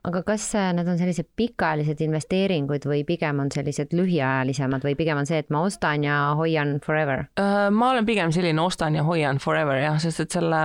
aga 0.08 0.22
kas 0.26 0.48
äh, 0.58 0.70
need 0.74 0.88
on 0.90 0.98
sellised 0.98 1.28
pikaajalised 1.38 2.00
investeeringud 2.02 2.86
või 2.90 3.04
pigem 3.06 3.42
on 3.44 3.52
sellised 3.54 3.94
lühiajalisemad 3.94 4.84
või 4.86 4.96
pigem 4.98 5.20
on 5.20 5.28
see, 5.28 5.38
et 5.42 5.52
ma 5.54 5.62
ostan 5.66 6.06
ja 6.06 6.16
hoian 6.38 6.78
forever? 6.84 7.26
Äh, 7.40 7.68
ma 7.70 7.92
olen 7.92 8.08
pigem 8.08 8.34
selline 8.34 8.62
ostan 8.62 8.98
ja 8.98 9.06
hoian 9.06 9.38
forever 9.42 9.78
jah, 9.78 10.00
sest 10.02 10.24
et 10.26 10.38
selle 10.38 10.64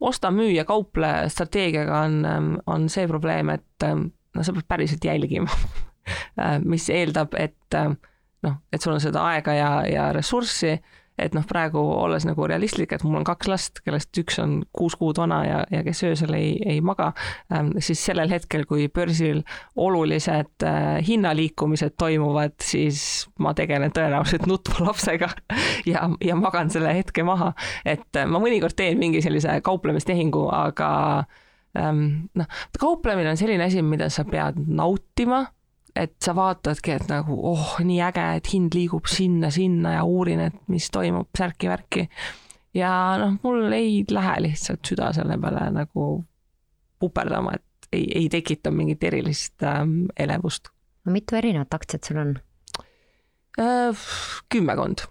osta, 0.00 0.30
müü 0.32 0.52
ja 0.54 0.64
kauple 0.64 1.10
strateegiaga 1.32 2.04
on, 2.06 2.60
on 2.70 2.88
see 2.92 3.08
probleem, 3.10 3.50
et 3.50 3.84
no 3.84 4.44
sa 4.46 4.54
pead 4.54 4.68
päriselt 4.70 5.04
jälgima 5.04 5.52
äh, 6.40 6.56
mis 6.64 6.88
eeldab, 6.94 7.36
et 7.36 7.76
noh, 8.46 8.60
et 8.72 8.82
sul 8.82 8.94
on 8.94 9.02
seda 9.02 9.24
aega 9.32 9.54
ja, 9.56 9.70
ja 9.88 10.08
ressurssi, 10.14 10.76
et 11.18 11.34
noh, 11.34 11.42
praegu 11.48 11.80
olles 11.80 12.22
nagu 12.28 12.46
realistlik, 12.46 12.92
et 12.94 13.02
mul 13.02 13.18
on 13.20 13.26
kaks 13.26 13.48
last, 13.50 13.80
kellest 13.82 14.14
üks 14.20 14.38
on 14.42 14.60
kuus 14.76 14.94
kuud 14.98 15.18
vana 15.18 15.40
ja, 15.46 15.56
ja 15.74 15.80
kes 15.86 16.04
öösel 16.06 16.36
ei, 16.38 16.52
ei 16.62 16.78
maga 16.84 17.10
ähm,, 17.54 17.72
siis 17.82 18.04
sellel 18.06 18.30
hetkel, 18.30 18.64
kui 18.70 18.86
börsil 18.94 19.42
olulised 19.76 20.66
äh, 20.66 21.00
hinnaliikumised 21.06 21.96
toimuvad, 21.98 22.54
siis 22.62 23.26
ma 23.42 23.54
tegelen 23.58 23.94
tõenäoliselt 23.94 24.46
nutva 24.50 24.86
lapsega 24.86 25.32
ja, 25.92 26.06
ja 26.22 26.38
magan 26.38 26.70
selle 26.70 26.94
hetke 26.94 27.26
maha. 27.26 27.50
et 27.84 28.08
äh, 28.14 28.30
ma 28.30 28.42
mõnikord 28.42 28.78
teen 28.78 29.00
mingi 29.02 29.22
sellise 29.24 29.58
kauplemistehingu, 29.66 30.46
aga 30.54 30.90
ähm, 31.78 32.30
noh, 32.38 32.58
kauplemine 32.78 33.34
on 33.34 33.40
selline 33.40 33.66
asi, 33.66 33.82
mida 33.82 34.10
sa 34.12 34.26
pead 34.28 34.62
nautima 34.66 35.48
et 35.98 36.14
sa 36.22 36.34
vaatadki, 36.36 36.94
et 36.94 37.08
nagu 37.10 37.36
oh, 37.50 37.74
nii 37.84 38.00
äge, 38.08 38.24
et 38.38 38.52
hind 38.52 38.76
liigub 38.76 39.08
sinna-sinna 39.10 39.98
ja 39.98 40.04
uurin, 40.06 40.42
et 40.48 40.58
mis 40.70 40.88
toimub, 40.94 41.30
särki-värki. 41.38 42.08
ja 42.78 42.92
noh, 43.20 43.38
mul 43.42 43.72
ei 43.76 44.04
lähe 44.10 44.36
lihtsalt 44.46 44.86
süda 44.86 45.12
selle 45.16 45.38
peale 45.42 45.68
nagu 45.74 46.08
puperdama, 46.98 47.56
et 47.58 47.92
ei, 47.92 48.06
ei 48.22 48.28
tekita 48.32 48.70
mingit 48.74 49.04
erilist 49.04 49.62
ähm, 49.66 50.08
elevust. 50.16 50.72
no 51.04 51.14
mitu 51.14 51.38
erinevat 51.38 51.74
aktsiat 51.74 52.04
sul 52.04 52.22
on 52.22 52.34
äh,? 53.58 54.08
kümmekond 54.52 55.08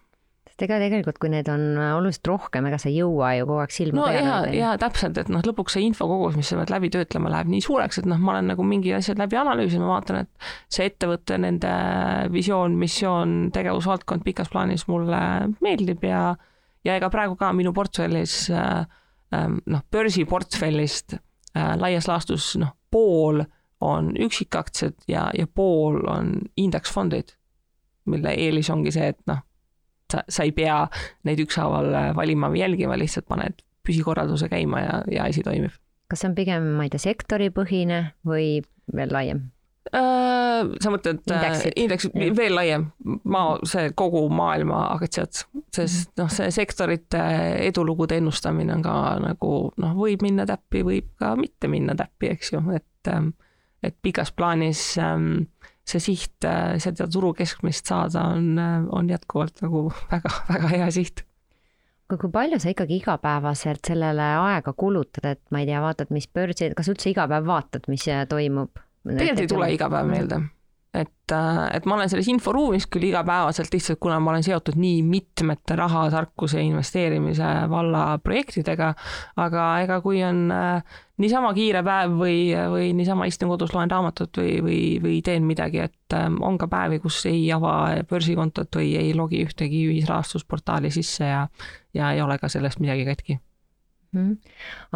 ega 0.65 0.79
tegelikult, 0.81 1.19
kui 1.21 1.29
neid 1.31 1.49
on 1.51 1.77
oluliselt 1.77 2.29
rohkem, 2.31 2.67
ega 2.69 2.79
sa 2.81 2.89
ei 2.89 2.97
jõua 2.99 3.33
ju 3.37 3.45
kogu 3.45 3.61
aeg 3.63 3.73
silma 3.75 3.99
no, 3.99 4.07
peale. 4.09 4.51
ja, 4.55 4.57
ja 4.57 4.73
täpselt, 4.81 5.19
et 5.21 5.31
noh, 5.33 5.43
lõpuks 5.45 5.77
see 5.77 5.85
infokogus, 5.87 6.37
mis 6.39 6.49
sa 6.49 6.57
pead 6.59 6.73
läbi 6.73 6.91
töötlema, 6.93 7.31
läheb 7.33 7.51
nii 7.53 7.63
suureks, 7.65 8.01
et 8.01 8.09
noh, 8.09 8.19
ma 8.21 8.35
olen 8.35 8.51
nagu 8.53 8.65
mingi 8.67 8.93
asjad 8.97 9.21
läbi 9.21 9.39
analüüsinud, 9.39 9.85
ma 9.85 9.97
vaatan, 9.99 10.25
et 10.25 10.49
see 10.73 10.89
ettevõte, 10.89 11.37
nende 11.43 11.73
visioon, 12.33 12.77
missioon, 12.81 13.37
tegevusvaldkond 13.55 14.25
pikas 14.25 14.51
plaanis 14.53 14.87
mulle 14.91 15.21
meeldib 15.61 16.05
ja 16.07 16.31
ja 16.87 16.95
ega 16.95 17.09
praegu 17.11 17.35
ka 17.39 17.51
minu 17.55 17.73
portfellis 17.75 18.47
äh, 18.53 18.85
ähm, 19.35 19.59
noh, 19.65 19.83
börsiportfellist 19.91 21.17
äh, 21.17 21.73
laias 21.79 22.07
laastus 22.07 22.53
noh, 22.61 22.73
pool 22.91 23.43
on 23.83 24.13
üksikaktsiad 24.17 25.05
ja, 25.11 25.27
ja 25.37 25.47
pool 25.47 26.01
on 26.09 26.33
indeksfondid, 26.57 27.35
mille 28.09 28.33
eelis 28.33 28.71
ongi 28.73 28.93
see, 28.95 29.11
et 29.13 29.19
noh, 29.29 29.43
sa, 30.11 30.23
sa 30.29 30.45
ei 30.47 30.53
pea 30.55 30.83
neid 31.27 31.41
ükshaaval 31.43 31.91
äh, 31.93 32.07
valima 32.17 32.51
või 32.53 32.63
jälgima, 32.63 32.97
lihtsalt 32.99 33.27
paned 33.29 33.61
püsikorralduse 33.87 34.49
käima 34.51 34.83
ja, 34.83 34.95
ja 35.11 35.27
asi 35.29 35.43
toimib. 35.45 35.75
kas 36.07 36.23
see 36.23 36.31
on 36.31 36.35
pigem, 36.35 36.73
ma 36.77 36.87
ei 36.87 36.91
tea, 36.91 37.03
sektoripõhine 37.03 38.01
või 38.27 38.57
veel 38.95 39.13
laiem? 39.13 39.45
Äh, 39.95 40.67
sa 40.83 40.91
mõtled 40.91 41.21
indeksid, 41.23 41.75
indeks, 41.79 42.07
veel 42.35 42.55
laiem, 42.55 42.89
maa, 43.23 43.55
see 43.67 43.91
kogu 43.95 44.25
maailma 44.33 44.81
aktsiad, 44.97 45.45
sest 45.75 46.11
noh, 46.19 46.31
see 46.31 46.51
sektorite 46.51 47.21
edulugude 47.63 48.19
ennustamine 48.19 48.75
on 48.75 48.83
ka 48.83 48.95
nagu 49.23 49.51
noh, 49.79 49.93
võib 49.99 50.25
minna 50.25 50.47
täppi, 50.49 50.83
võib 50.87 51.13
ka 51.19 51.35
mitte 51.39 51.71
minna 51.71 51.95
täppi, 51.99 52.33
eks 52.35 52.51
ju, 52.55 52.63
et 52.75 53.11
ähm, 53.11 53.31
et 53.83 53.95
pikas 54.01 54.31
plaanis 54.35 54.81
ähm, 54.97 55.47
see 55.87 56.03
siht, 56.03 56.35
äh, 56.47 56.75
seda 56.83 57.07
turu 57.11 57.31
keskmist 57.37 57.87
saada 57.89 58.27
on, 58.33 58.57
äh, 58.59 58.81
on 58.95 59.09
jätkuvalt 59.11 59.63
nagu 59.63 59.87
väga-väga 60.11 60.73
hea 60.73 60.89
siht. 60.93 61.23
aga 62.07 62.19
kui 62.21 62.31
palju 62.31 62.59
sa 62.63 62.71
ikkagi 62.71 63.01
igapäevaselt 63.01 63.87
sellele 63.87 64.27
aega 64.39 64.71
kulutad, 64.73 65.25
et 65.33 65.41
ma 65.51 65.63
ei 65.63 65.67
tea, 65.67 65.79
vaatad, 65.83 66.11
mis 66.15 66.29
börsil, 66.31 66.75
kas 66.75 66.91
üldse 66.91 67.11
iga 67.11 67.27
päev 67.27 67.49
vaatad, 67.49 67.89
mis 67.91 68.05
toimub? 68.29 68.83
tegelikult 69.07 69.43
ei 69.43 69.51
tule 69.51 69.73
iga 69.75 69.89
päev 69.91 70.07
meelde. 70.11 70.39
et, 70.97 71.33
et 71.75 71.85
ma 71.87 71.97
olen 71.97 72.09
selles 72.11 72.27
inforuumis 72.31 72.87
küll 72.91 73.09
igapäevaselt 73.09 73.75
lihtsalt, 73.75 73.99
kuna 74.03 74.21
ma 74.23 74.33
olen 74.33 74.43
seotud 74.47 74.79
nii 74.79 75.01
mitmete 75.07 75.75
rahatarkuse 75.79 76.63
investeerimise 76.63 77.51
valla 77.71 78.05
projektidega, 78.23 78.93
aga 79.43 79.67
ega 79.83 79.99
kui 80.03 80.23
on 80.25 80.47
äh, 80.51 80.97
niisama 81.17 81.53
kiire 81.57 81.81
päev 81.85 82.17
või, 82.19 82.39
või 82.73 82.89
niisama 82.97 83.27
istun 83.29 83.49
kodus, 83.49 83.73
loen 83.73 83.91
raamatut 83.91 84.37
või, 84.37 84.57
või, 84.63 84.81
või 85.03 85.21
teen 85.25 85.47
midagi, 85.49 85.81
et 85.87 86.17
äh, 86.17 86.27
on 86.41 86.59
ka 86.61 86.69
päevi, 86.71 86.99
kus 87.03 87.23
ei 87.29 87.45
ava 87.53 87.77
börsikontot 88.09 88.79
või 88.79 88.93
ei 88.99 89.13
logi 89.17 89.43
ühtegi 89.45 89.85
ühisrahastusportaali 89.91 90.91
sisse 90.93 91.29
ja, 91.29 91.47
ja 91.97 92.11
ei 92.13 92.21
ole 92.21 92.37
ka 92.41 92.51
sellest 92.51 92.83
midagi 92.83 93.07
katki 93.07 93.39
mm.. 94.13 94.35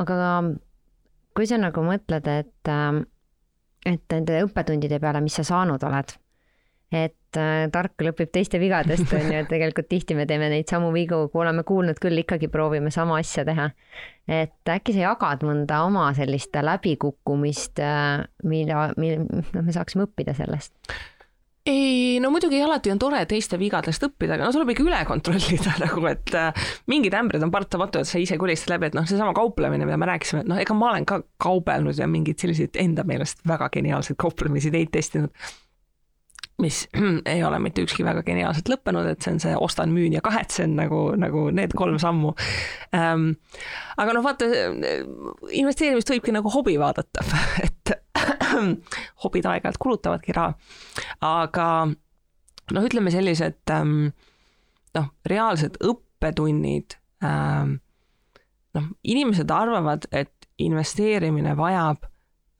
aga 0.03 0.19
kui 1.37 1.47
sa 1.47 1.57
nagu 1.61 1.83
mõtled, 1.87 2.27
et 2.27 2.71
äh 2.71 3.01
et 3.87 4.13
nende 4.13 4.41
õppetundide 4.45 4.99
peale, 5.01 5.21
mis 5.23 5.37
sa 5.39 5.45
saanud 5.47 5.83
oled. 5.87 6.13
Et 6.91 7.39
äh, 7.39 7.65
tark 7.71 8.03
lõpeb 8.03 8.31
teiste 8.35 8.59
vigadest, 8.59 9.13
on 9.15 9.29
ju, 9.31 9.43
et 9.43 9.49
tegelikult 9.51 9.87
tihti 9.91 10.17
me 10.17 10.25
teeme 10.29 10.49
neid 10.51 10.71
samu 10.71 10.91
vigu, 10.95 11.23
kui 11.31 11.43
oleme 11.43 11.63
kuulnud 11.67 12.01
küll, 12.03 12.19
ikkagi 12.23 12.51
proovime 12.51 12.91
sama 12.91 13.19
asja 13.21 13.45
teha. 13.47 13.71
et 14.31 14.69
äkki 14.69 14.93
sa 14.95 15.07
jagad 15.07 15.45
mõnda 15.47 15.81
oma 15.87 16.09
sellist 16.15 16.55
läbikukkumist, 16.55 17.79
äh, 17.79 18.27
mille, 18.43 18.83
mille, 18.97 19.25
noh, 19.25 19.63
me 19.63 19.73
saaksime 19.75 20.09
õppida 20.09 20.35
sellest 20.37 20.75
ei, 21.65 22.19
no 22.21 22.31
muidugi 22.33 22.61
alati 22.61 22.91
on 22.91 22.99
tore 23.01 23.19
teiste 23.29 23.57
vigadest 23.61 24.01
õppida, 24.07 24.33
aga 24.35 24.47
no 24.47 24.53
tuleb 24.55 24.71
ikka 24.73 24.85
üle 24.85 25.01
kontrollida 25.05 25.75
nagu, 25.83 26.03
et 26.09 26.33
äh, 26.37 26.69
mingid 26.89 27.15
ämbrid 27.17 27.43
on 27.45 27.53
paratamatu, 27.53 28.01
et 28.01 28.09
sa 28.09 28.21
ise 28.21 28.37
kulistad 28.41 28.73
läbi, 28.75 28.89
et 28.89 28.97
noh, 28.97 29.05
seesama 29.09 29.35
kauplemine, 29.37 29.85
mida 29.85 29.99
me 30.01 30.09
rääkisime, 30.09 30.41
et 30.41 30.49
noh, 30.49 30.61
ega 30.61 30.77
ma 30.77 30.89
olen 30.89 31.05
ka 31.09 31.21
kaubelnud 31.41 32.01
ja 32.01 32.09
mingeid 32.09 32.41
selliseid 32.41 32.79
enda 32.81 33.05
meelest 33.07 33.45
väga 33.47 33.69
geniaalseid 33.73 34.17
kauplemisideid 34.21 34.89
testinud, 34.93 35.33
mis 36.61 36.89
ei 37.33 37.43
ole 37.43 37.59
mitte 37.59 37.83
ükski 37.85 38.05
väga 38.05 38.23
geniaalselt 38.25 38.69
lõppenud, 38.71 39.07
et 39.11 39.23
see 39.23 39.35
on 39.35 39.41
see 39.43 39.55
ostan, 39.57 39.93
müün 39.95 40.15
ja 40.15 40.21
kahetsen 40.25 40.75
nagu, 40.79 41.03
nagu 41.19 41.47
need 41.55 41.75
kolm 41.77 41.99
sammu 42.01 42.33
ähm,. 42.97 43.31
aga 44.01 44.15
noh, 44.15 44.25
vaata 44.25 44.47
investeerimist 45.57 46.11
võibki 46.13 46.33
nagu 46.35 46.51
hobi 46.53 46.77
vaadata, 46.81 47.25
et 47.65 47.95
hobid 49.23 49.47
aeg-ajalt 49.47 49.79
kulutavadki 49.81 50.35
raha. 50.37 50.55
aga 51.25 51.67
noh, 51.89 52.87
ütleme 52.87 53.13
sellised 53.13 53.73
ähm, 53.73 54.11
noh, 54.97 55.13
reaalsed 55.27 55.79
õppetunnid 55.81 56.97
ähm,. 57.25 57.79
noh, 58.77 58.91
inimesed 59.03 59.51
arvavad, 59.51 60.07
et 60.11 60.33
investeerimine 60.61 61.55
vajab 61.57 62.05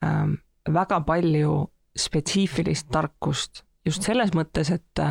ähm, 0.05 0.39
väga 0.67 1.01
palju 1.05 1.67
spetsiifilist 1.97 2.87
tarkust 2.91 3.65
just 3.85 4.05
selles 4.05 4.33
mõttes, 4.35 4.71
et, 4.73 5.03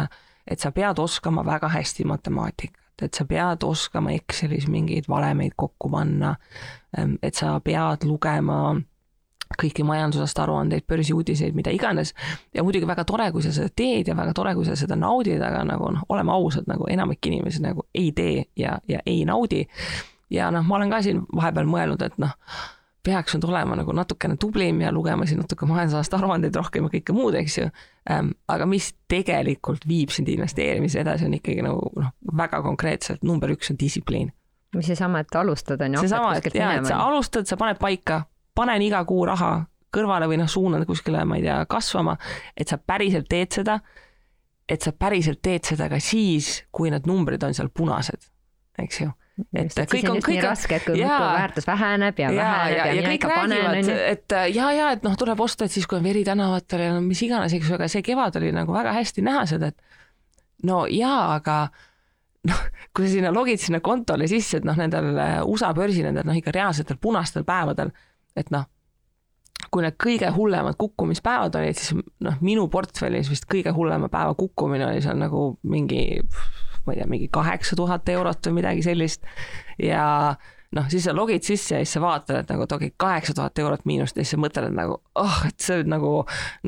et 0.47 0.61
sa 0.61 0.71
pead 0.75 0.99
oskama 0.99 1.45
väga 1.47 1.71
hästi 1.73 2.07
matemaatikat, 2.11 3.03
et 3.03 3.17
sa 3.17 3.25
pead 3.25 3.65
oskama 3.65 4.13
Excelis 4.13 4.69
mingeid 4.69 5.09
valemeid 5.09 5.57
kokku 5.57 5.91
panna, 5.91 6.37
ähm, 6.99 7.17
et 7.23 7.35
sa 7.35 7.57
pead 7.65 8.05
lugema 8.05 8.77
kõiki 9.59 9.83
majandusest 9.83 10.39
aruandeid, 10.39 10.85
börsiuudiseid, 10.87 11.55
mida 11.55 11.73
iganes. 11.75 12.15
ja 12.55 12.63
muidugi 12.63 12.87
väga 12.87 13.05
tore, 13.05 13.31
kui 13.33 13.43
sa 13.43 13.53
seda 13.53 13.69
teed 13.77 14.09
ja 14.09 14.15
väga 14.17 14.35
tore, 14.35 14.55
kui 14.55 14.65
sa 14.65 14.77
seda 14.79 14.97
naudid, 14.97 15.43
aga 15.43 15.65
nagu 15.67 15.91
noh, 15.91 16.05
oleme 16.09 16.33
ausad, 16.33 16.69
nagu 16.71 16.87
enamik 16.91 17.27
inimesi 17.27 17.63
nagu 17.63 17.87
ei 17.95 18.13
tee 18.13 18.45
ja, 18.57 18.79
ja 18.89 19.01
ei 19.07 19.25
naudi. 19.25 19.67
ja 20.31 20.51
noh, 20.51 20.63
ma 20.67 20.77
olen 20.77 20.91
ka 20.91 21.03
siin 21.03 21.25
vahepeal 21.35 21.67
mõelnud, 21.67 22.03
et 22.07 22.19
noh, 22.23 22.37
peaks 23.03 23.35
nüüd 23.37 23.47
olema 23.49 23.79
nagu 23.81 23.95
natukene 23.97 24.37
tublim 24.41 24.83
ja 24.85 24.91
lugema 24.93 25.27
siin 25.27 25.41
natuke 25.41 25.67
majandusaasta 25.69 26.19
aruandeid 26.19 26.57
rohkem 26.57 26.87
ja 26.87 26.93
kõike 26.93 27.15
muud, 27.17 27.39
eks 27.41 27.59
ju 27.59 27.69
ähm,. 28.11 28.35
aga 28.49 28.67
mis 28.69 28.93
tegelikult 29.09 29.87
viib 29.89 30.13
sind 30.13 30.29
investeerimise 30.29 31.01
edasi, 31.01 31.29
on 31.29 31.39
ikkagi 31.39 31.65
nagu 31.65 31.91
noh, 31.97 32.13
väga 32.37 32.63
konkreetselt 32.67 33.25
number 33.25 33.53
üks 33.55 33.73
on 33.73 33.81
distsipliin 33.81 34.31
mis 34.77 34.87
seesama, 34.87 35.25
et 35.25 35.35
alustad 35.35 35.81
on 35.81 35.95
ju. 35.95 36.05
seesama, 36.07 36.35
et 36.37 36.55
jaa, 36.55 36.75
et 36.79 36.87
sa 36.87 37.01
alustad, 37.09 37.49
sa 37.49 37.57
paned 37.59 37.81
paika, 37.81 38.23
panen 38.55 38.83
iga 38.83 39.03
kuu 39.09 39.25
raha 39.27 39.57
kõrvale 39.91 40.29
või 40.31 40.39
noh, 40.39 40.51
suunan 40.51 40.87
kuskile, 40.87 41.25
ma 41.27 41.41
ei 41.41 41.47
tea, 41.47 41.57
kasvama, 41.71 42.15
et 42.57 42.71
sa 42.71 42.79
päriselt 42.79 43.27
teed 43.31 43.59
seda, 43.59 43.81
et 44.71 44.87
sa 44.87 44.93
päriselt 44.95 45.41
teed 45.43 45.67
seda 45.67 45.89
ka 45.91 45.99
siis, 46.03 46.61
kui 46.71 46.93
need 46.93 47.09
numbrid 47.11 47.43
on 47.43 47.57
seal 47.57 47.73
punased, 47.75 48.29
eks 48.79 49.01
ju 49.03 49.11
et 49.55 49.71
Just, 49.71 49.81
kõik 49.93 50.09
on 50.11 50.19
kõik 50.21 50.37
nii 50.37 50.45
raske, 50.45 50.79
et 50.79 50.87
kui 50.87 51.03
väärtus 51.03 51.69
väheneb 51.69 52.23
ja, 52.23 52.31
ja 52.31 52.47
väheneb 52.47 52.77
ja, 52.77 52.87
ja, 52.87 52.97
ja 52.97 53.05
kõik 53.09 53.29
räägivad, 53.33 53.93
et 54.07 54.37
ja, 54.55 54.73
ja 54.77 54.89
et 54.97 55.07
noh, 55.07 55.15
tuleb 55.21 55.41
osta, 55.45 55.69
et 55.69 55.75
siis 55.75 55.89
kui 55.91 56.01
on 56.01 56.07
veri 56.07 56.25
tänavatel 56.27 56.85
ja 56.87 56.97
no 56.97 57.05
mis 57.05 57.23
iganes, 57.27 57.55
eks 57.57 57.71
ju, 57.71 57.79
aga 57.79 57.89
see 57.93 58.05
kevad 58.07 58.41
oli 58.41 58.53
nagu 58.57 58.75
väga 58.75 58.97
hästi 58.99 59.25
näha 59.27 59.47
seda, 59.51 59.73
et 59.73 60.67
no 60.69 60.85
jaa, 60.91 61.37
aga 61.39 61.63
noh, 62.51 62.63
kui 62.97 63.09
sa 63.09 63.17
sinna 63.17 63.33
logid 63.35 63.63
sinna 63.63 63.83
kontole 63.85 64.29
sisse, 64.31 64.61
et 64.61 64.69
noh, 64.69 64.79
nendel 64.79 65.13
USA 65.49 65.75
börsi 65.77 66.05
nendel 66.07 66.29
noh, 66.29 66.39
ikka 66.39 66.55
reaalsetel 66.57 67.01
punastel 67.01 67.47
päevadel 67.49 67.93
et 68.39 68.51
noh, 68.55 68.67
kui 69.71 69.85
need 69.85 69.97
kõige 70.01 70.31
hullemad 70.35 70.79
kukkumispäevad 70.81 71.59
olid, 71.61 71.79
siis 71.79 71.95
noh, 72.25 72.39
minu 72.45 72.67
portfellis 72.73 73.31
vist 73.31 73.47
kõige 73.51 73.75
hullema 73.77 74.11
päeva 74.13 74.35
kukkumine 74.39 74.89
oli 74.89 75.03
seal 75.05 75.19
nagu 75.21 75.45
mingi, 75.69 76.23
ma 76.87 76.95
ei 76.95 77.01
tea, 77.01 77.11
mingi 77.11 77.29
kaheksa 77.33 77.77
tuhat 77.77 78.09
eurot 78.09 78.49
või 78.49 78.61
midagi 78.61 78.83
sellist. 78.87 79.27
ja 79.79 80.37
noh, 80.77 80.87
siis 80.91 81.05
sa 81.07 81.15
logid 81.17 81.45
sisse 81.47 81.75
ja 81.75 81.85
siis 81.85 81.97
sa 81.97 82.03
vaatad, 82.05 82.43
et 82.43 82.51
nagu 82.53 82.65
et 82.65 82.73
okei 82.77 82.91
okay,, 82.93 82.97
kaheksa 83.05 83.35
tuhat 83.37 83.59
eurot 83.59 83.87
miinust 83.91 84.17
ja 84.17 84.25
siis 84.25 84.37
sa 84.37 84.41
mõtled, 84.43 84.69
et 84.71 84.77
nagu 84.77 84.99
oh, 85.19 85.39
et 85.49 85.59
see 85.63 85.81
on 85.83 85.93
nagu 85.95 86.13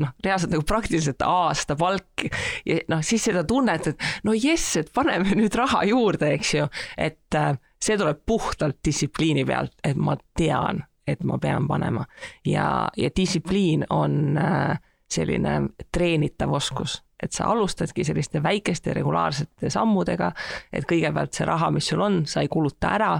noh, 0.03 0.15
reaalselt 0.25 0.53
nagu 0.55 0.65
praktiliselt 0.67 1.23
aasta 1.27 1.77
palk. 1.79 2.25
ja 2.67 2.79
noh, 2.91 3.03
siis 3.05 3.29
seda 3.29 3.45
tunnet, 3.47 3.93
et 3.93 4.07
no 4.27 4.35
jess, 4.37 4.77
et 4.81 4.91
paneme 4.95 5.37
nüüd 5.39 5.55
raha 5.59 5.85
juurde, 5.89 6.33
eks 6.37 6.55
ju, 6.57 6.71
et 6.97 7.39
äh, 7.39 7.53
see 7.83 7.99
tuleb 7.99 8.23
puhtalt 8.27 8.81
distsipliini 8.85 9.45
pealt, 9.47 9.75
et 9.83 9.99
ma 9.99 10.17
tean 10.37 10.83
et 11.07 11.23
ma 11.23 11.37
pean 11.37 11.67
panema. 11.67 12.05
ja, 12.45 12.89
ja 12.97 13.09
distsipliin 13.15 13.85
on 13.89 14.37
äh, 14.37 14.79
selline 15.11 15.61
treenitav 15.91 16.53
oskus, 16.53 17.01
et 17.23 17.35
sa 17.35 17.49
alustadki 17.51 18.05
selliste 18.05 18.43
väikeste 18.43 18.93
regulaarsete 18.93 19.71
sammudega, 19.73 20.31
et 20.73 20.87
kõigepealt 20.89 21.33
see 21.33 21.47
raha, 21.47 21.71
mis 21.73 21.87
sul 21.91 22.03
on, 22.03 22.23
sa 22.29 22.43
ei 22.43 22.51
kuluta 22.51 22.93
ära, 22.97 23.13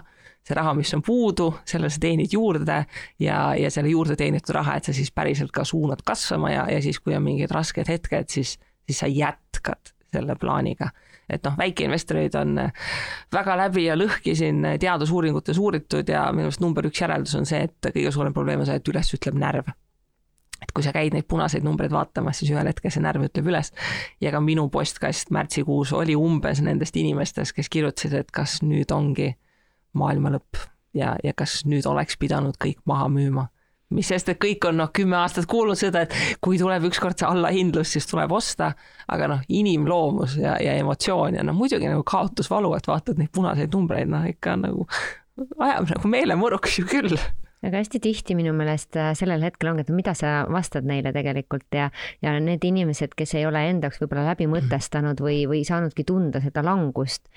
see 0.43 0.57
raha, 0.57 0.73
mis 0.75 0.91
on 0.95 1.03
puudu, 1.05 1.49
selle 1.67 1.89
sa 1.91 2.01
teenid 2.03 2.33
juurde 2.35 2.83
ja, 3.23 3.39
ja 3.55 3.71
selle 3.71 3.93
juurde 3.93 4.17
teenitud 4.19 4.55
raha, 4.57 4.77
et 4.77 4.89
sa 4.89 4.95
siis 4.95 5.11
päriselt 5.15 5.53
ka 5.55 5.65
suunad 5.67 6.03
kasvama 6.05 6.51
ja, 6.51 6.67
ja 6.71 6.81
siis, 6.83 6.99
kui 6.99 7.15
on 7.15 7.23
mingid 7.23 7.51
rasked 7.53 7.87
hetked, 7.89 8.29
siis, 8.33 8.57
siis 8.87 9.03
sa 9.03 9.09
jätkad 9.09 9.93
selle 10.13 10.35
plaaniga. 10.39 10.91
et 11.29 11.45
noh, 11.47 11.55
väikeinvestoreid 11.57 12.35
on 12.35 12.57
äh, 12.59 12.89
väga 13.33 13.55
läbi 13.57 13.85
ja 13.85 13.95
lõhki 13.97 14.35
siin 14.37 14.59
äh, 14.67 14.75
teadusuuringutes 14.79 15.57
uuritud 15.57 16.09
ja 16.11 16.27
minu 16.35 16.51
arust 16.51 16.61
number 16.61 16.85
üks 16.85 17.01
järeldus 17.01 17.37
on 17.39 17.47
see, 17.49 17.63
et 17.63 17.89
kõige 17.95 18.11
suurem 18.11 18.35
probleem 18.35 18.61
on 18.61 18.67
see, 18.67 18.75
et 18.77 18.91
üles 18.91 19.13
ütleb 19.15 19.39
närv 19.39 19.71
et 20.63 20.71
kui 20.73 20.85
sa 20.85 20.93
käid 20.95 21.15
neid 21.15 21.27
punaseid 21.29 21.65
numbreid 21.65 21.93
vaatamas, 21.93 22.39
siis 22.39 22.53
ühel 22.53 22.67
hetkel 22.69 22.93
see 22.93 23.03
närv 23.03 23.27
ütleb 23.27 23.49
üles. 23.51 23.73
ja 24.21 24.31
ka 24.33 24.41
minu 24.43 24.69
postkast 24.73 25.33
märtsikuus 25.35 25.93
oli 25.93 26.15
umbes 26.19 26.63
nendest 26.63 26.97
inimestest, 26.99 27.55
kes 27.55 27.69
kirjutasid, 27.69 28.15
et 28.23 28.31
kas 28.31 28.61
nüüd 28.63 28.91
ongi 28.95 29.33
maailma 29.93 30.33
lõpp 30.37 30.63
ja, 30.97 31.15
ja 31.23 31.33
kas 31.37 31.63
nüüd 31.69 31.85
oleks 31.89 32.17
pidanud 32.21 32.57
kõik 32.61 32.81
maha 32.89 33.09
müüma. 33.11 33.49
Mis 33.93 34.07
sest, 34.09 34.31
et 34.31 34.39
kõik 34.41 34.63
on 34.65 34.79
noh, 34.79 34.89
kümme 34.95 35.19
aastat 35.19 35.45
kuulnud 35.49 35.77
seda, 35.77 36.07
et 36.07 36.37
kui 36.41 36.57
tuleb 36.57 36.87
ükskord 36.89 37.19
see 37.19 37.27
allahindlus, 37.29 37.91
siis 37.93 38.07
tuleb 38.09 38.31
osta, 38.33 38.71
aga 39.11 39.27
noh, 39.29 39.43
inimloomus 39.53 40.39
ja, 40.41 40.55
ja 40.63 40.73
emotsioon 40.81 41.37
ja 41.37 41.43
noh, 41.45 41.53
muidugi 41.57 41.91
nagu 41.91 42.01
kaotusvalu, 42.07 42.73
et 42.79 42.89
vaatad 42.89 43.21
neid 43.21 43.29
punaseid 43.35 43.75
numbreid, 43.75 44.09
noh 44.09 44.25
ikka 44.29 44.55
nagu 44.63 44.87
ajab 45.61 45.89
nagu 45.93 46.09
meelemurruks 46.09 46.79
ju 46.79 46.87
küll 46.89 47.17
aga 47.63 47.79
hästi 47.79 48.01
tihti 48.03 48.35
minu 48.37 48.53
meelest 48.57 48.97
äh, 48.99 49.11
sellel 49.17 49.43
hetkel 49.45 49.71
ongi, 49.71 49.85
et 49.85 49.93
mida 49.95 50.15
sa 50.17 50.43
vastad 50.51 50.87
neile 50.87 51.13
tegelikult 51.15 51.67
ja, 51.75 51.89
ja 52.23 52.35
need 52.39 52.63
inimesed, 52.67 53.15
kes 53.17 53.35
ei 53.39 53.47
ole 53.49 53.63
enda 53.69 53.87
jaoks 53.89 54.01
võib-olla 54.03 54.27
läbi 54.31 54.49
mõtestanud 54.51 55.23
või, 55.23 55.43
või 55.49 55.63
saanudki 55.67 56.05
tunda 56.07 56.43
seda 56.43 56.63
langust, 56.65 57.29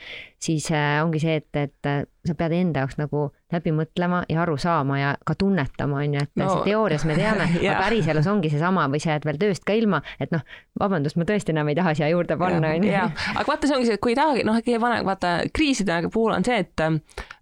siis 0.43 0.71
äh, 0.75 0.99
ongi 1.05 1.23
see, 1.23 1.41
et, 1.43 1.63
et 1.63 1.91
sa 2.29 2.35
pead 2.39 2.55
enda 2.57 2.85
jaoks 2.85 2.99
nagu 3.01 3.29
läbi 3.53 3.73
mõtlema 3.77 4.25
ja 4.31 4.43
aru 4.43 4.57
saama 4.61 4.99
ja 5.01 5.15
ka 5.27 5.37
tunnetama, 5.39 6.03
on 6.03 6.17
ju, 6.19 6.25
et 6.27 6.43
no, 6.43 6.49
teoorias 6.67 7.07
me 7.09 7.17
teame 7.19 7.49
yeah., 7.55 7.73
aga 7.77 7.87
päriselus 7.87 8.27
ongi 8.33 8.51
seesama 8.53 8.89
või 8.93 9.03
sa 9.03 9.15
jääd 9.15 9.29
veel 9.29 9.41
tööst 9.43 9.65
ka 9.67 9.77
ilma, 9.79 10.03
et 10.21 10.35
noh, 10.35 10.43
vabandust, 10.81 11.19
ma 11.21 11.29
tõesti 11.29 11.55
enam 11.55 11.71
ei 11.73 11.79
taha 11.79 11.95
siia 11.99 12.11
juurde 12.13 12.39
panna, 12.41 12.75
on 12.77 12.85
ju. 12.87 13.07
aga 13.37 13.47
vaata, 13.49 13.71
see 13.71 13.79
ongi 13.79 13.91
see, 13.91 13.99
et 14.01 14.05
kui 14.05 14.17
ei 14.17 14.21
tahagi, 14.21 14.45
noh, 14.49 14.61
kõige 14.61 14.83
vanem, 14.83 15.07
vaata 15.07 15.39
kriiside 15.55 16.03
puhul 16.11 16.37
on 16.37 16.47
see, 16.47 16.61
et 16.67 16.87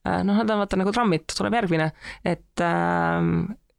Äh, 0.04 0.20
noh, 0.24 0.36
nad 0.36 0.50
on 0.52 0.60
vaata 0.60 0.76
nagu 0.76 0.92
trammid, 0.92 1.24
tuleb 1.32 1.54
järgmine, 1.56 1.88
et 2.28 2.60
äh, 2.60 3.28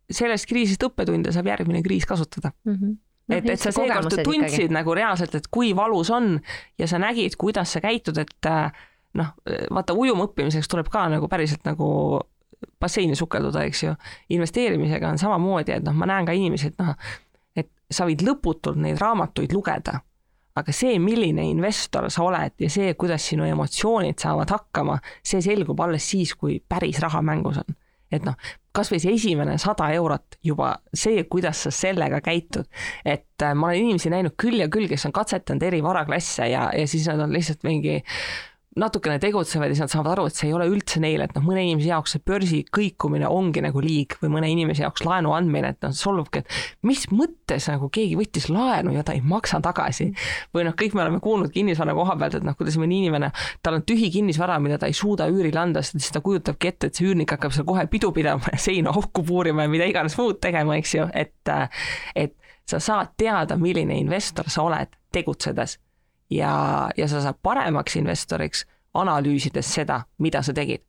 sellest 0.10 0.49
kriisist 0.49 0.82
õppetunde 0.88 1.34
saab 1.34 1.51
järgmine 1.51 1.84
kriis 1.86 2.08
kasutada 2.10 2.51
mm. 2.66 2.74
-hmm. 2.74 3.01
No, 3.26 3.38
et, 3.39 3.45
et 3.49 3.58
sa 3.60 3.72
seekord 3.74 4.14
tundsid 4.22 4.68
ikkagi. 4.68 4.74
nagu 4.74 4.93
reaalselt, 4.93 5.34
et 5.36 5.47
kui 5.49 5.72
valus 5.76 6.12
on 6.14 6.39
ja 6.78 6.88
sa 6.88 6.99
nägid, 7.01 7.34
kuidas 7.41 7.72
sa 7.74 7.82
käitud, 7.82 8.18
et 8.22 8.45
äh, 8.45 8.72
noh, 9.16 9.34
vaata 9.72 9.95
ujuma 9.97 10.28
õppimiseks 10.30 10.70
tuleb 10.72 10.89
ka 10.91 11.07
nagu 11.11 11.30
päriselt 11.32 11.66
nagu 11.68 11.88
basseini 12.80 13.16
sukelduda, 13.16 13.63
eks 13.68 13.84
ju. 13.84 13.93
investeerimisega 14.30 15.09
on 15.09 15.22
samamoodi, 15.22 15.76
et 15.78 15.86
noh, 15.86 15.95
ma 15.97 16.07
näen 16.09 16.28
ka 16.28 16.36
inimesi, 16.36 16.72
et 16.72 16.82
noh, 16.82 16.93
et 17.55 17.72
sa 17.91 18.07
võid 18.07 18.24
lõputult 18.26 18.80
neid 18.82 18.99
raamatuid 19.01 19.53
lugeda, 19.55 19.99
aga 20.55 20.76
see, 20.76 20.97
milline 21.03 21.43
investor 21.49 22.07
sa 22.13 22.24
oled 22.24 22.55
ja 22.63 22.70
see, 22.72 22.93
kuidas 22.99 23.26
sinu 23.28 23.47
emotsioonid 23.47 24.20
saavad 24.22 24.53
hakkama, 24.55 24.99
see 25.24 25.43
selgub 25.43 25.82
alles 25.84 26.05
siis, 26.07 26.36
kui 26.39 26.61
päris 26.63 27.01
raha 27.03 27.22
mängus 27.26 27.59
on. 27.63 27.76
et 28.13 28.24
noh, 28.24 28.38
kasvõi 28.76 28.99
see 29.01 29.16
esimene 29.18 29.57
sada 29.59 29.89
eurot 29.97 30.38
juba 30.45 30.76
see, 30.95 31.26
kuidas 31.32 31.66
sa 31.66 31.72
sellega 31.74 32.22
käitud, 32.24 32.68
et 33.03 33.43
äh, 33.43 33.55
ma 33.57 33.72
olen 33.72 33.89
inimesi 33.89 34.11
näinud 34.13 34.38
küll 34.39 34.61
ja 34.61 34.70
küll, 34.72 34.88
kes 34.88 35.07
on 35.09 35.16
katsetanud 35.16 35.63
eri 35.66 35.82
varaklasse 35.84 36.47
ja, 36.51 36.70
ja 36.76 36.88
siis 36.88 37.07
nad 37.09 37.26
on 37.26 37.34
lihtsalt 37.36 37.66
mingi 37.68 37.97
natukene 38.76 39.19
tegutsevad 39.23 39.69
ja 39.69 39.76
siis 39.76 39.86
nad 39.86 39.91
saavad 39.91 40.11
aru, 40.11 40.26
et 40.28 40.36
see 40.36 40.49
ei 40.49 40.53
ole 40.55 40.65
üldse 40.67 40.99
neile, 40.99 41.30
et 41.30 41.36
noh, 41.38 41.43
mõne 41.47 41.61
inimese 41.63 41.88
jaoks 41.93 42.15
see 42.15 42.23
börsi 42.28 42.57
kõikumine 42.76 43.30
ongi 43.32 43.63
nagu 43.63 43.80
liig 43.84 44.17
või 44.19 44.34
mõne 44.34 44.49
inimese 44.51 44.84
jaoks 44.84 45.05
laenu 45.07 45.32
andmine, 45.36 45.71
et 45.71 45.86
noh, 45.86 45.93
solvubki, 45.95 46.41
et 46.43 46.84
mis 46.88 47.05
mõttes 47.13 47.69
nagu 47.71 47.88
keegi 47.95 48.17
võttis 48.19 48.49
laenu 48.51 48.91
ja 48.97 49.05
ta 49.07 49.15
ei 49.15 49.23
maksa 49.23 49.61
tagasi. 49.63 50.09
või 50.53 50.67
noh, 50.67 50.76
kõik 50.76 50.97
me 50.97 51.05
oleme 51.05 51.21
kuulnud 51.23 51.53
kinnisvara 51.55 51.95
koha 51.95 52.17
pealt, 52.19 52.36
et 52.41 52.47
noh, 52.47 52.57
kuidas 52.59 52.76
mõni 52.82 52.99
inimene, 52.99 53.32
tal 53.63 53.80
on 53.80 53.88
tühi 53.88 54.11
kinnisvara, 54.11 54.59
mida 54.59 54.82
ta 54.82 54.91
ei 54.91 54.97
suuda 54.97 55.30
üürile 55.32 55.61
anda, 55.61 55.84
siis 55.86 56.11
ta 56.11 56.19
kujutabki 56.26 56.73
ette, 56.73 56.91
et 56.91 56.99
see 56.99 57.07
üürnik 57.07 57.32
hakkab 57.32 57.55
seal 57.55 57.67
kohe 57.67 57.88
pidu 57.88 58.11
pidama 58.15 58.51
ja 58.51 58.59
seina 58.59 58.91
auku 58.91 59.23
puurima 59.23 59.63
ja 59.63 59.71
mida 59.71 59.88
iganes 59.88 60.19
muud 60.19 60.41
tegema, 60.43 60.76
eks 60.76 60.97
ju, 60.97 61.07
et, 61.15 61.55
et 62.15 62.36
sa 62.67 62.84
saad 62.84 63.15
teada, 63.15 63.55
milline 63.55 63.95
investor 64.03 64.51
sa 64.51 64.67
oled 64.67 64.99
tegutsedes 65.15 65.80
ja, 66.30 66.89
ja 66.97 67.07
sa 67.07 67.21
saad 67.21 67.39
paremaks 67.43 67.95
investoriks, 67.95 68.65
analüüsides 68.93 69.73
seda, 69.73 70.01
mida 70.17 70.41
sa 70.41 70.53
tegid. 70.53 70.82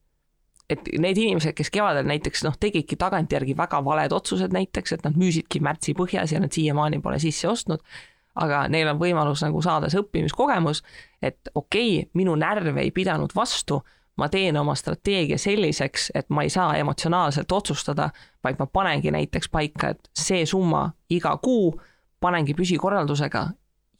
et 0.70 0.80
need 0.98 1.14
inimesed, 1.14 1.54
kes 1.54 1.68
kevadel 1.70 2.08
näiteks 2.10 2.40
noh, 2.42 2.56
tegidki 2.58 2.96
tagantjärgi 2.98 3.52
väga 3.56 3.78
valed 3.86 4.10
otsused 4.12 4.50
näiteks, 4.50 4.96
et 4.96 5.04
nad 5.06 5.14
müüsidki 5.14 5.60
märtsi 5.62 5.94
põhjas 5.94 6.32
ja 6.34 6.40
nad 6.42 6.50
siiamaani 6.50 6.98
pole 7.04 7.20
sisse 7.22 7.46
ostnud, 7.48 7.84
aga 8.34 8.64
neil 8.68 8.88
on 8.90 8.98
võimalus 8.98 9.44
nagu 9.46 9.62
saada 9.62 9.86
see 9.92 10.02
õppimiskogemus, 10.02 10.82
et 11.22 11.52
okei 11.54 12.00
okay,, 12.00 12.10
minu 12.18 12.34
närv 12.34 12.80
ei 12.82 12.90
pidanud 12.90 13.30
vastu, 13.36 13.78
ma 14.18 14.26
teen 14.32 14.56
oma 14.58 14.74
strateegia 14.74 15.38
selliseks, 15.38 16.10
et 16.18 16.34
ma 16.34 16.42
ei 16.42 16.50
saa 16.50 16.74
emotsionaalselt 16.80 17.52
otsustada, 17.52 18.10
vaid 18.42 18.58
ma 18.58 18.66
panengi 18.66 19.14
näiteks 19.14 19.52
paika, 19.52 19.94
et 19.94 20.10
see 20.18 20.42
summa 20.50 20.88
iga 21.14 21.36
kuu 21.42 21.76
panengi 22.20 22.58
püsikorraldusega 22.58 23.46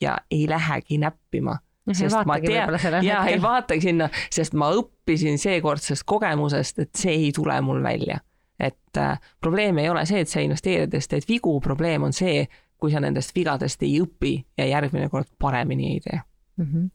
ja 0.01 0.17
ei 0.31 0.49
lähegi 0.49 0.99
näppima. 0.99 1.59
sest 1.93 2.27
ma 2.27 2.39
tean, 2.43 3.05
ja 3.05 3.25
ei 3.31 3.43
vaatagi 3.43 3.81
sinna, 3.81 4.09
sest 4.31 4.55
ma 4.59 4.73
õppisin 4.75 5.39
seekordsest 5.39 6.03
kogemusest, 6.07 6.79
et 6.79 6.95
see 6.99 7.13
ei 7.15 7.33
tule 7.33 7.61
mul 7.61 7.83
välja. 7.83 8.19
et 8.59 8.97
äh, 8.99 9.19
probleem 9.41 9.79
ei 9.79 9.89
ole 9.89 10.07
see, 10.07 10.21
et 10.21 10.29
sa 10.29 10.41
investeerides 10.41 11.09
teed 11.09 11.27
vigu, 11.29 11.61
probleem 11.61 12.03
on 12.03 12.13
see, 12.13 12.47
kui 12.81 12.93
sa 12.93 13.01
nendest 13.01 13.35
vigadest 13.37 13.83
ei 13.83 13.99
õpi 14.01 14.33
ja 14.59 14.67
järgmine 14.67 15.09
kord 15.13 15.29
paremini 15.39 15.93
ei 15.93 16.01
tee 16.01 16.21
mm. 16.57 16.65
-hmm. 16.65 16.91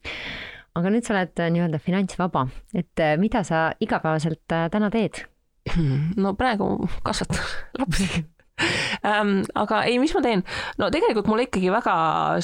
aga 0.76 0.89
nüüd 0.89 1.06
sa 1.06 1.14
oled 1.16 1.39
äh, 1.39 1.52
nii-öelda 1.52 1.80
finantsvaba, 1.80 2.47
et 2.74 2.99
äh, 2.99 3.18
mida 3.18 3.43
sa 3.43 3.72
igapäevaselt 3.80 4.52
äh, 4.52 4.70
täna 4.72 4.89
teed? 4.89 5.24
no 6.24 6.34
praegu 6.34 6.88
kasvatan 7.04 7.45
lapsi 7.80 8.26
ähm,. 9.09 9.41
aga 9.55 9.84
ei, 9.89 9.99
mis 10.01 10.14
ma 10.16 10.24
teen? 10.26 10.43
no 10.82 10.89
tegelikult 10.93 11.30
mulle 11.30 11.47
ikkagi 11.47 11.72
väga 11.74 11.95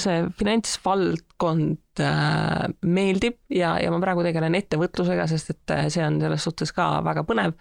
see 0.02 0.20
finantsvaldkond 0.40 2.04
äh, 2.04 2.68
meeldib 2.86 3.40
ja, 3.54 3.76
ja 3.82 3.92
ma 3.94 4.02
praegu 4.04 4.26
tegelen 4.26 4.58
ettevõtlusega, 4.60 5.28
sest 5.32 5.54
et 5.56 5.76
äh, 5.76 5.88
see 5.94 6.06
on 6.06 6.20
selles 6.24 6.48
suhtes 6.48 6.74
ka 6.76 6.90
väga 7.08 7.26
põnev 7.28 7.56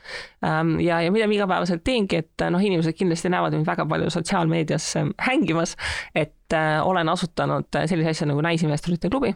ähm,. 0.46 0.76
ja, 0.84 1.00
ja 1.04 1.14
mida 1.14 1.28
ma 1.28 1.38
igapäevaselt 1.38 1.84
teengi, 1.86 2.22
et 2.24 2.46
noh, 2.52 2.62
inimesed 2.62 2.96
kindlasti 2.98 3.32
näevad 3.32 3.56
mind 3.56 3.68
väga 3.68 3.88
palju 3.88 4.12
sotsiaalmeedias 4.14 4.92
hängimas, 5.28 5.76
et 6.14 6.54
äh, 6.56 6.78
olen 6.84 7.12
asutanud 7.12 7.82
sellise 7.84 8.14
asja 8.14 8.30
nagu 8.30 8.44
Naisinvestorite 8.44 9.10
klubi 9.12 9.34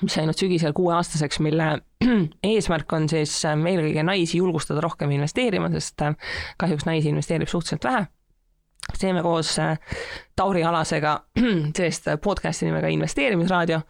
mis 0.00 0.14
sai 0.16 0.24
nüüd 0.26 0.38
sügisel 0.38 0.72
kuueaastaseks, 0.76 1.40
mille 1.44 1.68
eesmärk 2.52 2.92
on 2.96 3.08
siis 3.12 3.34
eelkõige 3.44 4.04
naisi 4.06 4.40
julgustada 4.40 4.80
rohkem 4.84 5.12
investeerima, 5.18 5.68
sest 5.74 6.02
kahjuks 6.60 6.88
naisi 6.88 7.12
investeerib 7.12 7.50
suhteliselt 7.50 7.84
vähe 7.88 8.06
teeme 9.00 9.22
koos 9.24 9.56
äh, 9.62 9.78
Tauri 10.36 10.64
Alasega 10.64 11.18
sellist 11.76 12.08
podcast'i 12.22 12.68
nimega 12.68 12.90
Investeerimisraadio, 12.92 13.80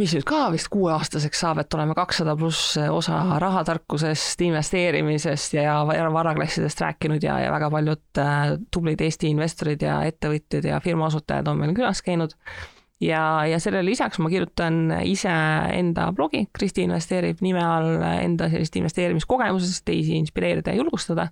mis 0.00 0.14
nüüd 0.16 0.24
ka 0.28 0.46
vist 0.54 0.70
kuueaastaseks 0.72 1.42
saab, 1.44 1.60
et 1.60 1.74
oleme 1.76 1.94
kakssada 1.98 2.34
pluss 2.38 2.78
osa 2.80 3.20
rahatarkusest, 3.42 4.40
investeerimisest 4.46 5.58
ja 5.58 5.80
varaklassidest 5.86 6.80
rääkinud 6.86 7.22
ja, 7.22 7.38
ja 7.44 7.52
väga 7.52 7.70
paljud 7.70 8.22
äh, 8.24 8.42
tublid 8.72 9.00
Eesti 9.04 9.32
investorid 9.34 9.82
ja 9.84 10.00
ettevõtjad 10.08 10.68
ja 10.72 10.80
firma 10.84 11.10
asutajad 11.10 11.52
on 11.52 11.64
meil 11.64 11.76
külas 11.76 12.04
käinud 12.06 12.36
ja, 13.00 13.46
ja 13.46 13.58
sellele 13.60 13.84
lisaks 13.90 14.18
ma 14.20 14.28
kirjutan 14.30 14.92
ise 15.08 15.32
enda 15.72 16.10
blogi, 16.16 16.42
Kristi 16.52 16.84
investeerib 16.84 17.40
nime 17.44 17.62
all 17.64 18.02
enda 18.20 18.50
sellist 18.52 18.76
investeerimiskogemusest, 18.76 19.84
teisi 19.88 20.16
inspireerida 20.18 20.74
ja 20.74 20.80
julgustada. 20.82 21.28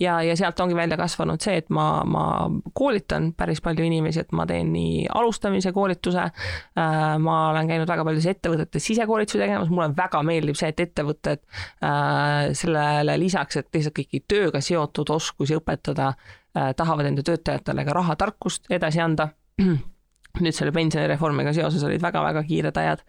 ja, 0.00 0.22
ja 0.22 0.36
sealt 0.36 0.60
ongi 0.60 0.76
välja 0.78 0.96
kasvanud 0.96 1.42
see, 1.42 1.58
et 1.58 1.70
ma, 1.74 2.04
ma 2.06 2.24
koolitan 2.72 3.32
päris 3.36 3.60
palju 3.64 3.84
inimesi, 3.84 4.22
et 4.22 4.32
ma 4.32 4.46
teen 4.46 4.72
nii 4.72 5.06
alustamise 5.14 5.72
koolituse 5.72 6.22
äh,, 6.22 7.18
ma 7.18 7.38
olen 7.50 7.68
käinud 7.68 7.90
väga 7.90 8.06
paljudes 8.06 8.30
ettevõtetes 8.30 8.88
sisekoolitusi 8.92 9.42
tegemas, 9.42 9.72
mulle 9.74 9.90
väga 9.96 10.22
meeldib 10.26 10.58
see, 10.58 10.70
et 10.70 10.86
ettevõtted 10.86 11.42
äh, 11.82 12.54
sellele 12.58 13.18
lisaks, 13.18 13.58
et 13.58 13.70
lihtsalt 13.74 13.98
kõiki 13.98 14.22
tööga 14.28 14.62
seotud 14.62 15.10
oskusi 15.18 15.58
õpetada 15.58 16.12
äh,, 16.14 16.72
tahavad 16.78 17.10
enda 17.10 17.26
töötajatele 17.26 17.84
ka 17.84 18.00
rahatarkust 18.02 18.70
edasi 18.78 19.02
anda 19.02 19.32
nüüd 20.38 20.54
selle 20.54 20.72
pensionireformiga 20.74 21.52
seoses 21.56 21.82
olid 21.86 22.02
väga-väga 22.02 22.44
kiired 22.46 22.76
ajad. 22.78 23.04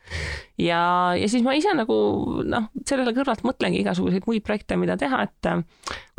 ja, 0.58 0.82
ja 1.20 1.30
siis 1.32 1.44
ma 1.46 1.56
ise 1.58 1.74
nagu 1.78 1.98
noh, 2.48 2.70
sellele 2.86 3.14
kõrvalt 3.18 3.44
mõtlengi 3.46 3.84
igasuguseid 3.84 4.26
muid 4.30 4.46
projekte, 4.46 4.80
mida 4.80 4.98
teha, 5.00 5.26
et 5.28 5.52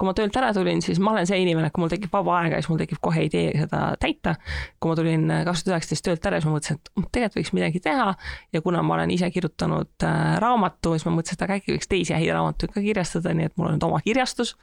kui 0.00 0.08
ma 0.08 0.14
töölt 0.16 0.36
ära 0.40 0.50
tulin, 0.56 0.80
siis 0.84 1.00
ma 1.02 1.12
olen 1.14 1.28
see 1.28 1.40
inimene, 1.44 1.68
et 1.68 1.76
kui 1.76 1.84
mul 1.84 1.92
tekib 1.92 2.12
vaba 2.14 2.38
aega, 2.40 2.60
siis 2.60 2.70
mul 2.72 2.80
tekib 2.80 3.00
kohe 3.04 3.26
idee 3.28 3.52
seda 3.58 3.82
täita. 4.00 4.34
kui 4.80 4.92
ma 4.92 4.96
tulin 4.98 5.26
äh, 5.30 5.42
kaks 5.48 5.64
tuhat 5.64 5.76
üheksateist 5.76 6.06
töölt 6.08 6.30
ära, 6.30 6.40
siis 6.40 6.48
ma 6.48 6.56
mõtlesin, 6.56 6.80
et 6.80 6.92
mm, 6.94 7.08
tegelikult 7.12 7.40
võiks 7.40 7.54
midagi 7.56 7.82
teha 7.84 8.08
ja 8.56 8.64
kuna 8.64 8.82
ma 8.86 8.96
olen 8.96 9.14
ise 9.14 9.30
kirjutanud 9.30 10.06
äh, 10.08 10.18
raamatu, 10.42 10.94
siis 10.96 11.06
ma 11.08 11.14
mõtlesin, 11.18 11.38
et 11.38 11.46
aga 11.46 11.60
äkki 11.60 11.76
võiks 11.76 11.90
teisi 11.90 12.16
häid 12.16 12.32
raamatuid 12.34 12.74
ka 12.74 12.84
kirjastada, 12.84 13.34
nii 13.36 13.50
et 13.50 13.56
mul 13.60 13.70
on 13.70 13.76
nüüd 13.76 13.86
oma 13.86 14.00
kirjastus 14.04 14.56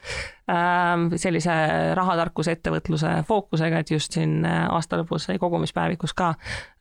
ähm, 0.52 1.10
sellise 1.16 1.56
rahatarkuse 1.98 2.58
ettevõtluse 2.58 3.14
fookusega, 3.30 3.84
et 3.84 3.94
just 3.94 4.18
siin 4.18 4.42
aasta 4.48 5.00
lõpus 5.00 5.30
sai 5.30 5.38
kogumispäevikus 5.42 6.16
ka 6.18 6.34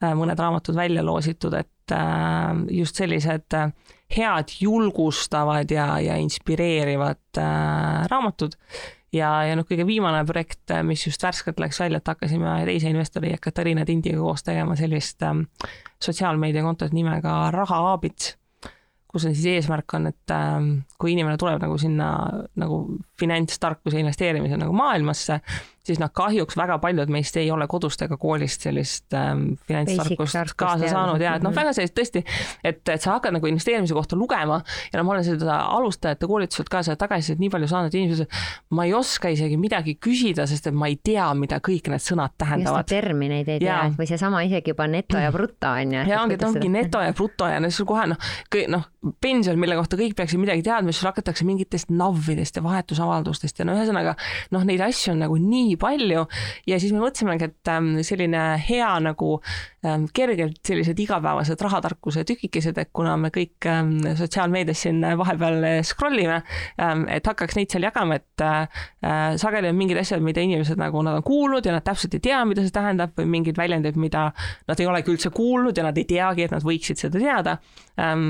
Äh, 0.05 0.13
mõned 0.13 0.37
raamatud 0.37 0.77
välja 0.77 1.05
loositud, 1.05 1.55
et 1.57 1.95
äh, 1.95 2.53
just 2.77 2.99
sellised 3.01 3.55
äh, 3.57 3.71
head, 4.13 4.53
julgustavad 4.61 5.71
ja, 5.71 5.89
ja 6.01 6.17
inspireerivad 6.21 7.41
raamatud. 8.11 8.55
ja, 9.13 9.31
ja 9.49 9.57
noh, 9.59 9.67
kõige 9.67 9.87
viimane 9.87 10.23
projekt, 10.29 10.73
mis 10.87 11.07
just 11.07 11.23
värskelt 11.23 11.61
läks 11.63 11.81
välja, 11.81 11.99
et 11.99 12.09
hakkasime 12.15 12.59
teise 12.69 12.91
investori 12.93 13.35
Katariina 13.41 13.85
Tindiga 13.85 14.21
koos 14.23 14.47
tegema 14.47 14.77
sellist 14.77 15.25
sotsiaalmeediakontot 16.03 16.95
nimega 16.97 17.39
Raha 17.55 17.83
Aabits 17.93 18.37
kus 19.17 19.25
on 19.25 19.35
siis 19.35 19.47
eesmärk 19.57 19.95
on, 19.97 20.11
et 20.11 20.33
kui 21.01 21.15
inimene 21.15 21.39
tuleb 21.41 21.63
nagu 21.63 21.79
sinna 21.81 22.11
nagu 22.61 22.83
finantstarkuse 23.21 24.01
investeerimise 24.01 24.59
nagu 24.61 24.75
maailmasse, 24.77 25.41
siis 25.87 26.01
noh, 26.03 26.11
kahjuks 26.15 26.57
väga 26.59 26.79
paljud 26.83 27.11
meist 27.13 27.37
ei 27.39 27.51
ole 27.55 27.67
kodust 27.71 28.03
ega 28.07 28.19
koolist 28.21 28.65
sellist 28.67 29.15
ähm, 29.17 29.53
finantstarkust 29.69 30.57
kaasa 30.59 30.91
saanud 30.91 31.23
ja 31.23 31.37
et 31.39 31.45
noh, 31.47 31.55
väga 31.55 31.75
sellist 31.77 31.95
tõesti, 31.97 32.23
et, 32.67 32.83
et 32.83 33.03
sa 33.03 33.17
hakkad 33.17 33.37
nagu 33.37 33.51
investeerimise 33.51 33.95
kohta 33.97 34.19
lugema 34.19 34.59
ja 34.91 34.99
no 34.99 35.07
ma 35.07 35.15
olen 35.15 35.27
seda 35.27 35.61
alustajate 35.77 36.29
koolituselt 36.29 36.71
ka 36.73 36.83
seda 36.87 36.99
tagasisidet 37.05 37.43
nii 37.43 37.53
palju 37.55 37.71
saanud, 37.71 37.95
inimesed, 37.95 38.41
ma 38.77 38.87
ei 38.89 38.95
oska 38.99 39.31
isegi 39.33 39.59
midagi 39.61 39.97
küsida, 40.03 40.49
sest 40.51 40.71
et 40.71 40.77
ma 40.77 40.91
ei 40.91 40.99
tea, 40.99 41.29
mida 41.39 41.61
kõik 41.65 41.91
need 41.93 42.03
sõnad 42.03 42.35
tähendavad. 42.39 42.89
termineid 42.91 43.49
ei 43.55 43.63
tea 43.63 43.79
või 43.97 44.11
seesama 44.11 44.43
isegi 44.47 44.75
juba 44.75 44.89
neto 44.91 45.21
ja 45.23 45.31
bruto 45.35 45.71
on 45.71 45.97
ju. 45.99 46.05
ja 46.11 46.23
ongi, 46.25 46.39
et 46.39 46.47
ongi 46.49 46.73
neto 46.73 47.03
ja 47.05 47.15
bruto 47.17 47.51
ja 47.51 47.63
siis 47.69 47.87
kohe 47.87 48.09
noh, 48.11 48.31
noh, 48.75 48.91
pension, 49.23 49.59
mille 49.61 49.79
kohta 49.79 49.99
kõik 49.99 50.17
peaksid 50.19 50.41
midagi 50.43 50.65
teadma, 50.67 50.95
siis 50.95 51.07
hakatakse 51.07 51.47
mingitest 51.47 51.93
NAV-idest 51.95 52.59
ja 52.59 52.65
vahetusavaldustest 53.07 53.61
ja 53.61 53.67
no 53.67 53.77
ühesõnaga 53.77 54.15
noh, 54.55 54.65
neid 54.67 54.83
asju 54.85 55.15
on 55.15 55.23
nagu 55.25 55.39
nii 55.41 55.77
palju 55.81 56.27
ja 56.69 56.81
siis 56.83 56.95
me 56.95 57.03
mõtlesimegi, 57.03 57.51
et 57.51 57.73
ähm, 57.73 57.97
selline 58.07 58.45
hea 58.67 58.93
nagu 59.03 59.37
kergelt 60.15 60.61
sellised 60.67 60.99
igapäevased 60.99 61.61
rahatarkuse 61.63 62.25
tükikesed, 62.29 62.79
et 62.79 62.91
kuna 62.97 63.17
me 63.21 63.31
kõik 63.35 63.69
ähm, 63.71 63.93
sotsiaalmeedias 64.19 64.85
siin 64.87 65.01
vahepeal 65.19 65.67
scroll 65.87 66.21
ime, 66.23 66.41
et 67.13 67.27
hakkaks 67.27 67.57
neid 67.59 67.73
seal 67.73 67.87
jagama, 67.87 68.19
et 68.21 68.45
äh, 68.45 68.83
äh, 69.05 69.25
sageli 69.41 69.71
on 69.71 69.79
mingid 69.79 70.01
asjad, 70.01 70.23
mida 70.25 70.45
inimesed 70.45 70.81
nagu 70.81 71.03
nad 71.07 71.21
on 71.21 71.27
kuulnud 71.27 71.67
ja 71.67 71.75
nad 71.77 71.87
täpselt 71.87 72.17
ei 72.19 72.25
tea, 72.29 72.43
mida 72.49 72.65
see 72.65 72.75
tähendab 72.75 73.17
või 73.19 73.29
mingid 73.39 73.59
väljendid, 73.59 73.99
mida 74.01 74.29
nad 74.69 74.81
ei 74.81 74.89
olegi 74.91 75.13
üldse 75.15 75.33
kuulnud 75.35 75.77
ja 75.77 75.87
nad 75.87 75.99
ei 75.99 76.07
teagi, 76.09 76.47
et 76.47 76.55
nad 76.55 76.65
võiksid 76.67 77.01
seda 77.01 77.21
teada. 77.21 77.59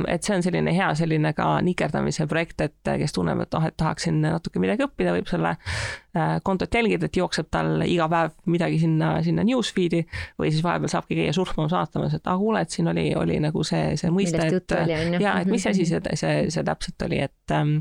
et 0.07 0.22
see 0.22 0.34
on 0.36 0.44
selline 0.46 0.70
hea 0.70 0.92
selline 0.94 1.32
ka 1.34 1.57
nikerdamise 1.66 2.26
projekt, 2.30 2.61
et 2.62 2.90
kes 3.00 3.12
tunneb, 3.12 3.40
et 3.42 3.54
noh, 3.57 3.64
et 3.66 3.74
tahaksin 3.76 4.20
natuke 4.22 4.62
midagi 4.62 4.86
õppida, 4.86 5.14
võib 5.16 5.26
selle 5.30 5.57
äh, 5.57 6.05
kontot 6.42 6.74
jälgida, 6.74 7.06
et 7.06 7.16
jookseb 7.16 7.48
tal 7.50 7.82
iga 7.86 8.08
päev 8.12 8.34
midagi 8.52 8.78
sinna, 8.82 9.16
sinna 9.26 9.44
newsfeed'i 9.46 10.02
või 10.40 10.52
siis 10.52 10.64
vahepeal 10.64 10.92
saabki 10.92 11.18
käia 11.18 11.32
surfamas, 11.36 11.74
vaatamas, 11.76 12.16
et 12.18 12.30
ah 12.30 12.38
kuule, 12.40 12.62
et 12.64 12.74
siin 12.74 12.88
oli, 12.92 13.08
oli 13.18 13.38
nagu 13.42 13.64
see, 13.66 13.96
see 14.00 14.12
mõiste, 14.14 14.40
et 14.46 14.76
ja 15.20 15.38
et 15.40 15.50
mis 15.50 15.66
asi 15.66 15.86
see, 15.88 16.00
see, 16.14 16.36
see 16.52 16.66
täpselt 16.66 17.06
oli, 17.08 17.20
et 17.28 17.56
ähm, 17.56 17.78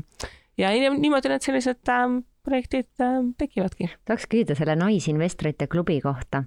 ja 0.60 0.72
niimoodi 0.72 1.32
need 1.32 1.46
sellised 1.46 1.92
ähm, 1.92 2.20
projektid 2.46 2.90
ähm, 3.02 3.32
tekivadki. 3.38 3.90
tahaks 4.04 4.28
küsida 4.30 4.56
selle 4.58 4.76
naisinvestorite 4.78 5.68
klubi 5.72 5.98
kohta, 6.04 6.44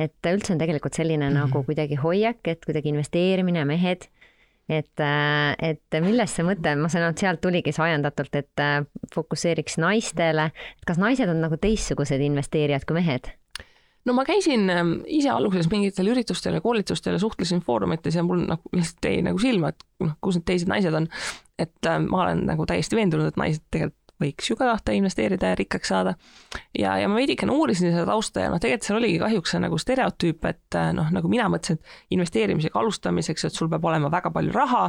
et 0.00 0.30
üldse 0.30 0.54
on 0.54 0.62
tegelikult 0.62 0.96
selline 0.96 1.28
mm 1.28 1.36
-hmm. 1.36 1.50
nagu 1.50 1.64
kuidagi 1.66 2.00
hoiak, 2.00 2.40
et 2.48 2.64
kuidagi 2.64 2.92
investeerimine, 2.94 3.64
mehed 3.64 4.08
et, 4.70 5.02
äh, 5.02 5.72
et 5.72 6.00
millest 6.04 6.38
see 6.38 6.46
mõte, 6.46 6.76
ma 6.78 6.90
saan 6.92 7.08
aru, 7.08 7.16
et 7.16 7.24
sealt 7.24 7.42
tuligi 7.42 7.74
see 7.74 7.84
ajendatult, 7.88 8.38
et 8.38 8.62
äh, 8.62 8.78
fokusseeriks 9.14 9.80
naistele, 9.82 10.50
et 10.54 10.88
kas 10.88 11.00
naised 11.02 11.30
on 11.30 11.42
nagu 11.42 11.58
teistsugused 11.60 12.22
investeerijad 12.30 12.86
kui 12.88 13.00
mehed? 13.00 13.32
no 14.08 14.14
ma 14.16 14.24
käisin 14.24 14.70
ähm, 14.72 14.92
ise 15.12 15.28
alguses 15.32 15.68
mingitel 15.70 16.08
üritustel 16.12 16.56
ja 16.56 16.62
koolitustel 16.64 17.16
ja 17.16 17.20
suhtlesin 17.20 17.60
foorumites 17.64 18.16
ja 18.16 18.24
mul 18.24 18.46
nagu 18.48 18.72
lihtsalt 18.72 19.04
jäi 19.10 19.20
nagu 19.26 19.38
silma, 19.42 19.74
et 19.74 19.84
noh, 20.00 20.14
kus 20.24 20.38
need 20.38 20.46
teised 20.48 20.70
naised 20.72 20.96
on. 20.96 21.08
et 21.60 21.86
äh, 21.86 21.98
ma 22.00 22.22
olen 22.24 22.46
nagu 22.48 22.64
täiesti 22.66 22.96
veendunud, 22.96 23.28
et 23.28 23.40
naised 23.40 23.66
tegelikult 23.68 23.99
võiks 24.20 24.50
ju 24.50 24.58
ka 24.58 24.68
tahta 24.68 24.94
investeerida 24.96 25.52
ja 25.52 25.58
rikkaks 25.60 25.92
saada. 25.92 26.14
ja, 26.78 26.96
ja 27.00 27.08
ma 27.08 27.18
veidikene 27.20 27.52
uurisin 27.52 27.92
seda 27.92 28.06
tausta 28.10 28.46
ja 28.46 28.52
noh, 28.52 28.60
tegelikult 28.62 28.88
seal 28.88 29.00
oligi 29.00 29.18
kahjuks 29.22 29.56
see 29.56 29.64
nagu 29.64 29.80
stereotüüp, 29.80 30.46
et 30.50 30.78
äh, 30.78 30.92
noh, 30.96 31.10
nagu 31.14 31.32
mina 31.32 31.48
mõtlesin, 31.52 31.80
et 31.80 32.16
investeerimisega 32.16 32.80
alustamiseks, 32.80 33.48
et 33.48 33.56
sul 33.56 33.70
peab 33.72 33.84
olema 33.90 34.10
väga 34.12 34.32
palju 34.34 34.54
raha, 34.54 34.88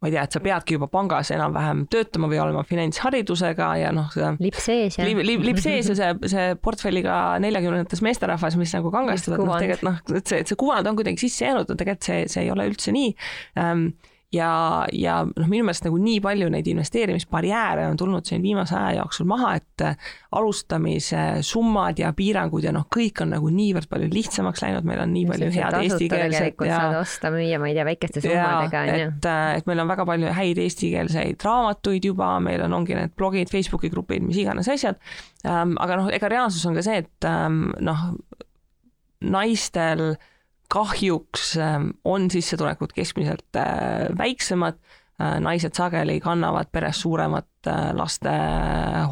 ma 0.00 0.08
ei 0.08 0.14
tea, 0.14 0.22
et 0.24 0.32
sa 0.32 0.40
peadki 0.40 0.76
juba 0.78 0.88
pangas 0.88 1.28
enam-vähem 1.34 1.82
töötama 1.92 2.30
või 2.30 2.38
olema 2.40 2.62
finantsharidusega 2.64 3.66
ja 3.82 3.90
noh, 3.92 4.08
see 4.14 4.30
lipp 4.40 4.60
sees 4.60 4.96
ja 4.96 5.04
lipp, 5.04 5.20
lipp, 5.28 5.44
lipp 5.44 5.60
sees 5.60 5.90
ja 5.92 5.96
see, 5.98 6.30
see 6.32 6.46
portfelliga 6.64 7.16
neljakümnendates 7.44 8.00
meesterahvas, 8.06 8.56
mis 8.60 8.72
nagu 8.76 8.92
kangastavad, 8.94 9.44
noh 9.44 9.60
tegelikult 9.60 9.88
noh, 9.90 10.00
et 10.16 10.32
see, 10.32 10.40
et 10.40 10.52
see 10.52 10.60
kuvand 10.60 10.88
on 10.88 10.96
kuidagi 10.96 11.20
sisse 11.26 11.44
jäänud, 11.44 11.68
no 11.68 11.76
tegelikult 11.76 12.08
see, 12.08 12.22
see 12.32 12.46
ei 12.46 12.54
ole 12.54 12.70
üldse 12.70 12.96
nii. 12.96 13.12
Ähm, 13.60 13.90
ja, 14.32 14.86
ja 14.92 15.16
noh, 15.26 15.48
minu 15.50 15.64
meelest 15.66 15.84
nagu 15.86 15.98
nii 16.00 16.20
palju 16.22 16.48
neid 16.52 16.68
investeerimisbarjääre 16.70 17.86
on 17.90 17.98
tulnud 17.98 18.28
siin 18.28 18.42
viimase 18.42 18.76
aja 18.78 19.00
jooksul 19.00 19.26
maha, 19.30 19.54
et 19.58 19.84
äh, 19.84 20.12
alustamise 20.38 21.24
summad 21.46 21.98
ja 21.98 22.12
piirangud 22.16 22.64
ja 22.64 22.72
noh, 22.74 22.86
kõik 22.94 23.24
on 23.24 23.34
nagu 23.34 23.50
niivõrd 23.54 23.90
palju 23.90 24.10
lihtsamaks 24.12 24.62
läinud, 24.64 24.86
meil 24.86 25.02
on 25.02 25.12
nii 25.14 25.26
palju 25.30 25.50
head 25.56 25.78
eestikeelset 25.80 26.64
ja 26.66 26.78
saad 26.78 26.98
osta, 27.00 27.34
müüa, 27.34 27.58
ma 27.62 27.70
ei 27.70 27.76
tea, 27.78 27.86
väikeste 27.90 28.24
summadega 28.24 28.84
on 28.84 28.92
ju. 28.92 29.10
et, 29.10 29.30
äh, 29.32 29.44
et 29.58 29.70
meil 29.70 29.84
on 29.84 29.92
väga 29.94 30.06
palju 30.12 30.34
häid 30.38 30.62
eestikeelseid 30.66 31.46
raamatuid 31.46 32.10
juba, 32.12 32.32
meil 32.44 32.62
on, 32.66 32.78
ongi 32.80 32.98
need 32.98 33.16
blogid, 33.18 33.50
Facebooki 33.50 33.90
grupid, 33.92 34.22
mis 34.26 34.38
iganes 34.42 34.70
asjad 34.70 35.00
ähm,. 35.44 35.74
aga 35.82 36.02
noh, 36.02 36.12
ega 36.14 36.30
reaalsus 36.30 36.66
on 36.70 36.78
ka 36.78 36.86
see, 36.86 37.02
et 37.02 37.28
ähm, 37.28 37.70
noh, 37.82 38.10
naistel 39.20 40.14
kahjuks 40.70 41.56
ähm, 41.58 41.90
on 42.04 42.30
sissetulekud 42.30 42.94
keskmiselt 42.94 43.56
äh, 43.58 44.06
väiksemad, 44.18 44.78
äh, 45.20 45.38
naised 45.42 45.74
sageli 45.76 46.20
kannavad 46.22 46.70
peres 46.72 47.02
suuremat 47.02 47.66
äh, 47.66 47.90
laste 47.96 48.34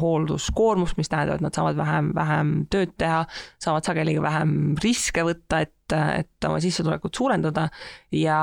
hoolduskoormust, 0.01 0.97
mis 0.97 1.11
tähendab, 1.11 1.39
et 1.39 1.45
nad 1.45 1.55
saavad 1.55 1.77
vähem, 1.79 2.13
vähem 2.15 2.55
tööd 2.71 2.95
teha, 2.97 3.25
saavad 3.61 3.87
sageli 3.87 4.15
ka 4.17 4.25
vähem 4.29 4.55
riske 4.83 5.25
võtta, 5.27 5.63
et, 5.67 5.97
et 6.23 6.49
oma 6.49 6.63
sissetulekut 6.63 7.19
suurendada. 7.19 7.69
Ja 8.15 8.39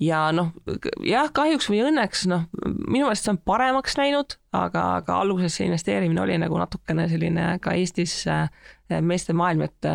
ja 0.00 0.20
noh, 0.32 0.54
jah, 1.04 1.28
kahjuks 1.36 1.68
või 1.68 1.82
õnneks 1.90 2.24
noh, 2.30 2.46
minu 2.64 3.04
meelest 3.04 3.26
see 3.26 3.34
on 3.34 3.42
paremaks 3.44 3.98
läinud, 4.00 4.38
aga, 4.56 4.86
aga 5.02 5.18
alguses 5.20 5.58
see 5.58 5.68
investeerimine 5.68 6.22
oli 6.22 6.38
nagu 6.40 6.56
natukene 6.56 7.04
selline 7.10 7.50
ka 7.60 7.76
Eestis 7.76 8.22
meeste 8.88 9.36
maailm, 9.36 9.68
et 9.68 9.90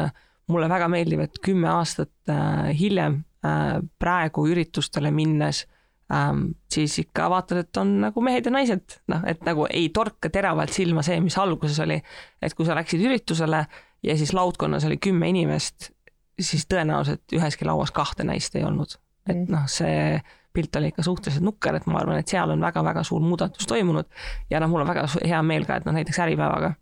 mulle 0.51 0.69
väga 0.69 0.89
meeldib, 0.91 1.23
et 1.25 1.39
kümme 1.43 1.69
aastat 1.71 2.31
äh, 2.31 2.69
hiljem 2.77 3.21
äh, 3.45 3.79
praegu 3.99 4.45
üritustele 4.51 5.11
minnes 5.15 5.65
ähm, 6.13 6.47
siis 6.71 6.99
ikka 7.01 7.29
vaatad, 7.29 7.63
et 7.63 7.81
on 7.81 7.95
nagu 8.03 8.21
mehed 8.21 8.45
ja 8.45 8.53
naised, 8.53 8.99
noh, 9.11 9.25
et 9.27 9.41
nagu 9.47 9.67
ei 9.69 9.89
torka 9.95 10.29
teravalt 10.33 10.73
silma 10.75 11.03
see, 11.05 11.19
mis 11.23 11.37
alguses 11.41 11.79
oli. 11.83 11.99
et 12.41 12.53
kui 12.53 12.67
sa 12.67 12.77
läksid 12.77 13.01
üritusele 13.05 13.65
ja 14.05 14.17
siis 14.17 14.33
laudkonnas 14.33 14.85
oli 14.85 14.97
kümme 15.01 15.29
inimest, 15.33 15.91
siis 16.39 16.67
tõenäoliselt 16.69 17.37
üheski 17.37 17.65
lauas 17.65 17.93
kahte 17.95 18.25
naist 18.27 18.55
ei 18.55 18.65
olnud. 18.67 18.97
et 19.25 19.37
mm. 19.37 19.51
noh, 19.51 19.69
see 19.71 20.21
pilt 20.55 20.75
oli 20.79 20.93
ikka 20.93 21.03
suhteliselt 21.03 21.43
nukker, 21.43 21.75
et 21.75 21.87
ma 21.91 21.99
arvan, 21.99 22.21
et 22.21 22.31
seal 22.31 22.53
on 22.53 22.61
väga-väga 22.63 23.03
suur 23.03 23.23
muudatus 23.23 23.67
toimunud 23.67 24.07
ja 24.49 24.61
noh, 24.63 24.71
mul 24.71 24.85
on 24.85 24.93
väga 24.93 25.07
hea 25.17 25.41
meel 25.43 25.65
ka, 25.67 25.81
et 25.81 25.87
noh, 25.87 25.95
näiteks 25.97 26.21
Äripäevaga 26.23 26.75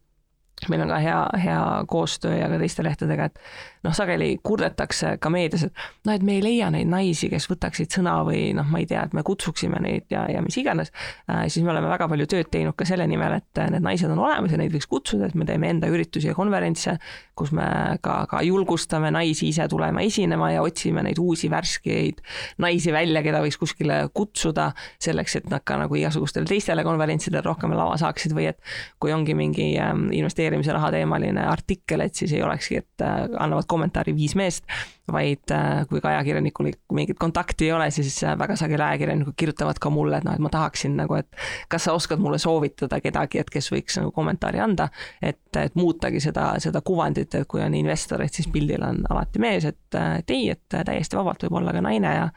meil 0.71 0.85
on 0.85 0.91
ka 0.93 0.99
hea, 1.03 1.19
hea 1.43 1.61
koostöö 1.89 2.35
ja 2.37 2.49
ka 2.51 2.59
teiste 2.61 2.85
lehtedega, 2.85 3.29
et 3.29 3.39
noh, 3.83 3.95
sageli 3.95 4.29
kurdetakse 4.43 5.17
ka 5.21 5.31
meedias, 5.33 5.65
et 5.67 5.83
noh, 6.07 6.13
et 6.15 6.23
me 6.25 6.37
ei 6.37 6.43
leia 6.43 6.69
neid 6.73 6.89
naisi, 6.91 7.29
kes 7.31 7.47
võtaksid 7.51 7.91
sõna 7.93 8.15
või 8.27 8.51
noh, 8.55 8.67
ma 8.71 8.81
ei 8.81 8.87
tea, 8.89 9.03
et 9.07 9.15
me 9.17 9.23
kutsuksime 9.25 9.81
neid 9.83 10.07
ja, 10.13 10.25
ja 10.31 10.43
mis 10.45 10.57
iganes. 10.59 10.93
Äh,, 11.29 11.45
siis 11.53 11.65
me 11.65 11.73
oleme 11.73 11.91
väga 11.91 12.07
palju 12.11 12.27
tööd 12.31 12.51
teinud 12.53 12.77
ka 12.79 12.87
selle 12.87 13.07
nimel, 13.09 13.37
et 13.39 13.63
need 13.73 13.83
naised 13.83 14.11
on 14.11 14.21
olemas 14.23 14.53
ja 14.53 14.59
neid 14.61 14.73
võiks 14.73 14.89
kutsuda, 14.91 15.29
et 15.29 15.37
me 15.39 15.47
teeme 15.49 15.69
enda 15.73 15.89
üritusi 15.91 16.31
ja 16.31 16.37
konverentse, 16.37 16.95
kus 17.35 17.53
me 17.55 17.65
ka, 18.03 18.23
ka 18.29 18.43
julgustame 18.45 19.11
naisi 19.13 19.49
ise 19.49 19.67
tulema 19.71 20.03
esinema 20.05 20.51
ja 20.53 20.63
otsime 20.63 21.03
neid 21.05 21.19
uusi 21.21 21.49
värskeid 21.51 22.21
naisi 22.61 22.93
välja, 22.93 23.23
keda 23.25 23.41
võiks 23.43 23.57
kuskile 23.59 24.03
kutsuda, 24.13 24.71
selleks 25.01 25.39
et 25.39 25.49
nad 25.51 25.63
ka 25.65 25.77
nagu 25.81 25.97
igasugustele 25.97 26.47
teistele 26.49 26.85
konverentsidele 26.85 27.43
rohkem 27.45 27.73
lava 27.75 27.97
saaksid 27.99 28.35
või 28.37 28.49
et 28.51 28.59
kui 29.01 29.13
ongi 29.15 29.35
mingi 29.37 29.73
ähm, 29.81 30.07
investeerimise 30.53 30.73
raha 30.73 30.91
teemaline 30.91 31.45
artikkel, 31.47 32.01
et 32.01 32.15
siis 32.15 32.33
ei 32.33 32.43
olekski, 32.43 32.77
et 32.77 33.01
äh, 33.01 33.27
annavad 33.39 33.65
kommentaari 33.67 34.13
viis 34.15 34.35
meest, 34.35 34.63
vaid 35.11 35.51
äh, 35.51 35.85
kui 35.89 36.01
ka 36.01 36.09
ajakirjanikul 36.09 36.71
mingit 36.93 37.19
kontakti 37.19 37.67
ei 37.67 37.71
ole, 37.73 37.89
siis 37.91 38.23
äh, 38.23 38.37
väga 38.39 38.55
sageli 38.55 38.83
ajakirjanikud 38.83 39.33
kirjutavad 39.37 39.79
ka 39.79 39.89
mulle, 39.89 40.17
et 40.17 40.27
noh, 40.27 40.33
et 40.33 40.43
ma 40.43 40.51
tahaksin 40.53 40.95
nagu, 40.97 41.17
et 41.19 41.27
kas 41.69 41.87
sa 41.87 41.93
oskad 41.93 42.21
mulle 42.21 42.37
soovitada 42.37 43.01
kedagi, 43.01 43.41
et 43.41 43.49
kes 43.49 43.71
võiks 43.73 43.99
nagu 43.99 44.11
kommentaari 44.15 44.61
anda, 44.63 44.89
et, 45.21 45.41
et 45.59 45.75
muutagi 45.75 46.21
seda, 46.23 46.53
seda 46.63 46.81
kuvandit, 46.81 47.33
et 47.35 47.47
kui 47.49 47.63
on 47.63 47.73
investor, 47.77 48.21
et 48.23 48.33
siis 48.33 48.49
pildil 48.51 48.83
on 48.85 49.03
alati 49.09 49.41
mees, 49.43 49.65
et, 49.65 49.99
et 50.19 50.35
ei, 50.35 50.49
et 50.53 50.79
täiesti 50.85 51.19
vabalt 51.19 51.43
võib 51.47 51.61
olla 51.61 51.73
ka 51.75 51.83
naine 51.83 52.19
ja 52.19 52.29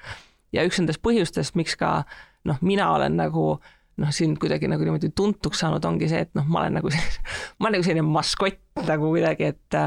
ja 0.55 0.63
üks 0.65 0.79
nendest 0.81 1.03
põhjustest, 1.05 1.57
miks 1.59 1.75
ka 1.77 2.07
noh, 2.47 2.57
mina 2.65 2.87
olen 2.95 3.19
nagu 3.19 3.59
noh, 4.03 4.13
siin 4.13 4.37
kuidagi 4.41 4.69
nagu 4.71 4.85
niimoodi 4.85 5.13
tuntuks 5.17 5.63
saanud, 5.65 5.85
ongi 5.89 6.11
see, 6.11 6.25
et 6.27 6.33
noh, 6.37 6.47
ma 6.49 6.65
olen 6.65 6.79
nagu 6.81 6.93
selline, 6.93 7.25
ma 7.59 7.69
olen 7.69 7.79
nagu 7.79 7.89
selline 7.89 8.07
maskott 8.07 8.85
nagu 8.89 9.13
kuidagi, 9.13 9.53
et 9.55 9.81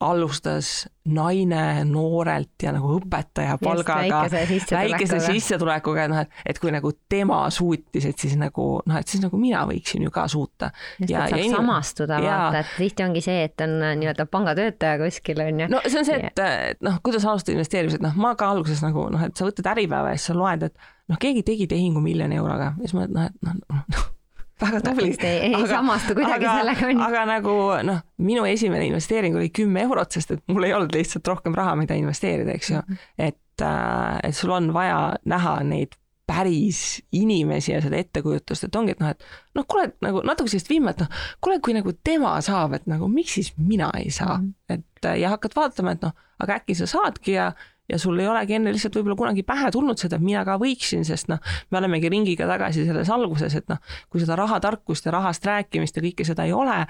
alustas 0.00 0.88
naine 1.06 1.84
noorelt 1.88 2.62
ja 2.62 2.72
nagu 2.74 2.90
õpetaja 2.98 3.56
palgaga, 3.62 4.24
väikese 4.28 5.20
sissetulekuga, 5.22 6.04
et 6.04 6.12
noh, 6.12 6.22
et, 6.24 6.40
et 6.52 6.58
kui 6.60 6.72
nagu 6.74 6.90
tema 7.08 7.38
suutis, 7.54 8.08
et 8.10 8.18
siis 8.20 8.34
nagu 8.40 8.66
noh, 8.84 8.98
et 8.98 9.08
siis 9.08 9.22
nagu 9.22 9.38
mina 9.40 9.62
võiksin 9.68 10.04
ju 10.04 10.12
ka 10.12 10.26
suuta. 10.28 10.72
ja, 11.00 11.24
ja 11.24 11.28
saab 11.30 11.54
samastuda, 11.54 12.18
vaata, 12.24 12.64
et 12.64 12.74
tihti 12.76 13.06
ongi 13.06 13.22
see, 13.24 13.46
et 13.48 13.64
on 13.64 13.78
äh, 13.78 13.94
nii-öelda 14.02 14.26
pangatöötaja 14.32 14.98
kuskil 15.04 15.40
on 15.46 15.62
ju. 15.64 15.70
no 15.72 15.80
see 15.86 16.02
on 16.02 16.10
see, 16.10 16.18
et, 16.28 16.44
et 16.72 16.84
noh, 16.84 16.98
kuidas 17.06 17.24
alustada 17.24 17.56
investeerimised, 17.56 18.04
noh, 18.04 18.18
ma 18.20 18.34
ka 18.36 18.50
alguses 18.56 18.82
nagu 18.84 19.08
noh, 19.14 19.24
et 19.28 19.38
sa 19.38 19.48
võtad 19.48 19.72
Äripäeva 19.76 20.12
ja 20.12 20.20
siis 20.20 20.32
sa 20.32 20.36
loed, 20.36 20.68
et 20.68 20.92
noh, 21.08 21.22
keegi 21.22 21.46
tegi 21.46 21.70
tehingu 21.70 22.04
miljoni 22.04 22.36
euroga 22.36 22.74
ja 22.74 22.84
siis 22.84 22.98
ma, 22.98 23.08
noh, 23.08 23.30
et 23.30 23.40
noh, 23.46 23.80
noh 23.94 24.12
väga 24.60 24.80
tubli. 24.84 25.10
ei, 25.20 25.52
aga, 25.54 25.66
samastu 25.66 26.16
kuidagi 26.16 26.46
aga, 26.46 26.54
sellega 26.60 26.88
on. 26.88 27.02
aga 27.08 27.24
nagu 27.28 27.56
noh, 27.86 28.00
minu 28.24 28.46
esimene 28.48 28.86
investeering 28.88 29.36
oli 29.36 29.50
kümme 29.54 29.84
eurot, 29.86 30.16
sest 30.16 30.36
et 30.36 30.42
mul 30.52 30.68
ei 30.68 30.74
olnud 30.76 30.94
lihtsalt 30.96 31.28
rohkem 31.28 31.56
raha, 31.56 31.76
mida 31.76 31.98
investeerida, 31.98 32.56
eks 32.56 32.72
ju. 32.72 32.82
Mhm. 32.82 33.04
et, 33.18 33.62
äh, 33.62 34.18
et 34.30 34.36
sul 34.36 34.54
on 34.56 34.72
vaja 34.74 35.16
näha 35.24 35.60
neid 35.64 35.96
päris 36.26 37.02
inimesi 37.14 37.70
ja 37.72 37.80
seda 37.82 38.00
ettekujutust, 38.02 38.66
et 38.66 38.76
ongi, 38.76 38.96
et 38.96 39.02
noh, 39.02 39.12
et 39.14 39.22
noh, 39.54 39.66
kuule, 39.70 39.92
nagu 40.02 40.24
natuke 40.26 40.50
sellist 40.50 40.70
vimma, 40.72 40.90
et 40.90 41.04
noh, 41.04 41.20
kuule, 41.44 41.60
kui 41.62 41.76
nagu 41.76 41.92
tema 42.04 42.34
saab, 42.42 42.74
et 42.80 42.88
nagu 42.90 43.06
miks 43.10 43.36
siis 43.38 43.52
mina 43.60 43.92
ei 43.94 44.10
saa 44.10 44.40
mm, 44.40 44.48
-hmm. 44.48 44.74
et 44.74 45.20
ja 45.20 45.30
hakkad 45.36 45.54
vaatama, 45.56 45.94
et 45.94 46.02
noh, 46.02 46.16
aga 46.42 46.58
äkki 46.58 46.74
sa 46.74 46.86
saadki 46.90 47.36
ja 47.36 47.52
ja 47.88 47.98
sul 47.98 48.18
ei 48.20 48.28
olegi 48.28 48.56
enne 48.58 48.72
lihtsalt 48.74 48.98
võib-olla 48.98 49.16
kunagi 49.18 49.44
pähe 49.46 49.70
tulnud 49.74 50.00
seda, 50.00 50.18
et 50.18 50.24
mina 50.24 50.44
ka 50.46 50.58
võiksin, 50.60 51.04
sest 51.06 51.30
noh, 51.32 51.42
me 51.70 51.80
olemegi 51.80 52.10
ringiga 52.12 52.48
tagasi 52.50 52.86
selles 52.86 53.10
alguses, 53.12 53.54
et 53.58 53.68
noh, 53.72 53.82
kui 54.10 54.22
seda 54.22 54.38
rahatarkust 54.40 55.06
ja 55.06 55.14
rahast 55.14 55.46
rääkimist 55.46 55.98
ja 55.98 56.04
kõike 56.04 56.26
seda 56.28 56.46
ei 56.48 56.54
ole, 56.56 56.80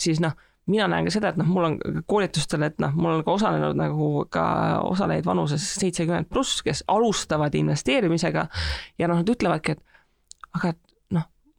siis 0.00 0.22
noh, 0.22 0.36
mina 0.70 0.88
näen 0.90 1.06
ka 1.06 1.14
seda, 1.14 1.30
et 1.30 1.40
noh, 1.40 1.48
mul 1.50 1.68
on 1.68 1.76
koolitustel, 2.10 2.66
et 2.66 2.80
noh, 2.82 2.94
mul 2.94 3.18
on 3.18 3.26
ka 3.26 3.36
osalenud 3.38 3.78
nagu 3.78 4.10
ka 4.30 4.46
osalejaid 4.86 5.26
vanuses 5.26 5.66
seitsekümmend 5.80 6.30
pluss, 6.30 6.62
kes 6.66 6.84
alustavad 6.90 7.54
investeerimisega 7.54 8.48
ja 8.98 9.10
noh, 9.10 9.22
nad 9.22 9.34
ütlevadki, 9.36 9.76
et 9.76 10.58
aga 10.58 10.74
et 10.74 10.82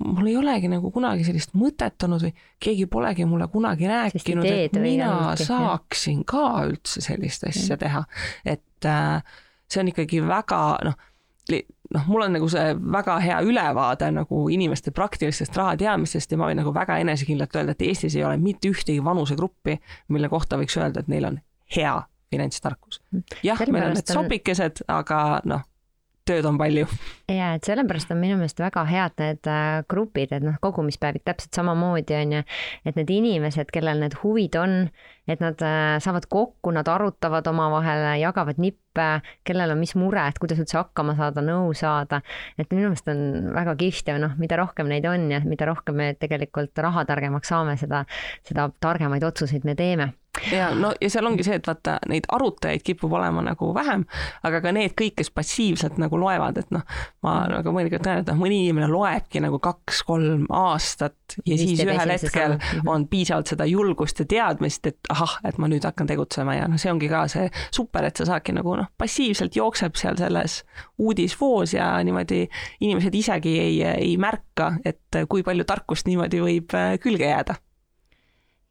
mul 0.03 0.29
ei 0.29 0.37
olegi 0.37 0.69
nagu 0.69 0.91
kunagi 0.93 1.25
sellist 1.25 1.55
mõtet 1.57 2.03
olnud 2.05 2.27
või 2.27 2.33
keegi 2.61 2.85
polegi 2.91 3.25
mulle 3.25 3.47
kunagi 3.51 3.89
rääkinud, 3.89 4.45
et 4.45 4.77
mina 4.81 5.09
olnud, 5.15 5.43
saaksin 5.47 6.23
ka 6.27 6.45
üldse 6.69 7.01
sellist 7.01 7.47
asja 7.49 7.75
mm. 7.75 7.81
teha. 7.81 8.03
et 8.45 8.85
äh, 8.85 9.37
see 9.67 9.81
on 9.81 9.91
ikkagi 9.91 10.21
väga 10.27 10.59
noh, 10.85 10.99
noh, 11.93 12.09
mul 12.11 12.27
on 12.27 12.35
nagu 12.37 12.49
see 12.51 12.75
väga 12.97 13.17
hea 13.23 13.39
ülevaade 13.45 14.11
nagu 14.13 14.43
inimeste 14.53 14.93
praktilistest 14.95 15.57
rahateadmistest 15.57 16.31
ja 16.31 16.39
ma 16.39 16.51
võin 16.51 16.61
nagu 16.61 16.73
väga 16.75 16.99
enesekindlalt 17.03 17.55
öelda, 17.57 17.73
et 17.73 17.87
Eestis 17.89 18.17
ei 18.19 18.25
ole 18.27 18.37
mitte 18.41 18.69
ühtegi 18.69 19.03
vanusegruppi, 19.03 19.79
mille 20.13 20.29
kohta 20.29 20.59
võiks 20.61 20.77
öelda, 20.77 21.01
et 21.01 21.11
neil 21.11 21.31
on 21.31 21.41
hea 21.75 21.95
finantstarkus. 22.29 23.01
jah, 23.43 23.65
meil 23.71 23.89
on 23.89 23.97
need 23.97 24.13
sobikesed, 24.13 24.83
aga 24.91 25.41
noh 25.47 25.65
tööd 26.27 26.47
on 26.47 26.57
palju. 26.59 26.87
ja 27.31 27.53
et 27.57 27.67
sellepärast 27.67 28.11
on 28.13 28.19
minu 28.21 28.37
meelest 28.39 28.59
väga 28.61 28.83
head 28.87 29.15
need 29.21 29.49
äh, 29.51 29.83
grupid, 29.89 30.33
et 30.35 30.43
noh, 30.45 30.57
kogumispäevid 30.63 31.25
täpselt 31.27 31.57
samamoodi 31.57 32.15
on 32.17 32.37
ju, 32.37 32.41
et 32.87 32.99
need 32.99 33.13
inimesed, 33.13 33.71
kellel 33.73 34.03
need 34.03 34.17
huvid 34.21 34.57
on, 34.59 34.75
et 35.27 35.43
nad 35.43 35.63
äh, 35.65 35.97
saavad 36.03 36.27
kokku, 36.31 36.71
nad 36.75 36.87
arutavad 36.91 37.47
omavahel, 37.51 38.05
jagavad 38.21 38.59
nippe, 38.63 39.07
kellel 39.47 39.75
on 39.75 39.81
mis 39.81 39.95
mured, 39.99 40.39
kuidas 40.41 40.61
üldse 40.63 40.79
hakkama 40.79 41.17
saada, 41.19 41.43
nõu 41.45 41.73
saada. 41.77 42.21
et 42.57 42.69
minu 42.71 42.91
meelest 42.91 43.11
on 43.11 43.51
väga 43.55 43.75
kihvt 43.79 44.13
ja 44.13 44.19
noh, 44.21 44.37
mida 44.39 44.59
rohkem 44.59 44.91
neid 44.91 45.07
on 45.09 45.29
ja 45.31 45.41
mida 45.45 45.67
rohkem 45.69 45.99
me 45.99 46.13
tegelikult 46.19 46.77
rahatargemaks 46.87 47.53
saame, 47.53 47.77
seda, 47.79 48.05
seda 48.47 48.71
targemaid 48.83 49.23
otsuseid 49.27 49.67
me 49.67 49.75
teeme 49.75 50.13
ja 50.51 50.69
no 50.75 50.93
ja 51.01 51.09
seal 51.11 51.27
ongi 51.27 51.45
see, 51.45 51.57
et 51.59 51.67
vaata 51.67 51.97
neid 52.09 52.27
arutajaid 52.33 52.83
kipub 52.85 53.13
olema 53.17 53.43
nagu 53.45 53.69
vähem, 53.75 54.05
aga 54.47 54.61
ka 54.63 54.73
need 54.75 54.95
kõik, 54.97 55.17
kes 55.19 55.31
passiivselt 55.35 55.99
nagu 56.01 56.19
loevad, 56.19 56.59
et 56.61 56.71
noh, 56.75 56.83
ma 57.25 57.33
mm. 57.43 57.55
nagu 57.57 57.73
mõnikord 57.75 58.07
näen, 58.07 58.23
et 58.23 58.31
noh, 58.31 58.39
mõni 58.39 58.61
inimene 58.65 58.89
loebki 58.91 59.41
nagu 59.43 59.59
kaks-kolm 59.63 60.47
aastat 60.53 61.37
ja 61.43 61.55
Vist 61.55 61.65
siis 61.65 61.83
ühel 61.83 62.13
hetkel 62.13 62.55
mhm. 62.55 62.87
on 62.91 63.07
piisavalt 63.11 63.51
seda 63.51 63.67
julgust 63.69 64.21
ja 64.23 64.27
teadmist, 64.29 64.87
et 64.89 65.11
ahah, 65.13 65.37
et 65.47 65.59
ma 65.61 65.69
nüüd 65.71 65.85
hakkan 65.87 66.09
tegutsema 66.09 66.57
ja 66.57 66.69
noh, 66.69 66.79
see 66.81 66.91
ongi 66.93 67.11
ka 67.11 67.25
see 67.31 67.49
super, 67.75 68.07
et 68.07 68.19
sa 68.19 68.27
saadki 68.29 68.55
nagu 68.55 68.77
noh, 68.79 68.89
passiivselt 68.97 69.57
jookseb 69.57 69.97
seal 69.99 70.17
selles 70.19 70.61
uudisvoos 71.01 71.75
ja 71.77 71.91
niimoodi 72.05 72.45
inimesed 72.85 73.15
isegi 73.15 73.57
ei, 73.61 73.77
ei 73.91 74.17
märka, 74.21 74.73
et 74.85 75.21
kui 75.29 75.45
palju 75.45 75.67
tarkust 75.67 76.07
niimoodi 76.09 76.43
võib 76.43 76.75
äh, 76.77 76.95
külge 77.01 77.27
jääda 77.27 77.57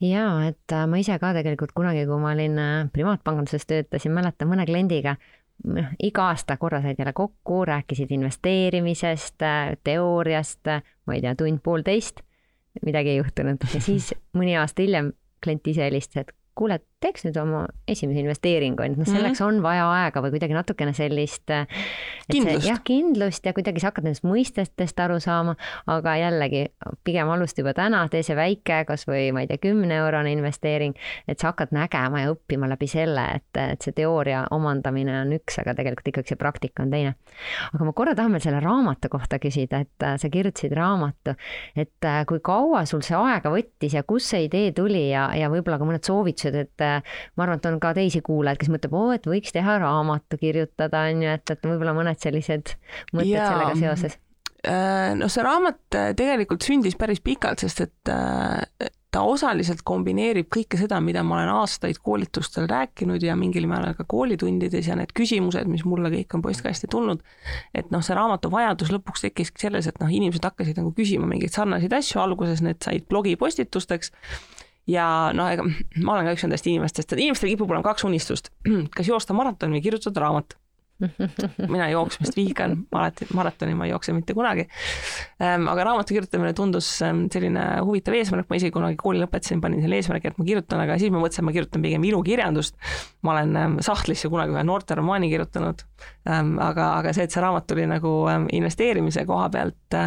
jaa, 0.01 0.47
et 0.49 0.73
äh, 0.73 0.87
ma 0.89 1.01
ise 1.01 1.17
ka 1.21 1.33
tegelikult 1.37 1.73
kunagi, 1.77 2.05
kui 2.09 2.21
ma 2.21 2.33
olin 2.35 2.59
äh, 2.61 2.77
privaatpanganduses 2.93 3.67
töötasin, 3.69 4.15
mäletan 4.17 4.51
mõne 4.51 4.67
kliendiga, 4.69 5.17
noh, 5.65 5.93
iga 6.03 6.31
aasta 6.33 6.59
korra 6.61 6.83
said 6.85 7.01
jälle 7.01 7.15
kokku, 7.17 7.65
rääkisid 7.69 8.13
investeerimisest, 8.17 9.43
äh, 9.47 9.77
teooriast, 9.85 10.73
ma 11.07 11.17
ei 11.17 11.25
tea, 11.25 11.35
tund-poolteist, 11.39 12.21
midagi 12.85 13.15
ei 13.15 13.23
juhtunud. 13.23 13.65
Ja 13.73 13.81
siis 13.81 14.13
mõni 14.37 14.59
aasta 14.61 14.85
hiljem 14.85 15.15
klient 15.45 15.73
ise 15.73 15.87
helistas, 15.89 16.27
et 16.27 16.37
kuule, 16.57 16.81
teeks 17.05 17.27
nüüd 17.27 17.37
oma 17.37 17.67
esimese 17.89 18.23
investeeringu, 18.23 18.81
et 18.83 18.97
noh, 18.97 19.05
selleks 19.05 19.41
mm 19.41 19.45
-hmm. 19.45 19.59
on 19.59 19.63
vaja 19.63 19.85
aega 19.93 20.23
või 20.25 20.33
kuidagi 20.33 20.55
natukene 20.57 20.93
sellist 20.97 21.53
kindlust. 22.33 22.67
jah, 22.67 22.81
kindlust 22.85 23.47
ja 23.47 23.53
kuidagi 23.53 23.81
sa 23.81 23.91
hakkad 23.91 24.07
nendest 24.07 24.25
mõistetest 24.25 25.03
aru 25.05 25.19
saama, 25.21 25.57
aga 25.87 26.17
jällegi 26.17 26.65
pigem 27.05 27.29
alusta 27.29 27.61
juba 27.61 27.75
täna, 27.77 28.01
tee 28.09 28.23
see 28.23 28.37
väike, 28.37 28.85
kasvõi 28.89 29.29
ma 29.33 29.45
ei 29.45 29.51
tea, 29.51 29.61
kümne 29.61 29.99
eurone 30.01 30.33
investeering, 30.33 30.97
et 31.29 31.39
sa 31.39 31.53
hakkad 31.53 31.75
nägema 31.77 32.23
ja 32.25 32.33
õppima 32.33 32.69
läbi 32.69 32.89
selle, 32.89 33.27
et, 33.35 33.61
et 33.61 33.83
see 33.83 33.93
teooria 33.93 34.47
omandamine 34.51 35.21
on 35.21 35.37
üks, 35.37 35.61
aga 35.61 35.77
tegelikult 35.77 36.09
ikkagi 36.09 36.33
see 36.33 36.41
praktika 36.41 36.83
on 36.83 36.91
teine. 36.91 37.15
aga 37.75 37.85
ma 37.85 37.93
korra 37.93 38.15
tahan 38.15 38.33
veel 38.33 38.47
selle 38.47 38.61
raamatu 38.65 39.13
kohta 39.13 39.39
küsida, 39.43 39.83
et 39.85 40.03
äh, 40.03 40.17
sa 40.17 40.33
kirjutasid 40.33 40.73
raamatu, 40.73 41.37
et 41.77 42.09
äh, 42.09 42.25
kui 42.27 42.41
kaua 42.41 42.87
sul 42.89 43.05
see 43.05 43.17
aega 43.21 43.53
võttis 43.53 44.01
ja 44.01 44.03
kust 44.03 44.33
see 44.33 44.47
idee 44.49 44.73
tuli 44.73 45.11
ja, 45.11 45.29
ja 45.37 45.53
võib-olla 45.53 45.79
ka 45.79 45.85
mõned 45.85 46.09
soovitused, 46.09 46.57
et 46.57 46.86
ma 47.37 47.47
arvan, 47.47 47.61
et 47.61 47.71
on 47.71 47.81
ka 47.83 47.95
teisi 47.97 48.23
kuulajaid, 48.27 48.61
kes 48.61 48.73
mõtleb, 48.73 48.95
oo, 48.97 49.11
et 49.17 49.27
võiks 49.31 49.55
teha 49.55 49.79
raamatu 49.83 50.39
kirjutada, 50.41 51.07
on 51.11 51.25
ju, 51.27 51.33
et, 51.39 51.57
et 51.57 51.69
võib-olla 51.73 51.97
mõned 51.97 52.23
sellised 52.23 52.77
mõtted 53.13 53.33
ja, 53.33 53.51
sellega 53.53 53.81
seoses. 53.83 54.21
Äh, 54.67 55.15
no 55.15 55.29
see 55.31 55.45
raamat 55.47 55.95
äh, 55.95 56.13
tegelikult 56.19 56.65
sündis 56.67 56.97
päris 56.99 57.21
pikalt, 57.23 57.63
sest 57.63 57.85
et 57.85 58.11
äh, 58.11 58.91
ta 59.17 59.23
osaliselt 59.25 59.81
kombineerib 59.87 60.49
kõike 60.53 60.79
seda, 60.81 60.99
mida 61.01 61.23
ma 61.25 61.39
olen 61.39 61.53
aastaid 61.55 62.01
koolitustel 62.05 62.67
rääkinud 62.69 63.23
ja 63.23 63.37
mingil 63.39 63.69
määral 63.71 63.95
ka 63.97 64.05
koolitundides 64.09 64.91
ja 64.91 64.97
need 64.99 65.15
küsimused, 65.17 65.71
mis 65.71 65.87
mulle 65.89 66.11
kõik 66.13 66.37
on 66.37 66.45
postkasti 66.45 66.91
tulnud, 66.93 67.23
et 67.77 67.89
noh, 67.95 68.05
see 68.05 68.17
raamatu 68.19 68.51
vajadus 68.53 68.93
lõpuks 68.93 69.25
tekkiski 69.29 69.69
selles, 69.69 69.89
et 69.89 70.03
noh, 70.03 70.13
inimesed 70.13 70.45
hakkasid 70.45 70.81
nagu 70.83 70.93
küsima 70.97 71.29
mingeid 71.31 71.55
sarnaseid 71.55 71.95
asju, 71.97 72.21
alguses 72.25 72.65
need 72.67 72.83
said 72.85 73.07
blogipostitusteks 73.13 74.13
ja 74.91 75.07
noh, 75.37 75.51
ega 75.53 75.65
ma 76.03 76.17
olen 76.17 76.29
ka 76.29 76.37
üks 76.37 76.47
nendest 76.47 76.69
inimestest, 76.71 77.13
et 77.13 77.25
inimestel 77.25 77.53
kipub 77.53 77.71
olema 77.71 77.87
kaks 77.87 78.07
unistust, 78.09 78.53
kas 78.97 79.11
joosta 79.11 79.37
maraton 79.37 79.75
või 79.75 79.85
kirjutada 79.85 80.25
raamat 80.25 80.59
mina 81.75 81.89
jooksmist 81.91 82.37
vihkan, 82.37 82.77
alati 82.93 83.27
maratoni 83.37 83.75
ma 83.77 83.85
ei 83.87 83.93
jookse 83.93 84.15
mitte 84.17 84.35
kunagi. 84.37 84.65
Ehm, 85.43 85.67
aga 85.69 85.85
raamatu 85.91 86.15
kirjutamine 86.17 86.55
tundus 86.57 86.89
ehm, 87.05 87.27
selline 87.33 87.65
huvitav 87.85 88.17
eesmärk, 88.17 88.49
ma 88.49 88.57
isegi 88.57 88.73
kunagi 88.75 88.97
kooli 89.01 89.21
lõpetasin, 89.21 89.61
panin 89.61 89.83
selle 89.85 90.01
eesmärgi, 90.01 90.33
et 90.33 90.41
ma 90.41 90.47
kirjutan, 90.49 90.83
aga 90.87 90.97
siis 91.01 91.13
ma 91.13 91.21
mõtlesin, 91.21 91.45
et 91.45 91.49
ma 91.51 91.57
kirjutan 91.59 91.85
pigem 91.85 92.07
ilukirjandust. 92.11 92.79
ma 93.27 93.35
olen 93.35 93.57
ehm, 93.63 93.79
sahtlisse 93.85 94.31
kunagi 94.33 94.57
ühe 94.57 94.65
noorteromaani 94.65 95.31
kirjutanud. 95.33 95.85
aga, 96.27 96.89
aga 96.95 97.13
see, 97.13 97.29
et 97.29 97.35
see 97.35 97.45
raamat 97.45 97.69
tuli 97.69 97.85
nagu 97.91 98.15
investeerimise 98.57 99.27
koha 99.29 99.51
pealt 99.53 99.99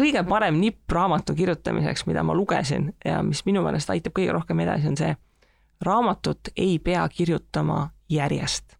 kõige 0.00 0.22
parem 0.28 0.60
nipp 0.60 0.92
raamatu 0.92 1.34
kirjutamiseks, 1.34 2.06
mida 2.06 2.22
ma 2.22 2.34
lugesin 2.34 2.92
ja 3.04 3.22
mis 3.22 3.44
minu 3.46 3.62
meelest 3.64 3.90
aitab 3.90 4.14
kõige 4.16 4.32
rohkem 4.32 4.60
edasi, 4.64 4.88
on 4.88 4.96
see, 4.96 5.16
raamatut 5.84 6.52
ei 6.56 6.78
pea 6.78 7.08
kirjutama 7.08 7.90
järjest. 8.08 8.76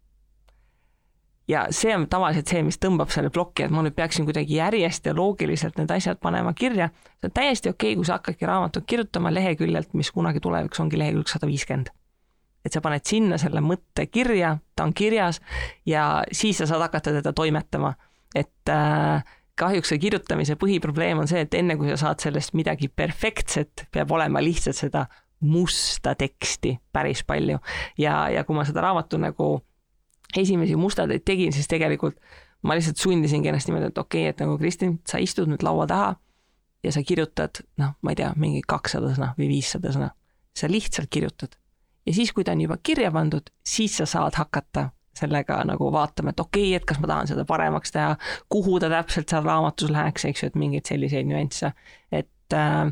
ja 1.47 1.67
see 1.69 1.93
on 1.95 2.07
tavaliselt 2.09 2.49
see, 2.49 2.63
mis 2.65 2.79
tõmbab 2.81 3.11
selle 3.13 3.29
plokki, 3.29 3.67
et 3.67 3.73
ma 3.73 3.83
nüüd 3.85 3.93
peaksin 3.93 4.25
kuidagi 4.25 4.55
järjest 4.57 5.05
ja 5.05 5.13
loogiliselt 5.13 5.77
need 5.77 5.91
asjad 5.91 6.17
panema 6.21 6.53
kirja. 6.53 6.89
see 7.19 7.29
on 7.29 7.35
täiesti 7.35 7.69
okei 7.69 7.91
okay,, 7.91 7.95
kui 7.95 8.05
sa 8.05 8.17
hakkadki 8.17 8.45
raamatut 8.45 8.87
kirjutama 8.87 9.33
leheküljelt, 9.33 9.93
mis 9.93 10.11
kunagi 10.11 10.39
tulevikus 10.39 10.79
ongi 10.79 10.99
lehekülg 10.99 11.29
sada 11.29 11.47
viiskümmend 11.47 11.93
et 12.65 12.73
sa 12.73 12.81
paned 12.81 13.05
sinna 13.05 13.37
selle 13.37 13.61
mõtte 13.61 14.07
kirja, 14.09 14.55
ta 14.75 14.87
on 14.87 14.93
kirjas 14.97 15.37
ja 15.85 16.23
siis 16.33 16.57
sa 16.57 16.65
saad 16.65 16.81
hakata 16.87 17.13
teda 17.19 17.33
toimetama, 17.33 17.93
et 18.35 18.73
äh, 18.73 19.21
kahjuks 19.59 19.93
see 19.93 20.01
kirjutamise 20.03 20.57
põhiprobleem 20.59 21.21
on 21.21 21.29
see, 21.31 21.45
et 21.45 21.53
enne 21.57 21.77
kui 21.79 21.89
sa 21.91 21.97
saad 21.99 22.23
sellest 22.23 22.55
midagi 22.57 22.89
perfektset, 22.91 23.87
peab 23.91 24.11
olema 24.11 24.43
lihtsalt 24.43 24.77
seda 24.77 25.05
musta 25.45 26.15
teksti 26.15 26.75
päris 26.93 27.23
palju. 27.27 27.59
ja, 27.97 28.29
ja 28.29 28.43
kui 28.43 28.55
ma 28.55 28.65
seda 28.67 28.83
raamatu 28.85 29.19
nagu 29.21 29.49
esimesi 30.37 30.75
mustadeid 30.75 31.23
tegin, 31.25 31.53
siis 31.53 31.67
tegelikult 31.71 32.19
ma 32.65 32.75
lihtsalt 32.75 32.99
sundisingi 32.99 33.49
ennast 33.51 33.69
niimoodi, 33.69 33.91
et 33.93 33.97
okei 33.97 34.25
okay,, 34.25 34.33
et 34.33 34.43
nagu 34.43 34.57
Kristin, 34.57 34.99
sa 35.07 35.21
istud 35.21 35.49
nüüd 35.51 35.63
laua 35.63 35.87
taha 35.87 36.15
ja 36.83 36.91
sa 36.91 37.03
kirjutad, 37.05 37.61
noh, 37.81 37.95
ma 38.01 38.13
ei 38.13 38.19
tea, 38.19 38.31
mingi 38.39 38.61
kakssada 38.67 39.13
sõna 39.13 39.33
või 39.39 39.49
viissada 39.53 39.93
sõna. 39.93 40.11
sa 40.55 40.67
lihtsalt 40.71 41.09
kirjutad. 41.09 41.57
ja 42.05 42.13
siis, 42.13 42.33
kui 42.33 42.43
ta 42.43 42.51
on 42.51 42.61
juba 42.61 42.77
kirja 42.83 43.11
pandud, 43.11 43.49
siis 43.63 43.97
sa 43.97 44.05
saad 44.05 44.35
hakata 44.35 44.89
sellega 45.19 45.61
nagu 45.67 45.89
vaatama, 45.93 46.33
et 46.33 46.43
okei 46.43 46.69
okay,, 46.69 46.79
et 46.79 46.85
kas 46.85 46.99
ma 47.01 47.11
tahan 47.11 47.31
seda 47.31 47.45
paremaks 47.47 47.95
teha, 47.95 48.15
kuhu 48.51 48.79
ta 48.79 48.89
täpselt 48.91 49.31
seal 49.31 49.45
raamatus 49.47 49.93
läheks, 49.93 50.27
eks 50.29 50.43
ju, 50.43 50.51
et 50.51 50.59
mingeid 50.59 50.91
selliseid 50.91 51.29
nüansse, 51.29 51.71
et 52.11 52.57
äh, 52.57 52.85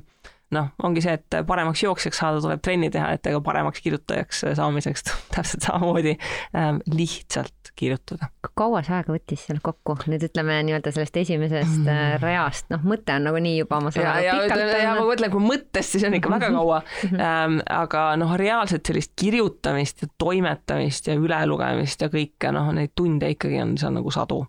noh, 0.53 0.71
ongi 0.83 1.03
see, 1.03 1.15
et 1.17 1.39
paremaks 1.47 1.83
jooksjaks 1.83 2.21
saada, 2.21 2.41
tuleb 2.43 2.61
trenni 2.63 2.89
teha, 2.93 3.13
et 3.17 3.31
ega 3.31 3.41
paremaks 3.43 3.83
kirjutajaks 3.83 4.43
saamiseks 4.59 5.05
täpselt 5.33 5.67
samamoodi 5.67 6.15
ähm, 6.57 6.81
lihtsalt 6.93 7.73
kirjutada. 7.79 8.29
kaua 8.57 8.83
see 8.85 8.95
aega 8.97 9.13
võttis 9.15 9.45
seal 9.47 9.59
kokku, 9.63 9.95
nüüd 10.11 10.23
ütleme 10.27 10.59
nii-öelda 10.67 10.93
sellest 10.93 11.17
esimesest 11.23 11.81
äh, 11.81 11.87
mm. 11.87 12.23
reast, 12.23 12.69
noh, 12.73 12.83
mõte 12.85 13.15
on 13.17 13.27
nagunii 13.29 13.55
juba, 13.57 13.81
ma 13.83 13.93
saan 13.93 14.09
aru, 14.11 14.45
pikalt 14.45 14.63
ja, 14.63 14.79
ja 14.83 14.95
ma 14.99 15.05
mõtlen, 15.07 15.33
kui 15.33 15.43
mõttest, 15.43 15.95
siis 15.95 16.07
on 16.07 16.17
ikka 16.17 16.31
väga 16.35 16.51
kaua. 16.53 16.81
Ähm,, 17.09 17.59
aga 17.73 18.05
noh, 18.19 18.33
reaalselt 18.39 18.85
sellist 18.87 19.13
kirjutamist 19.19 20.05
ja 20.05 20.11
toimetamist 20.21 21.09
ja 21.09 21.17
ülelugemist 21.19 22.05
ja 22.05 22.11
kõike, 22.13 22.53
noh, 22.55 22.69
neid 22.75 22.93
tunde 22.97 23.31
ikkagi 23.33 23.61
on 23.63 23.77
seal 23.81 23.95
nagu 23.97 24.13
sadu. 24.13 24.43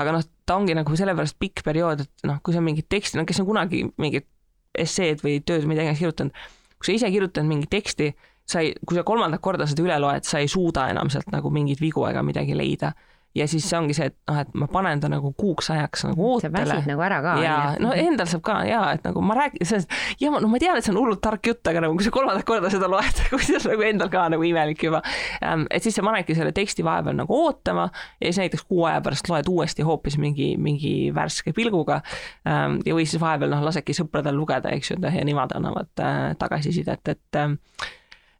Aga 0.00 0.16
noh, 0.16 0.24
ta 0.46 0.56
ongi 0.58 0.74
nagu 0.74 0.96
sellepärast 0.98 1.36
pikk 1.38 1.62
periood, 1.66 2.02
et 2.02 2.26
noh, 2.26 2.40
kui 2.44 2.54
sa 2.56 2.62
mingit 2.64 2.88
teksti, 2.90 3.20
no 3.20 3.26
kes 3.28 3.42
on 3.42 3.50
kunagi 3.50 3.84
mingit 4.00 4.26
esseed 4.74 5.22
või 5.24 5.40
tööd, 5.46 5.66
mida 5.70 5.84
iganes 5.84 6.02
kirjutanud, 6.02 6.44
kui 6.78 6.90
sa 6.90 6.96
ise 6.98 7.10
kirjutad 7.14 7.46
mingit 7.48 7.70
teksti, 7.72 8.10
sa 8.44 8.60
ei, 8.60 8.74
kui 8.84 8.98
sa 8.98 9.04
kolmandat 9.06 9.42
korda 9.44 9.66
seda 9.68 9.84
üle 9.86 9.98
loed, 10.02 10.26
sa 10.28 10.42
ei 10.42 10.50
suuda 10.50 10.88
enam 10.92 11.10
sealt 11.12 11.30
nagu 11.32 11.52
mingeid 11.54 11.80
vigu 11.80 12.04
ega 12.08 12.22
midagi 12.26 12.56
leida 12.56 12.92
ja 13.34 13.46
siis 13.50 13.66
see 13.68 13.78
ongi 13.78 13.96
see, 13.96 14.10
et 14.12 14.16
noh, 14.30 14.38
et 14.44 14.52
ma 14.58 14.68
panen 14.70 15.00
ta 15.02 15.08
nagu 15.10 15.32
kuuks 15.38 15.70
ajaks 15.74 16.06
nagu 16.08 16.26
ootele. 16.34 16.52
sa 16.54 16.76
väsid 16.76 16.90
nagu 16.90 17.02
ära 17.02 17.20
ka. 17.24 17.34
ja 17.42 17.56
no 17.82 17.92
endal 17.98 18.28
saab 18.30 18.44
ka 18.46 18.58
ja 18.68 18.82
et 18.94 19.06
nagu 19.06 19.22
ma 19.24 19.36
räägin 19.38 19.66
sellest 19.66 19.90
ja 20.20 20.30
ma, 20.30 20.40
no 20.42 20.50
ma 20.52 20.60
tean, 20.62 20.78
et 20.78 20.86
see 20.86 20.94
on 20.94 21.00
hullult 21.00 21.22
tark 21.24 21.50
jutt, 21.50 21.62
aga 21.70 21.82
nagu 21.84 21.96
kui 21.98 22.06
sa 22.06 22.12
kolmandat 22.14 22.46
korda 22.48 22.70
seda 22.72 22.88
loed, 22.90 23.24
kuidas 23.32 23.66
nagu 23.70 23.86
endal 23.86 24.12
ka 24.12 24.26
nagu 24.32 24.46
imelik 24.46 24.86
juba. 24.86 25.02
Et 25.42 25.82
siis 25.82 25.96
sa 25.96 26.04
panedki 26.06 26.36
selle 26.38 26.54
teksti 26.56 26.84
vahepeal 26.86 27.18
nagu 27.18 27.40
ootama 27.46 27.88
ja 28.20 28.28
siis 28.28 28.44
näiteks 28.44 28.66
kuu 28.68 28.84
aja 28.88 29.02
pärast 29.04 29.28
loed 29.30 29.50
uuesti 29.50 29.86
hoopis 29.86 30.18
mingi, 30.20 30.54
mingi 30.60 30.94
värske 31.14 31.54
pilguga. 31.56 32.00
Ja 32.44 32.96
või 32.96 33.08
siis 33.08 33.20
vahepeal 33.22 33.52
noh, 33.54 33.64
lasedki 33.66 33.96
sõpradel 33.96 34.36
lugeda, 34.38 34.72
eks 34.76 34.94
ju, 34.94 35.00
ja 35.02 35.26
nemad 35.26 35.54
annavad 35.56 36.02
äh, 36.02 36.32
tagasisidet, 36.38 37.14
et 37.14 37.42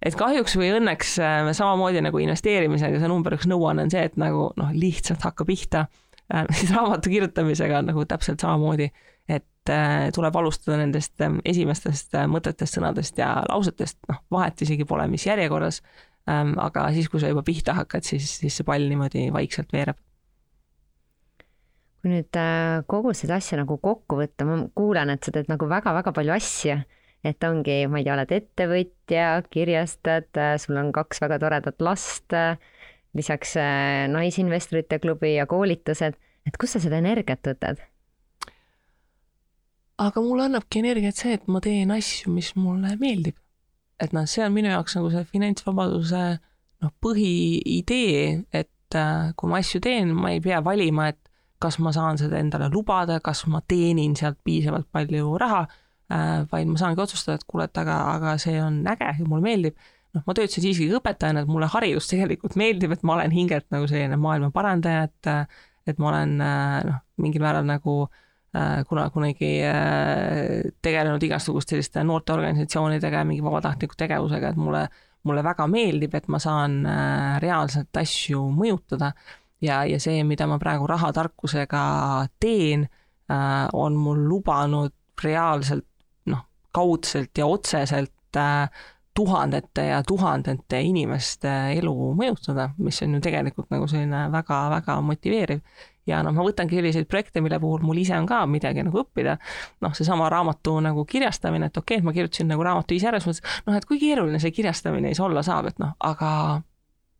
et 0.04 0.16
kahjuks 0.18 0.56
või 0.60 0.70
õnneks 0.76 1.16
äh, 1.22 1.50
samamoodi 1.56 2.02
nagu 2.04 2.20
investeerimisega 2.22 3.00
see 3.00 3.10
number 3.10 3.36
üks 3.38 3.48
nõuanne 3.50 3.86
on 3.86 3.92
see, 3.92 4.04
et 4.10 4.16
nagu 4.20 4.50
noh, 4.60 4.72
lihtsalt 4.76 5.24
hakka 5.24 5.46
pihta 5.48 5.86
äh,. 6.28 6.46
siis 6.58 6.72
raamatu 6.74 7.12
kirjutamisega 7.12 7.80
on 7.80 7.92
nagu 7.92 8.06
täpselt 8.08 8.44
samamoodi, 8.44 8.90
et 9.28 9.72
äh, 9.72 10.08
tuleb 10.14 10.40
alustada 10.40 10.78
nendest 10.82 11.24
äh, 11.24 11.38
esimestest 11.54 12.16
mõtetest, 12.30 12.78
sõnadest 12.78 13.20
ja 13.20 13.36
lausetest, 13.48 14.00
noh, 14.10 14.24
vahet 14.34 14.64
isegi 14.66 14.86
pole, 14.88 15.08
mis 15.12 15.26
järjekorras 15.28 15.80
ähm,. 16.30 16.56
aga 16.60 16.90
siis, 16.96 17.08
kui 17.12 17.22
sa 17.22 17.32
juba 17.32 17.44
pihta 17.46 17.76
hakkad, 17.80 18.04
siis, 18.06 18.36
siis 18.42 18.60
see 18.60 18.68
pall 18.68 18.90
niimoodi 18.90 19.30
vaikselt 19.34 19.72
veereb 19.72 20.00
kui 22.04 22.12
nüüd 22.12 22.36
kogu 22.84 23.14
seda 23.16 23.38
asja 23.40 23.56
nagu 23.56 23.78
kokku 23.80 24.18
võtta, 24.18 24.44
ma 24.44 24.58
kuulen, 24.76 25.08
et 25.14 25.24
sa 25.24 25.32
teed 25.32 25.48
nagu 25.48 25.64
väga-väga 25.70 26.12
palju 26.12 26.34
asju, 26.34 26.74
et 27.24 27.44
ongi, 27.46 27.78
ma 27.88 28.00
ei 28.00 28.06
tea, 28.06 28.14
oled 28.16 28.34
ettevõtja, 28.36 29.28
kirjastad, 29.52 30.28
äh, 30.36 30.54
sul 30.60 30.78
on 30.80 30.92
kaks 30.94 31.22
väga 31.24 31.40
toredat 31.42 31.80
last, 31.84 32.36
lisaks 33.16 33.56
äh, 33.60 34.04
Naisinvestorite 34.12 35.00
klubi 35.02 35.34
ja 35.38 35.48
koolitused, 35.50 36.18
et 36.44 36.60
kust 36.60 36.76
sa 36.76 36.84
seda 36.84 37.00
energiat 37.02 37.44
võtad? 37.52 37.82
aga 39.94 40.18
mulle 40.18 40.48
annabki 40.48 40.80
energiat 40.82 41.20
see, 41.20 41.36
et 41.38 41.44
ma 41.46 41.60
teen 41.62 41.92
asju, 41.94 42.32
mis 42.34 42.48
mulle 42.58 42.96
meeldib. 42.98 43.36
et 44.02 44.12
noh, 44.12 44.26
see 44.26 44.42
on 44.42 44.50
minu 44.52 44.72
jaoks 44.72 44.96
nagu 44.98 45.10
see 45.12 45.22
finantsvabaduse 45.30 46.22
noh, 46.82 46.90
põhiidee, 47.00 48.42
et 48.50 48.98
kui 49.38 49.50
ma 49.50 49.60
asju 49.62 49.80
teen, 49.82 50.10
ma 50.14 50.32
ei 50.34 50.42
pea 50.42 50.58
valima, 50.66 51.06
et 51.14 51.30
kas 51.62 51.78
ma 51.78 51.92
saan 51.94 52.18
seda 52.18 52.40
endale 52.42 52.68
lubada, 52.74 53.20
kas 53.24 53.44
ma 53.50 53.62
teenin 53.62 54.16
sealt 54.18 54.40
piisavalt 54.44 54.90
palju 54.92 55.30
raha, 55.40 55.62
äh, 55.62 55.83
vaid 56.50 56.68
ma 56.68 56.78
saangi 56.80 57.00
otsustada, 57.00 57.38
et 57.38 57.46
kuule, 57.48 57.64
et 57.68 57.78
aga, 57.80 57.98
aga 58.14 58.34
see 58.40 58.58
on 58.62 58.82
äge 58.92 59.10
ja 59.18 59.28
mulle 59.28 59.44
meeldib. 59.44 59.78
noh, 60.14 60.22
ma 60.26 60.34
töötasin 60.36 60.62
siiski 60.62 60.90
õpetajana, 60.94 61.42
et 61.42 61.50
mulle 61.50 61.66
haridus 61.72 62.06
tegelikult 62.10 62.54
meeldib, 62.60 62.92
et 62.94 63.02
ma 63.02 63.16
olen 63.16 63.32
hingelt 63.34 63.66
nagu 63.74 63.88
selline 63.90 64.18
maailma 64.20 64.52
parandaja, 64.54 65.08
et 65.08 65.32
et 65.84 65.98
ma 66.00 66.12
olen 66.12 66.36
äh, 66.40 66.76
noh, 66.88 67.00
mingil 67.20 67.42
määral 67.44 67.66
nagu 67.68 67.96
äh, 68.56 68.84
kuna 68.88 69.08
kunagi 69.12 69.50
tegelenud 70.84 71.24
igasuguste 71.26 71.74
selliste 71.74 72.04
noorteorganisatsioonidega 72.08 73.20
ja 73.20 73.28
mingi 73.28 73.44
vabatahtliku 73.44 73.98
tegevusega, 74.00 74.54
et 74.54 74.60
mulle, 74.60 74.86
mulle 75.28 75.44
väga 75.44 75.66
meeldib, 75.68 76.14
et 76.14 76.28
ma 76.32 76.40
saan 76.40 76.84
reaalselt 77.42 78.00
asju 78.00 78.46
mõjutada 78.54 79.12
ja, 79.64 79.84
ja 79.88 80.00
see, 80.02 80.22
mida 80.26 80.46
ma 80.50 80.58
praegu 80.62 80.86
rahatarkusega 80.90 81.84
teen, 82.42 82.86
äh, 83.30 83.66
on 83.72 83.96
mul 83.98 84.24
lubanud 84.28 84.94
reaalselt 85.22 85.86
kaudselt 86.74 87.38
ja 87.38 87.46
otseselt 87.46 88.38
äh, 88.40 88.68
tuhandete 89.14 89.86
ja 89.86 90.02
tuhandete 90.02 90.80
inimeste 90.82 91.50
elu 91.78 91.94
mõjutada, 92.18 92.70
mis 92.82 92.98
on 93.06 93.14
ju 93.14 93.20
tegelikult 93.22 93.70
nagu 93.70 93.86
selline 93.90 94.26
väga-väga 94.32 94.98
motiveeriv. 95.06 95.60
ja 96.06 96.18
noh, 96.22 96.34
ma 96.36 96.44
võtangi 96.44 96.76
selliseid 96.76 97.06
projekte, 97.08 97.40
mille 97.40 97.56
puhul 97.62 97.80
mul 97.86 97.96
ise 98.02 98.16
on 98.18 98.26
ka 98.28 98.42
midagi 98.50 98.82
nagu 98.84 98.98
õppida, 99.00 99.38
noh, 99.80 99.94
seesama 99.96 100.26
raamatu 100.28 100.74
nagu 100.84 101.06
kirjastamine, 101.08 101.70
et 101.70 101.76
okei 101.76 101.94
okay,, 101.94 102.02
et 102.02 102.04
ma 102.04 102.12
kirjutasin 102.12 102.50
nagu 102.50 102.66
raamatu 102.66 102.98
ise 102.98 103.08
ära, 103.08 103.22
siis 103.22 103.38
mõtlesin, 103.38 103.62
noh, 103.70 103.78
et 103.78 103.88
kui 103.88 104.02
keeruline 104.02 104.42
see 104.42 104.52
kirjastamine 104.52 105.14
siis 105.14 105.22
olla 105.24 105.46
saab, 105.46 105.70
et 105.70 105.80
noh, 105.80 105.94
aga 106.04 106.30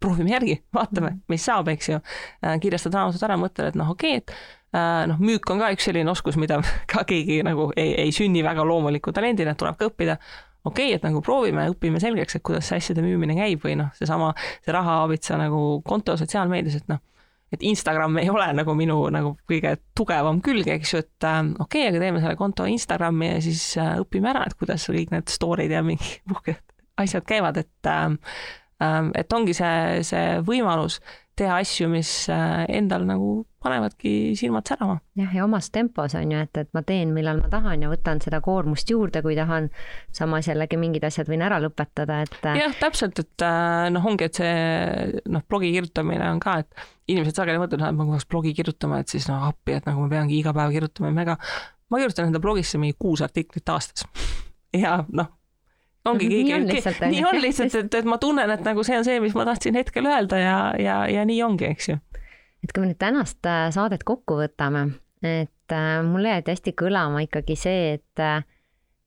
proovime 0.01 0.35
järgi, 0.35 0.59
vaatame, 0.75 1.11
mhm. 1.11 1.23
mis 1.33 1.47
saab, 1.47 1.71
eks 1.73 1.89
ju. 1.89 2.01
Äh, 2.45 2.59
kirjastad 2.63 2.97
raamatut 2.97 3.25
ära, 3.27 3.39
mõtled, 3.41 3.73
et 3.73 3.79
noh, 3.79 3.93
okei 3.95 4.19
okay,, 4.19 4.25
et 4.25 4.77
äh, 4.77 5.05
noh, 5.11 5.21
müük 5.23 5.49
on 5.53 5.63
ka 5.63 5.71
üks 5.75 5.89
selline 5.89 6.11
oskus, 6.13 6.39
mida 6.41 6.61
ka 6.93 7.07
keegi 7.09 7.43
nagu 7.47 7.71
ei, 7.77 7.95
ei 8.07 8.13
sünni 8.15 8.45
väga 8.47 8.67
loomuliku 8.67 9.15
talendina, 9.15 9.57
tuleb 9.59 9.79
ka 9.81 9.89
õppida. 9.91 10.19
okei 10.65 10.91
okay,, 10.91 10.99
et 10.99 11.07
nagu 11.07 11.23
proovime, 11.25 11.69
õpime 11.73 12.03
selgeks, 12.03 12.39
et 12.39 12.47
kuidas 12.47 12.69
see 12.69 12.81
asjade 12.83 13.05
müümine 13.05 13.37
käib 13.39 13.65
või 13.65 13.79
noh, 13.81 13.93
seesama, 13.99 14.33
see 14.65 14.75
rahaabitsa 14.75 15.41
nagu 15.41 15.83
konto 15.87 16.17
sotsiaalmeedias, 16.21 16.83
et 16.83 16.93
noh, 16.93 17.03
et 17.55 17.63
Instagram 17.63 18.19
ei 18.19 18.31
ole 18.33 18.47
nagu 18.57 18.75
minu 18.77 18.97
nagu 19.15 19.35
kõige 19.51 19.77
tugevam 19.97 20.41
külg, 20.45 20.69
eks 20.75 20.95
ju, 20.95 21.03
et 21.05 21.29
äh, 21.29 21.41
okei 21.63 21.87
okay,, 21.87 21.93
aga 21.93 22.03
teeme 22.03 22.23
selle 22.23 22.37
konto 22.41 22.67
Instagrami 22.69 23.31
ja 23.31 23.41
siis 23.45 23.65
äh, 23.81 23.97
õpime 24.03 24.33
ära, 24.33 24.45
et 24.49 24.59
kuidas 24.59 24.87
kõik 24.91 25.15
need 25.15 25.33
story'd 25.33 25.73
ja 25.75 25.85
mingi 25.87 26.19
uhked 26.35 26.61
asjad 27.01 27.27
käivad, 27.27 27.59
et 27.63 27.91
äh, 27.91 28.15
et 29.15 29.33
ongi 29.33 29.55
see, 29.57 30.03
see 30.07 30.41
võimalus 30.47 31.01
teha 31.39 31.57
asju, 31.63 31.89
mis 31.91 32.11
äh, 32.31 32.63
endal 32.71 33.05
nagu 33.09 33.31
panevadki 33.65 34.35
silmad 34.39 34.69
särama. 34.69 34.99
jah, 35.19 35.33
ja 35.35 35.45
omas 35.47 35.71
tempos 35.75 36.15
on 36.19 36.31
ju, 36.31 36.43
et, 36.47 36.61
et 36.61 36.71
ma 36.77 36.83
teen, 36.87 37.11
millal 37.17 37.41
ma 37.43 37.51
tahan 37.51 37.83
ja 37.83 37.91
võtan 37.91 38.21
seda 38.23 38.39
koormust 38.45 38.91
juurde, 38.91 39.23
kui 39.25 39.35
tahan. 39.39 39.71
samas 40.15 40.49
jällegi 40.51 40.79
mingid 40.79 41.05
asjad 41.09 41.31
võin 41.31 41.43
ära 41.43 41.59
lõpetada, 41.65 42.21
et. 42.27 42.39
Äh, 42.45 42.61
jah, 42.63 42.77
täpselt, 42.79 43.19
et 43.25 43.47
äh, 43.47 43.89
noh, 43.95 44.07
ongi, 44.11 44.29
et 44.29 44.43
see 44.43 45.23
noh, 45.35 45.45
blogi 45.49 45.73
kirjutamine 45.75 46.29
on 46.31 46.43
ka, 46.45 46.61
et 46.63 46.85
inimesed 47.11 47.41
sageli 47.41 47.63
mõtlevad, 47.63 47.89
et 47.91 47.99
ma 47.99 48.11
peaks 48.13 48.31
blogi 48.31 48.55
kirjutama, 48.55 49.03
et 49.03 49.15
siis 49.17 49.27
noh 49.31 49.49
appi, 49.51 49.79
et 49.81 49.89
nagu 49.91 50.05
ma 50.05 50.13
peangi 50.13 50.39
iga 50.39 50.55
päev 50.57 50.77
kirjutama 50.77 51.11
ja 51.11 51.19
mega. 51.23 51.39
ma 51.91 52.01
kirjutan 52.01 52.31
enda 52.31 52.41
blogisse 52.43 52.79
mingi 52.81 52.97
kuus 52.99 53.23
artiklit 53.23 53.69
aastas 53.69 54.07
ja 54.85 55.01
noh 55.11 55.35
ongi 56.05 56.29
keegi, 56.29 56.45
nii 56.45 56.55
on 56.57 56.67
lihtsalt, 56.69 57.05
nii 57.11 57.25
on 57.25 57.39
lihtsalt, 57.43 57.77
et, 57.81 57.95
et 58.01 58.09
ma 58.09 58.19
tunnen, 58.23 58.51
et 58.55 58.65
nagu 58.67 58.85
see 58.87 58.99
on 58.99 59.07
see, 59.07 59.21
mis 59.25 59.37
ma 59.37 59.47
tahtsin 59.49 59.79
hetkel 59.79 60.09
öelda 60.09 60.41
ja, 60.41 60.57
ja, 60.81 60.99
ja 61.11 61.25
nii 61.29 61.41
ongi, 61.47 61.69
eks 61.71 61.89
ju. 61.93 61.99
et 62.65 62.73
kui 62.73 62.85
me 62.85 62.91
nüüd 62.91 63.01
tänast 63.01 63.45
äh, 63.49 63.69
saadet 63.75 64.05
kokku 64.09 64.39
võtame, 64.41 64.87
et 65.25 65.73
äh, 65.73 66.01
mulle 66.07 66.35
jäi 66.35 66.45
hästi 66.49 66.75
kõlama 66.81 67.25
ikkagi 67.25 67.57
see, 67.59 67.95
et 67.99 68.23
äh, 68.25 68.43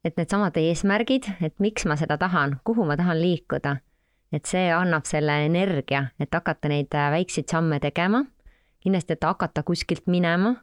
et 0.06 0.16
needsamad 0.16 0.56
eesmärgid, 0.56 1.26
et 1.44 1.56
miks 1.60 1.84
ma 1.88 1.96
seda 1.98 2.16
tahan, 2.20 2.58
kuhu 2.64 2.86
ma 2.86 2.96
tahan 2.96 3.18
liikuda, 3.20 3.76
et 4.32 4.46
see 4.48 4.68
annab 4.72 5.08
selle 5.08 5.34
energia, 5.46 6.08
et 6.22 6.32
hakata 6.34 6.70
neid 6.70 6.94
väikseid 6.94 7.50
samme 7.50 7.80
tegema, 7.82 8.22
kindlasti, 8.84 9.18
et 9.18 9.26
hakata 9.26 9.64
kuskilt 9.66 10.06
minema 10.06 10.54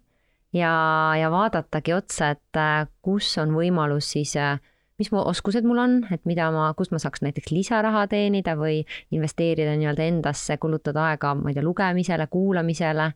ja, 0.56 0.72
ja 1.20 1.30
vaadatagi 1.34 1.94
otsa, 1.94 2.32
et 2.36 2.62
kus 3.06 3.36
on 3.42 3.54
võimalus 3.58 4.14
siis 4.16 4.36
äh, 4.40 4.56
mis 5.00 5.12
mu 5.12 5.20
oskused 5.28 5.66
mul 5.68 5.80
on, 5.82 5.96
et 6.14 6.24
mida 6.28 6.48
ma, 6.56 6.70
kust 6.78 6.94
ma 6.96 7.00
saaks 7.02 7.24
näiteks 7.26 7.52
lisaraha 7.52 8.06
teenida 8.12 8.56
või 8.60 8.84
investeerida 9.16 9.76
nii-öelda 9.76 10.08
endasse, 10.08 10.58
kulutada 10.62 11.10
aega, 11.12 11.34
ma 11.36 11.52
ei 11.52 11.58
tea, 11.58 11.66
lugemisele, 11.66 12.28
kuulamisele. 12.32 13.12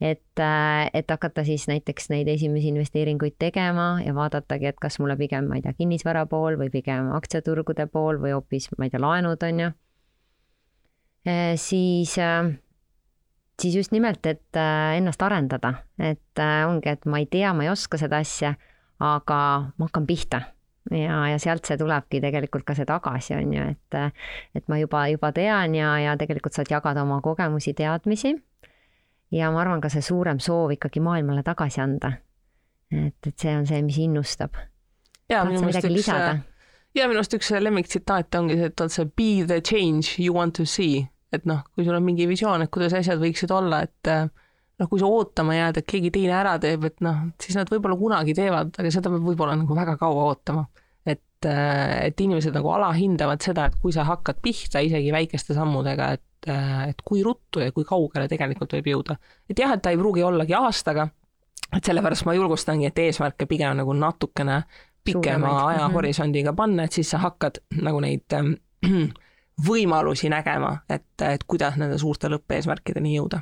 et, 0.00 0.38
äh, 0.38 0.90
et 0.92 1.08
hakata 1.08 1.40
siis 1.44 1.62
näiteks 1.70 2.10
neid 2.12 2.28
esimesi 2.28 2.68
investeeringuid 2.68 3.38
tegema 3.38 4.02
ja 4.04 4.12
vaadatagi, 4.14 4.66
et 4.68 4.76
kas 4.76 4.98
mulle 5.00 5.16
pigem, 5.16 5.46
ma 5.48 5.56
ei 5.56 5.62
tea, 5.64 5.72
kinnisvara 5.72 6.26
pool 6.28 6.58
või 6.60 6.68
pigem 6.68 7.08
aktsiaturgude 7.16 7.86
pool 7.88 8.20
või 8.20 8.34
hoopis, 8.34 8.68
ma 8.76 8.84
ei 8.84 8.92
tea, 8.92 9.00
laenud 9.00 9.46
on 9.48 9.62
ju. 9.62 9.70
Äh, 11.24 11.54
siis 11.56 12.18
äh, 12.18 12.52
siis 13.56 13.74
just 13.74 13.92
nimelt, 13.96 14.26
et 14.26 14.60
ennast 14.98 15.22
arendada, 15.22 15.72
et 15.96 16.44
ongi, 16.68 16.92
et 16.92 17.08
ma 17.08 17.22
ei 17.24 17.26
tea, 17.32 17.54
ma 17.56 17.64
ei 17.64 17.72
oska 17.72 17.96
seda 17.96 18.20
asja, 18.20 18.52
aga 19.00 19.38
ma 19.78 19.88
hakkan 19.88 20.04
pihta 20.06 20.42
ja, 20.90 21.28
ja 21.30 21.38
sealt 21.38 21.66
see 21.66 21.78
tulebki 21.80 22.20
tegelikult 22.22 22.66
ka 22.66 22.74
see 22.78 22.86
tagasi, 22.88 23.34
on 23.36 23.54
ju, 23.54 23.64
et, 23.74 24.20
et 24.54 24.68
ma 24.70 24.78
juba, 24.80 25.06
juba 25.12 25.32
tean 25.36 25.74
ja, 25.74 25.94
ja 26.02 26.16
tegelikult 26.18 26.56
saad 26.56 26.70
jagada 26.70 27.02
oma 27.06 27.20
kogemusi, 27.24 27.74
teadmisi. 27.74 28.34
ja 29.34 29.50
ma 29.50 29.62
arvan, 29.64 29.80
ka 29.82 29.90
see 29.92 30.04
suurem 30.04 30.40
soov 30.42 30.76
ikkagi 30.76 31.02
maailmale 31.02 31.42
tagasi 31.46 31.82
anda. 31.82 32.12
et, 32.92 33.18
et 33.26 33.34
see 33.38 33.56
on 33.56 33.66
see, 33.66 33.82
mis 33.82 33.98
innustab. 33.98 34.56
ja 35.30 35.44
minu 35.44 35.64
meelest 35.64 35.90
üks, 35.90 36.10
ja 36.94 37.10
minu 37.10 37.20
arust 37.20 37.34
üks 37.38 37.52
lemmiktsitaate 37.60 38.38
ongi 38.38 38.58
see, 38.60 38.72
et 38.72 38.80
on 38.80 38.92
see 38.92 39.12
be 39.16 39.30
the 39.46 39.60
change 39.60 40.16
you 40.22 40.34
want 40.34 40.54
to 40.56 40.64
see, 40.64 41.06
et 41.32 41.44
noh, 41.44 41.64
kui 41.74 41.84
sul 41.84 41.98
on 41.98 42.04
mingi 42.06 42.28
visioon, 42.30 42.62
et 42.62 42.72
kuidas 42.72 42.94
asjad 42.94 43.20
võiksid 43.22 43.52
olla, 43.54 43.82
et 43.88 44.14
noh, 44.80 44.88
kui 44.90 45.00
sa 45.00 45.08
ootama 45.10 45.56
jääd, 45.56 45.80
et 45.80 45.88
keegi 45.88 46.12
teine 46.14 46.34
ära 46.36 46.56
teeb, 46.62 46.84
et 46.88 46.98
noh, 47.04 47.26
siis 47.42 47.56
nad 47.58 47.70
võib-olla 47.72 47.96
kunagi 48.00 48.34
teevad, 48.36 48.74
aga 48.76 48.92
seda 48.92 49.12
peab 49.12 49.24
võib-olla 49.24 49.56
nagu 49.58 49.78
väga 49.78 49.96
kaua 50.00 50.30
ootama. 50.30 50.66
et, 51.06 51.46
äh, 51.46 52.06
et 52.08 52.20
inimesed 52.20 52.54
nagu 52.56 52.68
alahindavad 52.74 53.40
seda, 53.44 53.68
et 53.68 53.76
kui 53.80 53.92
sa 53.94 54.02
hakkad 54.04 54.40
pihta 54.42 54.80
isegi 54.82 55.12
väikeste 55.14 55.54
sammudega, 55.54 56.08
et, 56.18 56.48
äh, 56.50 56.88
et 56.88 57.02
kui 57.04 57.22
ruttu 57.22 57.60
ja 57.62 57.70
kui 57.72 57.84
kaugele 57.84 58.26
tegelikult 58.28 58.72
võib 58.72 58.90
jõuda. 58.90 59.16
et 59.48 59.58
jah, 59.58 59.72
et 59.72 59.82
ta 59.82 59.90
ei 59.90 59.96
pruugi 59.96 60.22
ollagi 60.22 60.54
aastaga, 60.54 61.08
et 61.76 61.84
sellepärast 61.84 62.26
ma 62.26 62.34
julgustangi, 62.34 62.86
et 62.86 62.98
eesmärke 62.98 63.46
pigem 63.46 63.76
nagu 63.76 63.92
natukene 63.92 64.64
pikema 65.06 65.52
ajahorisondiga 65.68 66.52
panna, 66.52 66.84
et 66.84 66.92
siis 66.92 67.10
sa 67.10 67.20
hakkad 67.22 67.60
nagu 67.86 68.00
neid 68.02 68.34
ähm, 68.34 68.56
võimalusi 69.68 70.30
nägema, 70.32 70.80
et, 70.90 71.14
et 71.22 71.44
kuidas 71.46 71.78
nende 71.80 71.98
suurte 72.02 72.30
lõppeesmärkideni 72.32 73.14
jõuda. 73.16 73.40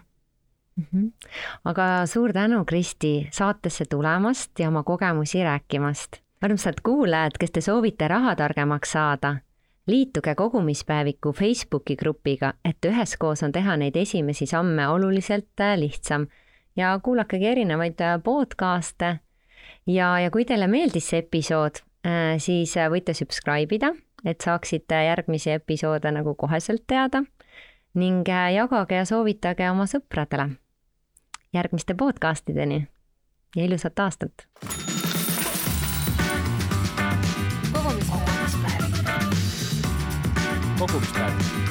Aga 1.65 2.07
suur 2.07 2.33
tänu, 2.33 2.65
Kristi, 2.65 3.29
saatesse 3.33 3.85
tulemast 3.91 4.59
ja 4.59 4.69
oma 4.69 4.83
kogemusi 4.83 5.43
rääkimast. 5.45 6.17
armsad 6.43 6.75
kuulajad, 6.83 7.39
kes 7.41 7.51
te 7.51 7.61
soovite 7.61 8.09
rahatargemaks 8.09 8.91
saada, 8.93 9.37
liituge 9.87 10.35
kogumispäeviku 10.35 11.33
Facebooki 11.33 11.97
grupiga, 11.97 12.53
et 12.65 12.85
üheskoos 12.85 13.43
on 13.43 13.53
teha 13.53 13.77
neid 13.77 13.97
esimesi 13.97 14.47
samme 14.47 14.89
oluliselt 14.89 15.61
äh, 15.61 15.79
lihtsam 15.79 16.27
ja 16.77 16.99
kuulakegi 17.03 17.47
erinevaid 17.47 18.01
äh, 18.01 18.19
podcast'e. 18.23 19.17
ja, 19.87 20.19
ja 20.19 20.31
kui 20.31 20.45
teile 20.45 20.67
meeldis 20.67 21.09
see 21.09 21.23
episood, 21.25 21.81
äh, 22.07 22.37
siis 22.39 22.77
võite 22.77 23.15
subscribe 23.15 23.75
ida 23.75 23.95
et 24.25 24.41
saaksite 24.41 25.05
järgmisi 25.05 25.51
episoode 25.51 26.11
nagu 26.13 26.35
koheselt 26.35 26.85
teada 26.87 27.23
ning 27.95 28.29
jagage 28.29 28.97
ja 28.97 29.05
soovitage 29.05 29.71
oma 29.71 29.87
sõpradele. 29.87 30.64
Järgmiste 31.55 31.95
podcastideni 31.95 32.89
ja 33.57 33.65
ilusat 33.65 33.99
aastat! 33.99 34.33
kogumispäev. 37.73 38.21
kogumispäev 38.29 38.85
kogumispäev 40.79 41.64